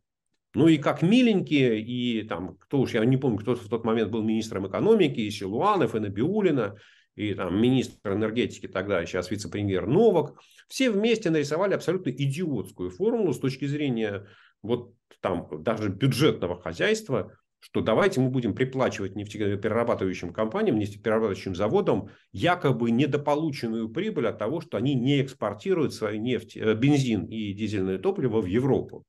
Ну 0.55 0.67
и 0.67 0.77
как 0.77 1.01
миленькие, 1.01 1.81
и 1.81 2.23
там, 2.23 2.55
кто 2.55 2.79
уж, 2.79 2.93
я 2.93 3.03
не 3.03 3.17
помню, 3.17 3.37
кто 3.39 3.55
в 3.55 3.67
тот 3.67 3.83
момент 3.83 4.09
был 4.09 4.23
министром 4.23 4.67
экономики, 4.67 5.19
и 5.19 5.29
Силуанов, 5.29 5.95
и 5.95 5.99
Набиулина, 5.99 6.77
и 7.15 7.33
там 7.33 7.61
министр 7.61 8.13
энергетики 8.13 8.67
тогда, 8.67 9.05
сейчас 9.05 9.29
вице-премьер 9.29 9.85
Новак, 9.85 10.39
все 10.67 10.89
вместе 10.89 11.29
нарисовали 11.29 11.73
абсолютно 11.73 12.09
идиотскую 12.09 12.89
формулу 12.89 13.33
с 13.33 13.39
точки 13.39 13.65
зрения 13.65 14.27
вот 14.61 14.93
там 15.19 15.47
даже 15.61 15.89
бюджетного 15.89 16.59
хозяйства, 16.59 17.33
что 17.59 17.81
давайте 17.81 18.21
мы 18.21 18.29
будем 18.29 18.53
приплачивать 18.53 19.15
нефтеперерабатывающим 19.15 20.31
компаниям, 20.31 20.77
нефтеперерабатывающим 20.77 21.55
заводам 21.55 22.09
якобы 22.31 22.91
недополученную 22.91 23.89
прибыль 23.89 24.27
от 24.27 24.37
того, 24.37 24.61
что 24.61 24.77
они 24.77 24.93
не 24.93 25.21
экспортируют 25.21 25.93
свою 25.93 26.21
нефть, 26.21 26.55
э, 26.55 26.75
бензин 26.75 27.25
и 27.25 27.53
дизельное 27.53 27.97
топливо 27.97 28.39
в 28.39 28.45
Европу. 28.45 29.03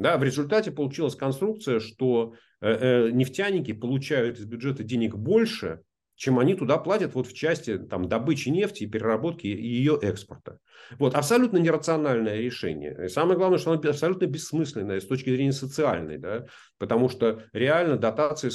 Да, 0.00 0.16
в 0.16 0.24
результате 0.24 0.70
получилась 0.70 1.14
конструкция, 1.14 1.78
что 1.78 2.32
э, 2.62 2.70
э, 2.70 3.10
нефтяники 3.10 3.72
получают 3.72 4.38
из 4.38 4.46
бюджета 4.46 4.82
денег 4.82 5.14
больше, 5.14 5.82
чем 6.14 6.38
они 6.38 6.54
туда 6.54 6.78
платят 6.78 7.14
вот 7.14 7.26
в 7.26 7.34
части 7.34 7.76
там, 7.76 8.08
добычи 8.08 8.48
нефти, 8.48 8.86
переработки 8.86 9.46
и 9.46 9.66
ее 9.66 9.98
экспорта. 10.00 10.58
Вот, 10.98 11.14
абсолютно 11.14 11.58
нерациональное 11.58 12.38
решение. 12.38 12.96
И 13.04 13.08
самое 13.08 13.36
главное, 13.36 13.58
что 13.58 13.72
оно 13.72 13.90
абсолютно 13.90 14.24
бессмысленное 14.24 15.00
с 15.00 15.06
точки 15.06 15.28
зрения 15.28 15.52
социальной, 15.52 16.16
да, 16.16 16.46
потому 16.78 17.10
что 17.10 17.42
реально 17.52 17.98
дотации 17.98 18.48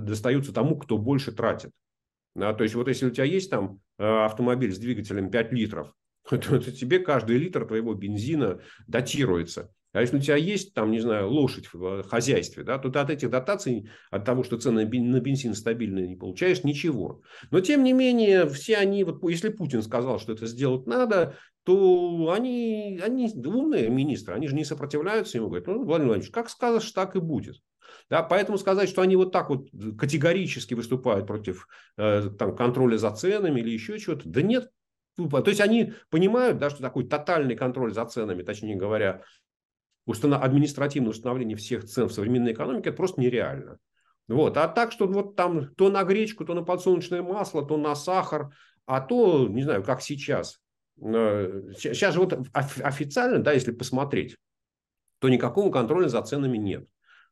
достаются 0.00 0.54
тому, 0.54 0.78
кто 0.78 0.96
больше 0.96 1.30
тратит. 1.30 1.72
Да, 2.34 2.54
то 2.54 2.62
есть 2.62 2.74
вот 2.74 2.88
если 2.88 3.04
у 3.04 3.10
тебя 3.10 3.24
есть 3.24 3.50
там 3.50 3.80
э, 3.98 4.24
автомобиль 4.24 4.72
с 4.72 4.78
двигателем 4.78 5.30
5 5.30 5.52
литров, 5.52 5.92
то, 6.30 6.38
то 6.38 6.72
тебе 6.72 7.00
каждый 7.00 7.36
литр 7.36 7.66
твоего 7.66 7.92
бензина 7.92 8.60
датируется. 8.86 9.70
А 9.96 10.02
если 10.02 10.18
у 10.18 10.20
тебя 10.20 10.36
есть, 10.36 10.74
там, 10.74 10.90
не 10.90 11.00
знаю, 11.00 11.30
лошадь 11.30 11.72
в 11.72 11.82
э, 11.82 12.02
хозяйстве, 12.02 12.64
да, 12.64 12.76
то 12.76 12.90
ты 12.90 12.98
от 12.98 13.08
этих 13.08 13.30
дотаций, 13.30 13.88
от 14.10 14.26
того, 14.26 14.44
что 14.44 14.58
цены 14.58 14.84
на 14.84 15.20
бензин 15.20 15.54
стабильные, 15.54 16.06
не 16.06 16.16
получаешь 16.16 16.64
ничего. 16.64 17.22
Но, 17.50 17.60
тем 17.60 17.82
не 17.82 17.94
менее, 17.94 18.46
все 18.46 18.76
они, 18.76 19.04
вот 19.04 19.22
если 19.26 19.48
Путин 19.48 19.82
сказал, 19.82 20.20
что 20.20 20.34
это 20.34 20.46
сделать 20.46 20.86
надо, 20.86 21.36
то 21.62 22.30
они, 22.30 23.00
они 23.02 23.32
умные 23.42 23.88
министры, 23.88 24.34
они 24.34 24.48
же 24.48 24.54
не 24.54 24.66
сопротивляются 24.66 25.38
ему, 25.38 25.46
говорят, 25.46 25.66
ну, 25.66 25.84
Владимир 25.84 26.08
Владимирович, 26.08 26.30
как 26.30 26.50
скажешь, 26.50 26.90
так 26.90 27.16
и 27.16 27.18
будет. 27.18 27.56
Да, 28.10 28.22
поэтому 28.22 28.58
сказать, 28.58 28.90
что 28.90 29.00
они 29.00 29.16
вот 29.16 29.32
так 29.32 29.48
вот 29.48 29.68
категорически 29.98 30.74
выступают 30.74 31.26
против 31.26 31.66
э, 31.96 32.28
там, 32.38 32.54
контроля 32.54 32.98
за 32.98 33.12
ценами 33.12 33.60
или 33.60 33.70
еще 33.70 33.98
чего-то, 33.98 34.28
да 34.28 34.42
нет, 34.42 34.70
то 35.16 35.48
есть 35.48 35.62
они 35.62 35.94
понимают, 36.10 36.58
да, 36.58 36.68
что 36.68 36.82
такой 36.82 37.08
тотальный 37.08 37.56
контроль 37.56 37.94
за 37.94 38.04
ценами, 38.04 38.42
точнее 38.42 38.76
говоря, 38.76 39.22
установ... 40.06 40.42
административное 40.42 41.10
установление 41.10 41.56
всех 41.56 41.84
цен 41.84 42.08
в 42.08 42.12
современной 42.12 42.52
экономике 42.52 42.88
это 42.88 42.96
просто 42.96 43.20
нереально. 43.20 43.78
Вот. 44.28 44.56
А 44.56 44.66
так, 44.66 44.92
что 44.92 45.06
вот 45.06 45.36
там 45.36 45.74
то 45.74 45.90
на 45.90 46.02
гречку, 46.04 46.44
то 46.44 46.54
на 46.54 46.62
подсолнечное 46.62 47.22
масло, 47.22 47.64
то 47.64 47.76
на 47.76 47.94
сахар, 47.94 48.54
а 48.86 49.00
то, 49.00 49.46
не 49.48 49.62
знаю, 49.62 49.82
как 49.82 50.00
сейчас. 50.00 50.60
Сейчас 50.98 52.14
же 52.14 52.20
вот 52.20 52.32
официально, 52.52 53.40
да, 53.40 53.52
если 53.52 53.72
посмотреть, 53.72 54.36
то 55.18 55.28
никакого 55.28 55.70
контроля 55.70 56.08
за 56.08 56.22
ценами 56.22 56.56
нет. 56.56 56.88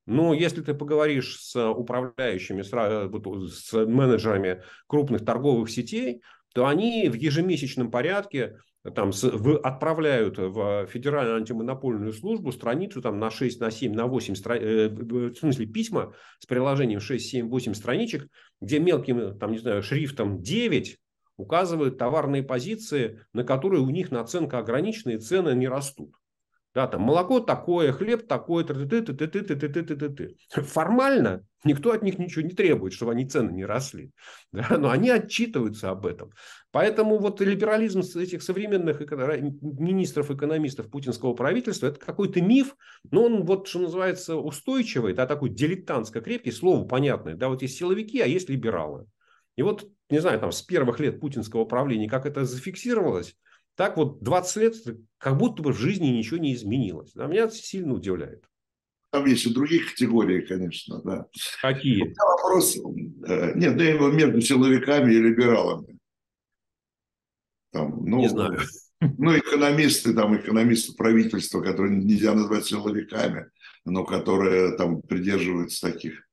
Но 0.06 0.34
если 0.34 0.60
ты 0.60 0.74
поговоришь 0.74 1.40
с 1.40 1.70
управляющими, 1.70 2.60
с 2.62 3.72
менеджерами 3.72 4.62
крупных 4.86 5.24
торговых 5.24 5.70
сетей, 5.70 6.22
то 6.54 6.66
они 6.66 7.08
в 7.08 7.14
ежемесячном 7.14 7.90
порядке 7.90 8.58
там, 8.95 9.12
в, 9.12 9.59
отправляют 9.59 10.37
в 10.39 10.87
Федеральную 10.87 11.39
антимонопольную 11.39 12.12
службу 12.12 12.53
страницу 12.53 13.01
там, 13.01 13.18
на 13.18 13.30
6, 13.30 13.61
на 13.61 13.70
7, 13.70 13.95
на 13.95 14.07
8, 14.07 14.35
стра... 14.35 14.57
э, 14.57 14.89
в 14.89 15.35
смысле 15.35 15.66
письма 15.66 16.12
с 16.39 16.47
приложением 16.47 17.01
6, 17.01 17.26
7, 17.26 17.49
8 17.49 17.74
страничек, 17.74 18.28
где 18.61 18.78
мелким 18.78 19.39
там, 19.39 19.53
не 19.53 19.59
знаю, 19.59 19.82
шрифтом 19.82 20.43
9 20.43 20.99
указывают 21.37 21.99
товарные 21.99 22.43
позиции, 22.43 23.20
на 23.32 23.43
которые 23.43 23.82
у 23.82 23.89
них 23.91 24.11
наценка 24.11 24.59
ограничена 24.59 25.12
и 25.12 25.18
цены 25.18 25.55
не 25.55 25.66
растут. 25.66 26.14
Да, 26.74 26.88
там 26.88 27.02
молоко 27.02 27.38
такое, 27.38 27.92
хлеб 27.92 28.26
такой, 28.26 28.64
ты 28.64 28.74
ты 28.74 29.02
ты 29.02 29.14
ты 29.14 29.26
ты 29.28 29.42
ты 29.42 29.68
ты 29.68 29.82
ты 29.82 29.96
ты 29.96 30.08
ты 30.10 30.62
Формально 30.62 31.44
никто 31.62 31.92
от 31.92 32.02
них 32.02 32.18
ничего 32.18 32.42
не 32.42 32.52
требует, 32.52 32.92
чтобы 32.92 33.12
они 33.12 33.24
цены 33.28 33.52
не 33.52 33.64
росли. 33.64 34.10
Да, 34.52 34.76
но 34.76 34.90
они 34.90 35.10
отчитываются 35.10 35.90
об 35.90 36.04
этом. 36.04 36.30
Поэтому 36.72 37.18
вот 37.18 37.40
либерализм 37.40 38.00
этих 38.00 38.42
современных 38.42 39.00
министров, 39.00 40.30
экономистов 40.30 40.90
путинского 40.90 41.34
правительства, 41.34 41.86
это 41.86 42.00
какой-то 42.00 42.40
миф, 42.40 42.76
но 43.10 43.24
он 43.24 43.44
вот, 43.44 43.68
что 43.68 43.80
называется, 43.80 44.36
устойчивый, 44.36 45.12
да, 45.14 45.26
такой 45.26 45.50
дилетантско 45.50 46.20
крепкий, 46.20 46.50
слово 46.50 46.86
понятное. 46.86 47.34
Да, 47.34 47.48
вот 47.48 47.62
есть 47.62 47.76
силовики, 47.76 48.20
а 48.20 48.26
есть 48.26 48.48
либералы. 48.48 49.06
И 49.56 49.62
вот, 49.62 49.88
не 50.10 50.18
знаю, 50.18 50.40
там 50.40 50.50
с 50.50 50.62
первых 50.62 50.98
лет 50.98 51.20
путинского 51.20 51.64
правления, 51.64 52.08
как 52.08 52.26
это 52.26 52.44
зафиксировалось, 52.44 53.36
так 53.76 53.96
вот 53.96 54.22
20 54.22 54.56
лет, 54.56 54.74
как 55.18 55.36
будто 55.36 55.62
бы 55.62 55.72
в 55.72 55.78
жизни 55.78 56.06
ничего 56.08 56.38
не 56.38 56.54
изменилось. 56.54 57.12
А 57.16 57.26
меня 57.26 57.44
это 57.44 57.54
сильно 57.54 57.94
удивляет. 57.94 58.44
Там 59.10 59.26
есть 59.26 59.46
и 59.46 59.54
другие 59.54 59.84
категории, 59.84 60.40
конечно, 60.40 61.00
да. 61.02 61.26
Какие? 61.60 62.14
Вопрос, 62.18 62.76
э, 62.76 63.52
нет, 63.54 63.76
да 63.76 63.84
его 63.84 64.10
между 64.10 64.40
силовиками 64.40 65.12
и 65.12 65.20
либералами. 65.20 65.98
Там, 67.70 68.04
ну, 68.04 68.18
не 68.18 68.28
знаю. 68.28 68.60
Ну, 69.18 69.36
экономисты, 69.36 70.14
там, 70.14 70.36
экономисты 70.36 70.94
правительства, 70.94 71.60
которые 71.60 71.96
нельзя 72.02 72.34
назвать 72.34 72.64
силовиками, 72.64 73.50
но 73.84 74.04
которые 74.04 74.76
там 74.76 75.02
придерживаются 75.02 75.92
таких 75.92 76.26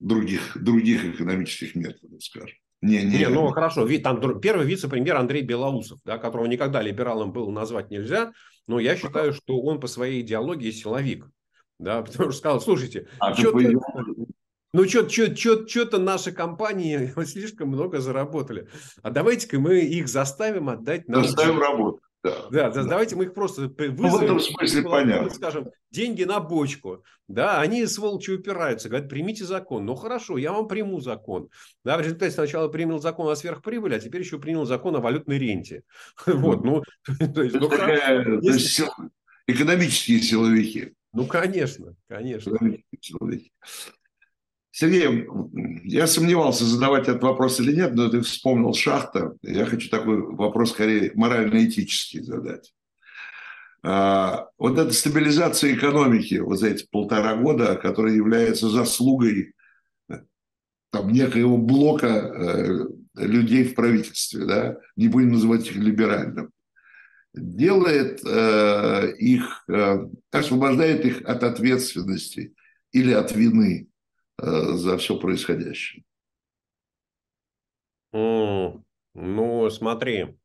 других, 0.00 0.56
других 0.56 1.04
экономических 1.04 1.74
методов, 1.74 2.24
скажем. 2.24 2.56
Не, 2.82 3.04
не, 3.04 3.18
не, 3.18 3.28
ну 3.28 3.48
хорошо, 3.50 3.86
там 3.98 4.40
первый 4.40 4.66
вице-премьер 4.66 5.16
Андрей 5.16 5.42
Белоусов, 5.42 6.00
да, 6.04 6.18
которого 6.18 6.46
никогда 6.46 6.82
либералом 6.82 7.32
было 7.32 7.48
назвать 7.50 7.90
нельзя, 7.90 8.32
но 8.66 8.80
я 8.80 8.96
считаю, 8.96 9.32
что 9.32 9.60
он 9.60 9.78
по 9.78 9.86
своей 9.86 10.22
идеологии 10.22 10.70
силовик. 10.72 11.28
Да, 11.78 12.02
потому 12.02 12.30
что 12.30 12.38
сказал, 12.38 12.60
слушайте, 12.60 13.08
а 13.20 13.34
что 13.34 13.52
ну, 14.74 14.88
что-то 14.88 15.98
наши 15.98 16.32
компании 16.32 17.12
слишком 17.24 17.68
много 17.68 18.00
заработали. 18.00 18.68
А 19.02 19.10
давайте-ка 19.10 19.60
мы 19.60 19.80
их 19.80 20.08
заставим 20.08 20.68
отдать. 20.68 21.04
Заставим 21.06 21.60
работать. 21.60 22.02
Да, 22.22 22.48
да, 22.50 22.70
да, 22.70 22.84
давайте 22.84 23.16
мы 23.16 23.24
их 23.24 23.34
просто 23.34 23.62
вызовем. 23.62 23.96
Ну, 23.96 24.08
в 24.10 24.22
этом 24.22 24.40
смысле 24.40 24.82
понятно. 24.82 25.30
Скажем, 25.30 25.70
деньги 25.90 26.22
на 26.22 26.38
бочку. 26.38 27.04
Да, 27.26 27.60
они, 27.60 27.84
сволочи, 27.86 28.30
упираются. 28.30 28.88
Говорят, 28.88 29.08
примите 29.08 29.44
закон. 29.44 29.84
Ну, 29.84 29.96
хорошо, 29.96 30.38
я 30.38 30.52
вам 30.52 30.68
приму 30.68 31.00
закон. 31.00 31.48
Да, 31.84 31.96
в 31.96 32.00
результате 32.00 32.32
сначала 32.32 32.68
принял 32.68 33.00
закон 33.00 33.28
о 33.28 33.34
сверхприбыли, 33.34 33.94
а 33.94 33.98
теперь 33.98 34.20
еще 34.20 34.38
принял 34.38 34.64
закон 34.64 34.94
о 34.96 35.00
валютной 35.00 35.38
ренте. 35.38 35.82
Вот, 36.26 36.64
ну, 36.64 36.82
то 37.34 37.42
есть, 37.42 37.56
ну, 37.56 37.68
экономические 39.46 40.20
силовики. 40.20 40.94
Ну, 41.12 41.26
конечно, 41.26 41.96
конечно. 42.08 42.56
Сергей, 44.74 45.28
я 45.84 46.06
сомневался, 46.06 46.64
задавать 46.64 47.06
этот 47.06 47.22
вопрос 47.22 47.60
или 47.60 47.76
нет, 47.76 47.94
но 47.94 48.08
ты 48.08 48.22
вспомнил 48.22 48.72
шахта. 48.72 49.36
Я 49.42 49.66
хочу 49.66 49.90
такой 49.90 50.22
вопрос 50.22 50.70
скорее 50.70 51.12
морально-этический 51.14 52.22
задать. 52.22 52.72
А, 53.82 54.48
вот 54.56 54.78
эта 54.78 54.90
стабилизация 54.94 55.74
экономики 55.74 56.36
вот 56.36 56.58
за 56.58 56.68
эти 56.68 56.86
полтора 56.90 57.36
года, 57.36 57.76
которая 57.76 58.14
является 58.14 58.70
заслугой 58.70 59.52
там, 60.90 61.12
некоего 61.12 61.58
блока 61.58 62.06
э, 62.06 62.86
людей 63.16 63.64
в 63.64 63.74
правительстве, 63.74 64.46
да, 64.46 64.78
не 64.96 65.08
будем 65.08 65.32
называть 65.32 65.66
их 65.66 65.76
либеральным, 65.76 66.50
делает 67.34 68.22
э, 68.24 69.12
их, 69.18 69.64
э, 69.68 69.98
освобождает 70.30 71.04
их 71.04 71.22
от 71.26 71.42
ответственности 71.44 72.54
или 72.92 73.12
от 73.12 73.32
вины 73.32 73.88
Э, 73.88 73.91
за 74.42 74.98
все 74.98 75.18
происходящее. 75.18 76.04
Mm, 78.14 78.82
ну, 79.14 79.70
смотри. 79.70 80.36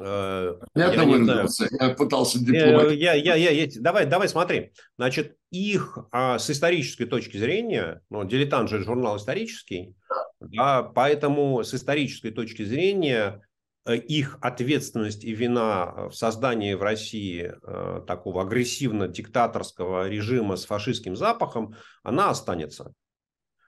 Э, 0.00 0.54
я, 0.74 0.92
я 0.92 1.04
выразился, 1.04 1.68
я 1.70 1.90
пытался 1.90 2.38
э, 2.38 2.42
дипломатично. 2.42 2.92
Я, 2.92 3.14
я, 3.14 3.34
я, 3.34 3.50
я, 3.50 3.68
давай, 3.76 4.06
давай 4.06 4.28
смотри. 4.28 4.72
Значит, 4.96 5.36
их 5.50 5.98
а, 6.10 6.38
с 6.38 6.48
исторической 6.50 7.04
точки 7.04 7.36
зрения, 7.36 8.02
ну, 8.08 8.24
дилетант 8.24 8.70
же 8.70 8.82
журнал 8.82 9.16
исторический, 9.16 9.94
да, 10.40 10.82
поэтому 10.82 11.62
с 11.62 11.74
исторической 11.74 12.30
точки 12.30 12.64
зрения 12.64 13.42
Э, 13.42 13.53
их 13.92 14.38
ответственность 14.40 15.24
и 15.24 15.34
вина 15.34 16.08
в 16.08 16.14
создании 16.14 16.74
в 16.74 16.82
России 16.82 17.52
э, 17.62 18.00
такого 18.06 18.42
агрессивно-диктаторского 18.42 20.08
режима 20.08 20.56
с 20.56 20.64
фашистским 20.64 21.16
запахом, 21.16 21.74
она 22.02 22.30
останется. 22.30 22.92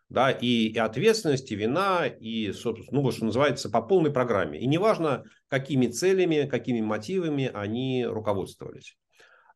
Да, 0.09 0.31
и, 0.31 0.69
и 0.69 0.79
ответственность, 0.79 1.51
и 1.51 1.57
вина, 1.57 2.07
и, 2.07 2.53
собственно, 2.53 3.01
ну, 3.01 3.03
вот 3.03 3.15
что 3.15 3.25
называется, 3.25 3.69
по 3.69 3.83
полной 3.83 4.13
программе. 4.13 4.61
И 4.61 4.67
неважно, 4.67 5.25
какими 5.49 5.89
целями, 5.89 6.49
какими 6.49 6.81
мотивами 6.81 7.51
они 7.53 8.07
руководствовались. 8.07 8.97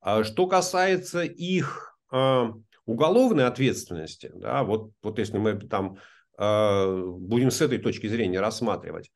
А 0.01 0.25
что 0.25 0.47
касается 0.49 1.23
их 1.23 1.97
э, 2.13 2.45
уголовной 2.85 3.47
ответственности, 3.47 4.33
да, 4.35 4.65
вот, 4.65 4.91
вот 5.03 5.19
если 5.19 5.39
мы 5.39 5.55
там 5.55 5.99
э, 6.37 7.05
будем 7.07 7.51
с 7.51 7.61
этой 7.61 7.79
точки 7.79 8.09
зрения 8.09 8.41
рассматривать, 8.41 9.11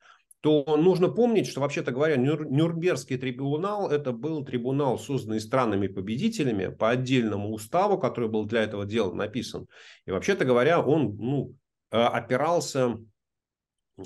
то 0.45 0.77
нужно 0.77 1.07
помнить, 1.07 1.47
что, 1.47 1.59
вообще-то 1.59 1.91
говоря, 1.91 2.17
Нюрнбергский 2.17 3.17
трибунал– 3.17 3.89
это 3.91 4.11
был 4.11 4.45
трибунал, 4.45 4.99
созданный 4.99 5.41
странами-победителями 5.41 6.67
по 6.67 6.91
отдельному 6.91 7.49
уставу, 7.51 7.97
который 7.97 8.29
был 8.29 8.45
для 8.45 8.61
этого 8.61 8.85
дела 8.85 9.11
написан. 9.11 9.65
И, 10.05 10.11
вообще-то 10.11 10.45
говоря, 10.45 10.81
он 10.81 11.15
ну, 11.17 11.55
э, 11.89 11.97
опирался, 11.97 12.99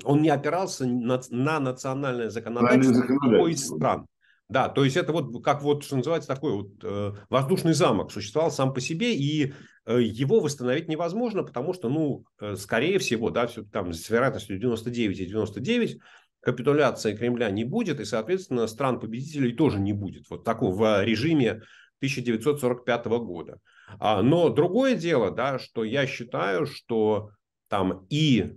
он 0.02 0.22
не 0.22 0.30
опирался 0.30 0.86
на, 0.86 1.20
на 1.28 1.60
национальное 1.60 2.30
законодательство 2.30 3.02
никакой 3.02 3.52
из 3.52 3.66
стран. 3.66 4.06
Да, 4.48 4.70
то 4.70 4.82
есть 4.82 4.96
это 4.96 5.12
вот 5.12 5.44
как 5.44 5.60
вот, 5.60 5.84
что 5.84 5.96
называется, 5.98 6.26
такой 6.26 6.52
вот 6.54 6.70
э, 6.82 7.12
воздушный 7.28 7.74
замок 7.74 8.12
существовал 8.12 8.50
сам 8.50 8.72
по 8.72 8.80
себе, 8.80 9.14
и 9.14 9.52
э, 9.84 10.00
его 10.00 10.40
восстановить 10.40 10.88
невозможно, 10.88 11.42
потому 11.42 11.74
что, 11.74 11.90
ну, 11.90 12.24
э, 12.40 12.56
скорее 12.56 12.98
всего, 12.98 13.28
да, 13.28 13.46
все 13.46 13.62
там 13.62 13.92
с 13.92 14.08
вероятностью 14.08 14.58
99 14.58 15.20
и 15.20 15.26
99 15.26 15.98
капитуляции 16.40 17.16
Кремля 17.16 17.50
не 17.50 17.64
будет, 17.64 18.00
и, 18.00 18.04
соответственно, 18.04 18.66
стран-победителей 18.66 19.52
тоже 19.52 19.78
не 19.78 19.92
будет. 19.92 20.28
Вот 20.30 20.44
такого 20.44 20.74
в 20.74 21.04
режиме 21.04 21.62
1945 21.98 23.06
года. 23.06 23.60
А, 23.98 24.22
но 24.22 24.48
другое 24.48 24.94
дело, 24.94 25.30
да, 25.30 25.58
что 25.58 25.84
я 25.84 26.06
считаю, 26.06 26.66
что 26.66 27.30
там 27.68 28.06
и 28.08 28.56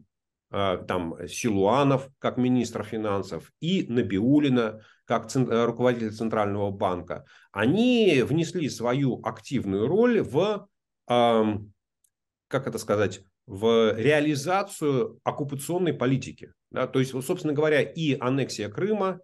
а, 0.49 0.77
там 0.77 1.15
Силуанов 1.27 2.09
как 2.19 2.37
министр 2.37 2.83
финансов, 2.83 3.51
и 3.59 3.85
Набиулина 3.89 4.81
как 5.05 5.27
руководитель 5.33 6.13
Центрального 6.13 6.71
банка, 6.71 7.25
они 7.51 8.23
внесли 8.23 8.69
свою 8.69 9.21
активную 9.21 9.87
роль 9.87 10.21
в, 10.21 10.69
как 11.05 12.67
это 12.67 12.77
сказать, 12.77 13.25
в 13.45 13.93
реализацию 13.97 15.19
оккупационной 15.23 15.93
политики. 15.93 16.53
Да? 16.71 16.87
То 16.87 16.99
есть, 16.99 17.11
собственно 17.11 17.53
говоря, 17.53 17.81
и 17.81 18.17
аннексия 18.19 18.69
Крыма, 18.69 19.19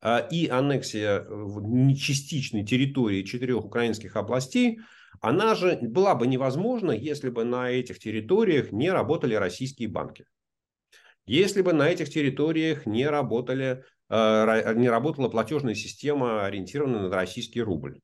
а, 0.00 0.18
и 0.18 0.48
аннексия 0.48 1.26
частичной 1.94 2.64
территории 2.64 3.22
четырех 3.22 3.64
украинских 3.64 4.16
областей, 4.16 4.80
она 5.20 5.54
же 5.54 5.78
была 5.80 6.14
бы 6.14 6.26
невозможна, 6.26 6.90
если 6.90 7.30
бы 7.30 7.44
на 7.44 7.70
этих 7.70 7.98
территориях 7.98 8.72
не 8.72 8.90
работали 8.90 9.34
российские 9.34 9.88
банки. 9.88 10.24
Если 11.24 11.62
бы 11.62 11.72
на 11.72 11.88
этих 11.88 12.10
территориях 12.10 12.84
не, 12.84 13.06
работали, 13.06 13.84
а, 14.08 14.74
не 14.74 14.88
работала 14.88 15.28
платежная 15.28 15.74
система, 15.74 16.44
ориентированная 16.44 17.08
на 17.08 17.14
российский 17.14 17.62
рубль. 17.62 18.00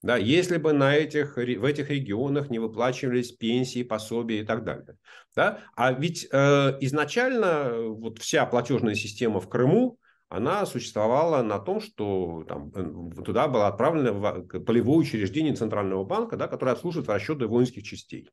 Да, 0.00 0.16
если 0.16 0.58
бы 0.58 0.72
на 0.72 0.94
этих, 0.94 1.36
в 1.36 1.64
этих 1.64 1.90
регионах 1.90 2.50
не 2.50 2.60
выплачивались 2.60 3.32
пенсии, 3.32 3.82
пособия 3.82 4.40
и 4.40 4.44
так 4.44 4.62
далее. 4.62 4.96
Да? 5.34 5.58
А 5.74 5.92
ведь 5.92 6.28
э, 6.30 6.78
изначально 6.80 7.44
э, 7.44 7.88
вот 7.88 8.18
вся 8.18 8.46
платежная 8.46 8.94
система 8.94 9.40
в 9.40 9.48
Крыму, 9.48 9.98
она 10.28 10.66
существовала 10.66 11.42
на 11.42 11.58
том, 11.58 11.80
что 11.80 12.44
там, 12.46 12.70
э, 12.76 13.22
туда 13.24 13.48
было 13.48 13.66
отправлено 13.66 14.42
полевое 14.42 14.98
учреждение 14.98 15.56
Центрального 15.56 16.04
банка, 16.04 16.36
да, 16.36 16.46
которое 16.46 16.72
обслуживает 16.72 17.08
расчеты 17.08 17.48
воинских 17.48 17.82
частей. 17.82 18.30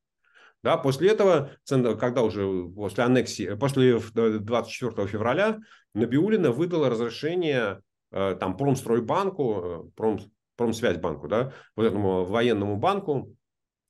Да, 0.61 0.77
после 0.77 1.09
этого, 1.09 1.51
когда 1.67 2.21
уже 2.21 2.69
после 2.75 3.03
аннексии, 3.03 3.55
после 3.55 3.99
24 3.99 5.07
февраля 5.07 5.59
Набиулина 5.93 6.51
выдала 6.51 6.89
разрешение 6.89 7.81
там, 8.11 8.57
Промстройбанку, 8.57 9.91
Пром, 9.95 10.19
Промсвязьбанку, 10.55 11.27
да, 11.27 11.53
вот 11.75 11.85
этому 11.85 12.25
военному 12.25 12.77
банку, 12.77 13.35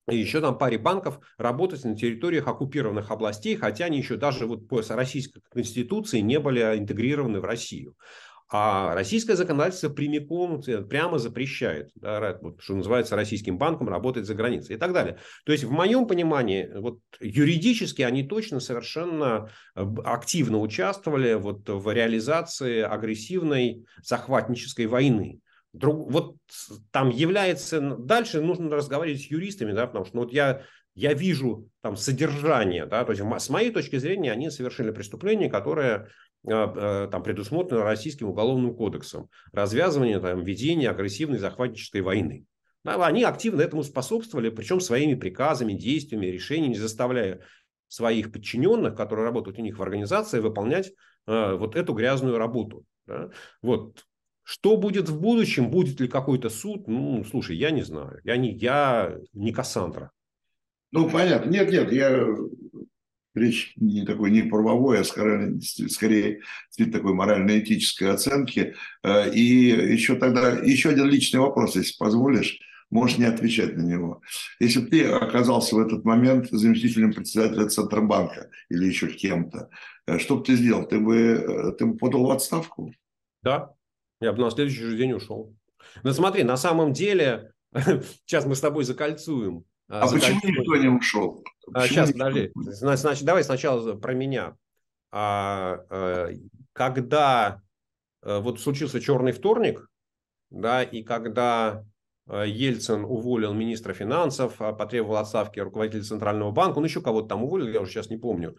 и 0.09 0.17
еще 0.17 0.39
там 0.39 0.57
паре 0.57 0.77
банков 0.77 1.19
работать 1.37 1.83
на 1.83 1.95
территориях 1.95 2.47
оккупированных 2.47 3.09
областей, 3.09 3.55
хотя 3.55 3.85
они 3.85 3.97
еще 3.97 4.17
даже 4.17 4.45
вот 4.45 4.67
по 4.67 4.81
российской 4.89 5.41
конституции 5.49 6.19
не 6.19 6.39
были 6.39 6.61
интегрированы 6.77 7.39
в 7.39 7.45
Россию. 7.45 7.95
А 8.47 8.93
российское 8.93 9.35
законодательство 9.35 9.89
прямиком, 9.89 10.61
э, 10.67 10.83
прямо 10.83 11.17
запрещает, 11.17 11.89
да, 11.95 12.37
вот, 12.39 12.61
что 12.61 12.75
называется, 12.75 13.15
российским 13.15 13.57
банком 13.57 13.89
работать 13.89 14.27
за 14.27 14.35
границей 14.35 14.75
и 14.75 14.79
так 14.79 14.93
далее. 14.93 15.17
То 15.45 15.51
есть, 15.51 15.63
в 15.63 15.71
моем 15.71 16.05
понимании, 16.05 16.69
вот, 16.75 16.99
юридически 17.19 18.03
они 18.03 18.21
точно 18.21 18.59
совершенно 18.59 19.49
э, 19.75 19.83
активно 20.03 20.59
участвовали 20.59 21.33
вот, 21.33 21.67
в 21.67 21.91
реализации 21.91 22.81
агрессивной 22.81 23.83
захватнической 24.03 24.85
войны. 24.85 25.39
Друг, 25.77 26.11
вот 26.11 26.35
там 26.91 27.09
является... 27.09 27.79
Дальше 27.79 28.41
нужно 28.41 28.69
разговаривать 28.75 29.21
с 29.21 29.25
юристами, 29.25 29.73
да, 29.73 29.87
потому 29.87 30.05
что 30.05 30.15
ну, 30.15 30.23
вот 30.23 30.33
я 30.33 30.63
я 30.95 31.13
вижу 31.13 31.69
там 31.81 31.97
содержание, 31.97 32.85
да, 32.85 33.03
то 33.03 33.11
есть 33.11 33.21
с 33.21 33.49
моей 33.49 33.69
точки 33.69 33.97
зрения 33.97 34.31
они 34.31 34.49
совершили 34.49 34.91
преступление, 34.91 35.49
которое 35.49 36.07
а, 36.47 37.05
э, 37.05 37.11
там 37.11 37.23
предусмотрено 37.23 37.83
Российским 37.83 38.29
уголовным 38.29 38.75
кодексом. 38.75 39.29
Развязывание, 39.51 40.19
там, 40.19 40.43
ведение 40.43 40.89
агрессивной 40.89 41.39
захватнической 41.39 42.01
войны. 42.01 42.45
Они 42.83 43.23
активно 43.23 43.61
этому 43.61 43.83
способствовали, 43.83 44.49
причем 44.49 44.79
своими 44.79 45.15
приказами, 45.15 45.73
действиями, 45.73 46.27
решениями, 46.27 46.75
заставляя 46.75 47.41
своих 47.87 48.31
подчиненных, 48.31 48.95
которые 48.95 49.25
работают 49.25 49.57
у 49.57 49.61
них 49.61 49.79
в 49.79 49.81
организации, 49.81 50.39
выполнять 50.39 50.91
э, 51.27 51.55
вот 51.55 51.75
эту 51.75 51.93
грязную 51.93 52.37
работу. 52.37 52.85
Да? 53.07 53.31
Вот. 53.61 54.05
Что 54.45 54.77
будет 54.77 55.09
в 55.09 55.19
будущем? 55.19 55.71
Будет 55.71 55.99
ли 55.99 56.07
какой-то 56.07 56.49
суд? 56.49 56.87
Ну, 56.87 57.25
слушай, 57.25 57.57
я 57.57 57.71
не 57.71 57.81
знаю. 57.81 58.21
Я 58.23 58.37
не, 58.37 58.53
я 58.53 59.17
не 59.33 59.51
Кассандра. 59.51 60.11
Ну, 60.91 61.09
понятно. 61.09 61.49
Нет, 61.49 61.71
нет, 61.71 61.91
я 61.91 62.27
речь 63.33 63.73
не 63.75 64.05
такой 64.05 64.29
не 64.29 64.43
правовой, 64.43 64.99
а 64.99 65.03
скорее, 65.03 65.59
скорее 65.89 66.41
такой 66.77 67.15
морально-этической 67.15 68.11
оценки. 68.11 68.75
Э, 69.03 69.33
и 69.33 69.41
еще 69.41 70.15
тогда, 70.15 70.51
еще 70.59 70.89
один 70.89 71.07
личный 71.07 71.39
вопрос, 71.39 71.75
если 71.75 71.97
позволишь, 71.97 72.59
можешь 72.91 73.17
не 73.17 73.25
отвечать 73.25 73.75
на 73.75 73.81
него. 73.81 74.21
Если 74.59 74.79
бы 74.79 74.87
ты 74.87 75.05
оказался 75.05 75.75
в 75.75 75.79
этот 75.79 76.05
момент 76.05 76.49
заместителем 76.51 77.13
председателя 77.13 77.67
Центробанка 77.67 78.51
или 78.69 78.85
еще 78.85 79.07
кем-то, 79.07 79.69
э, 80.05 80.19
что 80.19 80.37
бы 80.37 80.43
ты 80.43 80.55
сделал? 80.55 80.87
Ты 80.87 80.99
бы, 80.99 81.15
э, 81.15 81.71
ты 81.79 81.87
бы 81.87 81.97
подал 81.97 82.27
в 82.27 82.31
отставку? 82.31 82.93
Да, 83.41 83.73
я 84.25 84.33
бы 84.33 84.43
на 84.43 84.51
следующий 84.51 84.83
же 84.83 84.97
день 84.97 85.13
ушел. 85.13 85.55
Но 86.03 86.11
смотри, 86.13 86.43
на 86.43 86.57
самом 86.57 86.93
деле, 86.93 87.53
сейчас 88.25 88.45
мы 88.45 88.55
с 88.55 88.61
тобой 88.61 88.83
закольцуем 88.83 89.65
а, 89.87 90.03
а 90.03 90.11
почему 90.11 90.39
никто 90.43 90.75
не 90.75 90.87
ушел? 90.87 91.43
А, 91.73 91.87
сейчас, 91.87 92.11
подожди. 92.11 92.51
Значит, 92.55 93.23
давай 93.23 93.43
сначала 93.43 93.93
про 93.95 94.13
меня. 94.13 94.55
А, 95.11 95.79
а, 95.89 96.29
когда 96.73 97.61
а, 98.21 98.39
вот 98.39 98.59
случился 98.59 98.99
черный 98.99 99.31
вторник, 99.31 99.87
да, 100.49 100.83
и 100.83 101.03
когда 101.03 101.83
Ельцин 102.27 103.05
уволил 103.05 103.53
министра 103.53 103.93
финансов, 103.93 104.55
потребовал 104.57 105.17
отставки 105.17 105.59
руководителя 105.59 106.03
Центрального 106.03 106.51
банка, 106.51 106.79
он 106.79 106.85
еще 106.85 107.01
кого-то 107.01 107.27
там 107.27 107.43
уволил, 107.43 107.67
я 107.67 107.81
уже 107.81 107.91
сейчас 107.91 108.09
не 108.09 108.17
помню, 108.17 108.57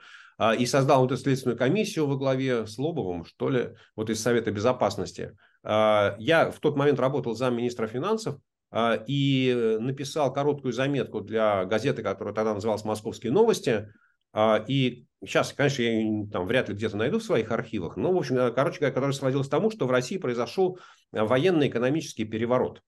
и 0.56 0.66
создал 0.66 1.00
вот 1.00 1.10
эту 1.10 1.20
следственную 1.20 1.58
комиссию 1.58 2.06
во 2.06 2.16
главе 2.16 2.66
с 2.68 2.78
Лобовым, 2.78 3.24
что 3.24 3.48
ли, 3.48 3.74
вот 3.96 4.08
из 4.08 4.22
Совета 4.22 4.52
Безопасности. 4.52 5.36
Я 5.66 6.52
в 6.54 6.60
тот 6.60 6.76
момент 6.76 7.00
работал 7.00 7.34
замминистра 7.34 7.88
финансов, 7.88 8.36
а, 8.70 9.02
и 9.06 9.76
написал 9.80 10.32
короткую 10.32 10.72
заметку 10.72 11.20
для 11.20 11.64
газеты, 11.64 12.02
которая 12.02 12.34
тогда 12.34 12.54
называлась 12.54 12.84
«Московские 12.84 13.32
новости». 13.32 13.88
А, 14.32 14.62
и 14.68 15.06
сейчас, 15.24 15.52
конечно, 15.52 15.82
я 15.82 15.92
ее 15.92 16.28
там 16.30 16.46
вряд 16.46 16.68
ли 16.68 16.74
где-то 16.74 16.96
найду 16.96 17.18
в 17.18 17.24
своих 17.24 17.52
архивах, 17.52 17.96
но, 17.96 18.12
в 18.12 18.16
общем, 18.18 18.52
короче 18.54 18.80
говоря, 18.80 18.92
которая 18.92 19.12
сводилась 19.12 19.46
к 19.46 19.50
тому, 19.50 19.70
что 19.70 19.86
в 19.86 19.90
России 19.90 20.18
произошел 20.18 20.78
военно-экономический 21.12 22.24
переворот. 22.24 22.82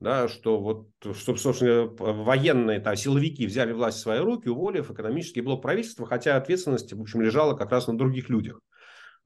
Да, 0.00 0.28
что 0.28 0.60
вот, 0.60 0.86
что, 1.00 1.36
собственно, 1.36 1.86
военные 1.88 2.78
там, 2.78 2.94
силовики 2.94 3.46
взяли 3.46 3.72
власть 3.72 3.98
в 3.98 4.00
свои 4.00 4.20
руки, 4.20 4.48
уволив 4.48 4.92
экономический 4.92 5.40
блок 5.40 5.60
правительства, 5.60 6.06
хотя 6.06 6.36
ответственность, 6.36 6.92
в 6.92 7.00
общем, 7.00 7.20
лежала 7.20 7.54
как 7.54 7.72
раз 7.72 7.88
на 7.88 7.98
других 7.98 8.30
людях. 8.30 8.60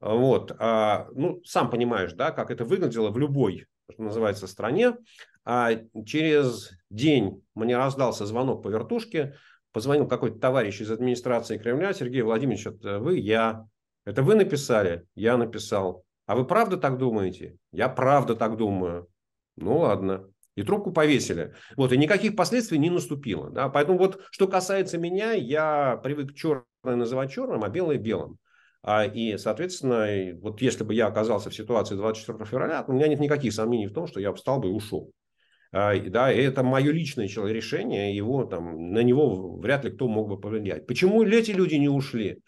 Вот. 0.03 0.53
А, 0.59 1.07
ну, 1.13 1.41
сам 1.45 1.69
понимаешь, 1.69 2.11
да, 2.13 2.31
как 2.31 2.51
это 2.51 2.65
выглядело 2.65 3.09
в 3.09 3.17
любой, 3.17 3.67
что 3.89 4.03
называется, 4.03 4.47
стране. 4.47 4.97
А 5.45 5.71
через 6.05 6.71
день 6.89 7.41
мне 7.55 7.77
раздался 7.77 8.25
звонок 8.25 8.63
по 8.63 8.67
вертушке, 8.67 9.35
позвонил 9.71 10.07
какой-то 10.07 10.39
товарищ 10.39 10.81
из 10.81 10.91
администрации 10.91 11.57
Кремля, 11.57 11.93
Сергей 11.93 12.21
Владимирович, 12.21 12.67
это 12.67 12.99
вы, 12.99 13.17
я. 13.17 13.65
Это 14.05 14.23
вы 14.23 14.35
написали? 14.35 15.05
Я 15.15 15.37
написал. 15.37 16.03
А 16.25 16.35
вы 16.35 16.45
правда 16.45 16.75
так 16.75 16.97
думаете? 16.97 17.57
Я 17.71 17.87
правда 17.87 18.35
так 18.35 18.57
думаю. 18.57 19.07
Ну 19.55 19.77
ладно. 19.79 20.29
И 20.55 20.63
трубку 20.63 20.91
повесили. 20.91 21.53
Вот, 21.77 21.93
и 21.93 21.97
никаких 21.97 22.35
последствий 22.35 22.77
не 22.77 22.89
наступило. 22.89 23.49
Да? 23.49 23.69
Поэтому 23.69 23.97
вот, 23.97 24.21
что 24.31 24.49
касается 24.49 24.97
меня, 24.97 25.31
я 25.31 25.97
привык 26.03 26.33
черное 26.35 26.65
называть 26.83 27.31
черным, 27.31 27.63
а 27.63 27.69
белое 27.69 27.97
белым. 27.97 28.37
А, 28.85 29.05
и, 29.05 29.37
соответственно, 29.37 30.37
вот 30.41 30.61
если 30.61 30.83
бы 30.83 30.93
я 30.93 31.07
оказался 31.07 31.49
в 31.49 31.55
ситуации 31.55 31.95
24 31.95 32.45
февраля, 32.45 32.83
у 32.85 32.91
меня 32.91 33.07
нет 33.07 33.21
никаких 33.21 33.53
сомнений 33.53 33.87
в 33.87 33.93
том, 33.93 34.07
что 34.07 34.19
я 34.19 34.33
встал 34.33 34.59
бы 34.59 34.67
и 34.67 34.71
ушел. 34.71 35.09
А, 35.71 35.97
да, 35.97 36.31
и 36.31 36.41
это 36.41 36.63
мое 36.63 36.91
личное 36.91 37.27
решение, 37.27 38.15
его 38.15 38.43
там, 38.43 38.91
на 38.91 38.99
него 38.99 39.55
вряд 39.55 39.85
ли 39.85 39.91
кто 39.91 40.09
мог 40.09 40.27
бы 40.27 40.37
повлиять. 40.37 40.85
Почему 40.85 41.23
эти 41.23 41.51
люди 41.51 41.75
не 41.75 41.87
ушли? 41.87 42.39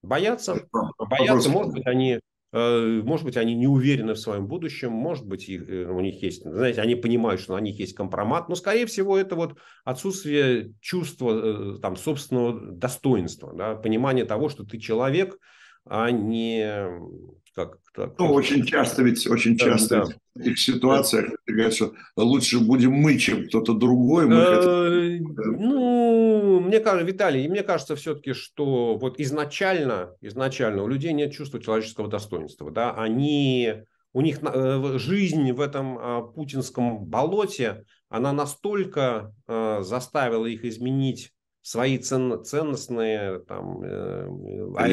Боятся, 0.00 0.68
боятся, 0.96 1.50
может 1.50 1.72
быть, 1.72 1.86
они 1.86 2.20
может 2.50 3.26
быть, 3.26 3.36
они 3.36 3.54
не 3.54 3.66
уверены 3.66 4.14
в 4.14 4.18
своем 4.18 4.46
будущем, 4.46 4.90
может 4.90 5.26
быть, 5.26 5.48
их, 5.48 5.68
э, 5.68 5.86
у 5.86 6.00
них 6.00 6.22
есть, 6.22 6.42
знаете, 6.42 6.80
они 6.80 6.94
понимают, 6.94 7.42
что 7.42 7.54
на 7.54 7.60
них 7.60 7.78
есть 7.78 7.94
компромат, 7.94 8.48
но, 8.48 8.54
скорее 8.54 8.86
всего, 8.86 9.18
это 9.18 9.36
вот 9.36 9.58
отсутствие 9.84 10.72
чувства 10.80 11.76
э, 11.76 11.78
там, 11.80 11.96
собственного 11.96 12.72
достоинства, 12.72 13.52
да, 13.54 13.74
понимание 13.74 14.24
того, 14.24 14.48
что 14.48 14.64
ты 14.64 14.78
человек, 14.78 15.36
а 15.88 16.10
не 16.10 16.88
как 17.58 17.78
так. 17.92 18.14
Ну, 18.18 18.32
очень 18.32 18.64
часто 18.64 19.02
ведь, 19.02 19.26
очень 19.26 19.56
да, 19.56 19.64
часто 19.64 19.96
да. 19.96 20.04
в 20.34 20.38
этих 20.40 20.60
ситуациях 20.60 21.30
да. 21.30 21.52
говорят, 21.52 21.74
что 21.74 21.92
лучше 22.16 22.60
будем 22.60 22.92
мы, 22.92 23.18
чем 23.18 23.46
кто-то 23.48 23.74
другой. 23.74 24.26
Мы 24.26 24.34
э, 24.34 25.18
ну, 25.58 26.60
мне 26.60 26.78
кажется, 26.78 27.04
Виталий, 27.04 27.48
мне 27.48 27.64
кажется 27.64 27.96
все-таки, 27.96 28.32
что 28.32 28.96
вот 28.96 29.18
изначально, 29.18 30.14
изначально 30.20 30.84
у 30.84 30.88
людей 30.88 31.12
нет 31.12 31.32
чувства 31.32 31.60
человеческого 31.60 32.06
достоинства, 32.06 32.70
да, 32.70 32.92
они, 32.94 33.74
у 34.12 34.20
них 34.20 34.38
э, 34.42 34.98
жизнь 34.98 35.50
в 35.50 35.60
этом 35.60 35.98
а, 35.98 36.22
путинском 36.22 37.04
болоте, 37.06 37.84
она 38.08 38.32
настолько 38.32 39.34
э, 39.48 39.80
заставила 39.82 40.46
их 40.46 40.64
изменить 40.64 41.32
свои 41.68 41.98
цен, 41.98 42.42
ценностные 42.44 43.40
там, 43.40 43.82
э, 43.82 44.26
а, 44.74 44.84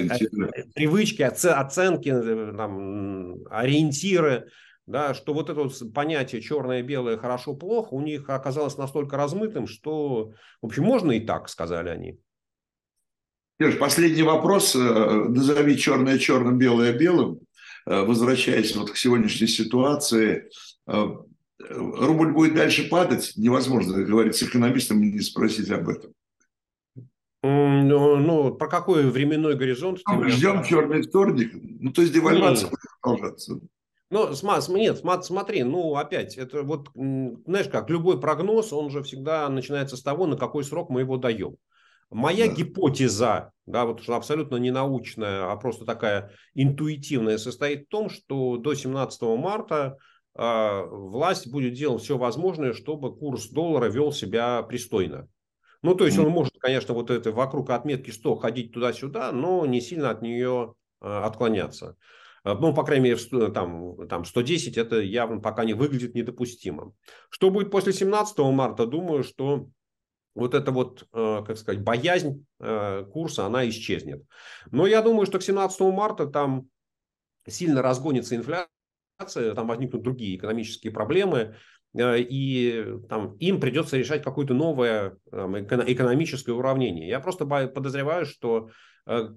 привычки, 0.74 1.22
оце, 1.22 1.52
оценки, 1.52 2.10
э, 2.10 2.54
там, 2.58 3.36
ориентиры, 3.50 4.50
да, 4.86 5.14
что 5.14 5.34
вот 5.34 5.50
это 5.50 5.64
вот 5.64 5.94
понятие 5.94 6.42
черное-белое, 6.42 7.18
хорошо-плохо 7.18 7.94
у 7.94 8.02
них 8.02 8.30
оказалось 8.30 8.76
настолько 8.76 9.16
размытым, 9.16 9.68
что, 9.68 10.34
в 10.62 10.66
общем, 10.66 10.84
можно 10.84 11.14
и 11.14 11.22
так, 11.22 11.48
сказали 11.48 11.88
они. 11.88 12.20
Сереж, 13.58 13.80
последний 13.80 14.24
вопрос. 14.24 14.76
Э, 14.76 14.80
назови 15.30 15.78
черное 15.78 16.18
черным, 16.18 16.58
белое 16.58 16.92
белым. 16.92 17.40
Э, 17.86 18.02
возвращаясь 18.02 18.76
вот 18.76 18.92
к 18.92 18.98
сегодняшней 18.98 19.48
ситуации, 19.48 20.50
рубль 20.86 22.34
будет 22.34 22.54
дальше 22.54 22.90
падать? 22.90 23.32
Невозможно 23.38 24.04
говорить 24.04 24.36
с 24.36 24.44
экономистом 24.44 25.02
и 25.04 25.14
не 25.14 25.22
спросить 25.22 25.72
об 25.72 25.88
этом. 25.88 26.12
Ну, 27.48 28.18
ну, 28.18 28.56
про 28.56 28.68
какой 28.68 29.10
временной 29.10 29.56
горизонт? 29.56 30.00
Ну, 30.08 30.28
ждем 30.30 30.64
черный 30.64 31.04
вторник. 31.04 31.52
Ну, 31.54 31.92
то 31.92 32.02
есть 32.02 32.14
девальвация 32.14 32.70
будет 32.70 32.80
продолжаться. 33.02 33.60
Ну, 34.10 34.78
нет, 34.78 35.02
смотри, 35.26 35.64
ну, 35.64 35.96
опять, 35.96 36.38
это 36.38 36.64
вот, 36.64 36.90
знаешь 36.94 37.68
как, 37.70 37.90
любой 37.90 38.20
прогноз, 38.20 38.72
он 38.72 38.90
же 38.90 39.04
всегда 39.04 39.50
начинается 39.50 39.98
с 39.98 40.02
того, 40.02 40.26
на 40.26 40.38
какой 40.38 40.64
срок 40.64 40.90
мы 40.90 41.02
его 41.02 41.18
даем. 41.18 41.58
Моя 42.12 42.48
да. 42.48 42.54
гипотеза, 42.54 43.52
да, 43.66 43.86
вот 43.86 44.08
абсолютно 44.08 44.58
не 44.58 44.72
научная, 44.72 45.52
а 45.52 45.56
просто 45.56 45.86
такая 45.86 46.32
интуитивная, 46.54 47.38
состоит 47.38 47.88
в 47.88 47.90
том, 47.90 48.10
что 48.10 48.58
до 48.58 48.76
17 48.76 49.22
марта 49.24 49.98
э, 50.36 50.84
власть 50.88 51.52
будет 51.52 51.74
делать 51.74 52.04
все 52.04 52.18
возможное, 52.18 52.74
чтобы 52.74 53.16
курс 53.16 53.50
доллара 53.50 53.90
вел 53.90 54.12
себя 54.12 54.62
пристойно. 54.62 55.28
Ну, 55.86 55.94
то 55.94 56.08
есть 56.08 56.18
он 56.18 56.30
может, 56.30 56.58
конечно, 56.58 56.96
вот 56.96 57.12
это 57.12 57.32
вокруг 57.32 57.70
отметки 57.70 58.10
100 58.10 58.38
ходить 58.38 58.72
туда-сюда, 58.72 59.32
но 59.32 59.68
не 59.68 59.82
сильно 59.82 60.10
от 60.10 60.24
нее 60.24 60.74
а, 61.00 61.28
отклоняться. 61.28 61.96
А, 62.44 62.56
ну, 62.56 62.74
по 62.74 62.84
крайней 62.84 63.04
мере, 63.04 63.52
там, 63.52 64.08
там 64.08 64.26
110 64.26 64.78
это 64.78 65.00
явно 65.00 65.40
пока 65.42 65.64
не 65.64 65.76
выглядит 65.76 66.16
недопустимым. 66.16 66.96
Что 67.30 67.52
будет 67.52 67.70
после 67.70 67.94
17 67.94 68.40
марта, 68.40 68.88
думаю, 68.88 69.24
что 69.24 69.68
вот 70.34 70.56
эта 70.56 70.72
вот, 70.72 71.08
а, 71.12 71.44
как 71.44 71.56
сказать, 71.56 71.84
боязнь 71.84 72.48
курса, 72.58 73.46
она 73.46 73.70
исчезнет. 73.70 74.24
Но 74.72 74.88
я 74.88 75.04
думаю, 75.04 75.28
что 75.28 75.38
к 75.38 75.44
17 75.44 75.82
марта 75.92 76.26
там 76.26 76.68
сильно 77.48 77.84
разгонится 77.84 78.36
инфляция 78.36 78.70
там 79.54 79.68
возникнут 79.68 80.04
другие 80.04 80.36
экономические 80.36 80.92
проблемы, 80.92 81.38
э, 81.40 81.54
и 81.98 82.86
там, 83.10 83.36
им 83.38 83.60
придется 83.60 83.98
решать 83.98 84.24
какое-то 84.24 84.54
новое 84.54 85.18
там, 85.32 85.56
экономическое 85.58 86.52
уравнение. 86.52 87.08
Я 87.08 87.20
просто 87.20 87.46
подозреваю, 87.46 88.26
что 88.26 88.70
э, 89.06 89.30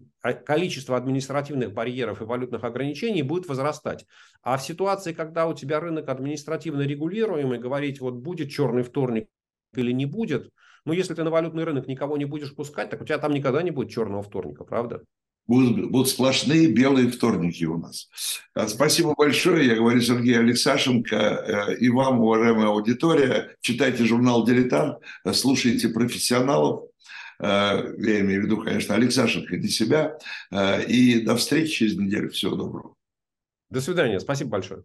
количество 0.44 0.96
административных 0.96 1.72
барьеров 1.72 2.20
и 2.20 2.24
валютных 2.24 2.64
ограничений 2.64 3.22
будет 3.22 3.48
возрастать. 3.48 4.06
А 4.42 4.56
в 4.56 4.62
ситуации, 4.62 5.12
когда 5.12 5.46
у 5.46 5.54
тебя 5.54 5.78
рынок 5.78 6.08
административно 6.08 6.82
регулируемый, 6.82 7.58
говорить, 7.58 8.00
вот 8.00 8.14
будет 8.14 8.50
черный 8.50 8.82
вторник 8.82 9.28
или 9.74 9.92
не 9.92 10.06
будет, 10.06 10.50
ну, 10.84 10.92
если 10.92 11.14
ты 11.14 11.22
на 11.22 11.30
валютный 11.30 11.64
рынок 11.64 11.86
никого 11.86 12.16
не 12.16 12.24
будешь 12.24 12.54
пускать, 12.54 12.90
так 12.90 13.00
у 13.02 13.04
тебя 13.04 13.18
там 13.18 13.32
никогда 13.32 13.62
не 13.62 13.70
будет 13.70 13.90
черного 13.90 14.22
вторника, 14.22 14.64
правда? 14.64 15.02
Будут, 15.48 15.90
будут 15.90 16.08
сплошные 16.08 16.68
белые 16.68 17.10
вторники 17.10 17.64
у 17.64 17.78
нас. 17.78 18.10
А, 18.54 18.68
спасибо 18.68 19.14
большое. 19.14 19.66
Я 19.66 19.76
говорю 19.76 20.02
Сергей 20.02 20.38
Алексашенко. 20.38 21.16
Э, 21.16 21.76
и 21.78 21.88
вам, 21.88 22.20
уважаемая 22.20 22.68
аудитория, 22.68 23.56
читайте 23.62 24.04
журнал 24.04 24.44
«Дилетант», 24.44 24.98
слушайте 25.32 25.88
профессионалов. 25.88 26.84
Э, 27.40 27.94
я 27.98 28.20
имею 28.20 28.42
в 28.42 28.44
виду, 28.44 28.58
конечно, 28.58 28.94
Алексашенко 28.94 29.56
для 29.56 29.68
себя. 29.70 30.18
Э, 30.50 30.84
и 30.84 31.22
до 31.22 31.34
встречи 31.34 31.72
через 31.72 31.96
неделю. 31.96 32.30
Всего 32.30 32.54
доброго. 32.54 32.94
До 33.70 33.80
свидания. 33.80 34.20
Спасибо 34.20 34.50
большое. 34.50 34.84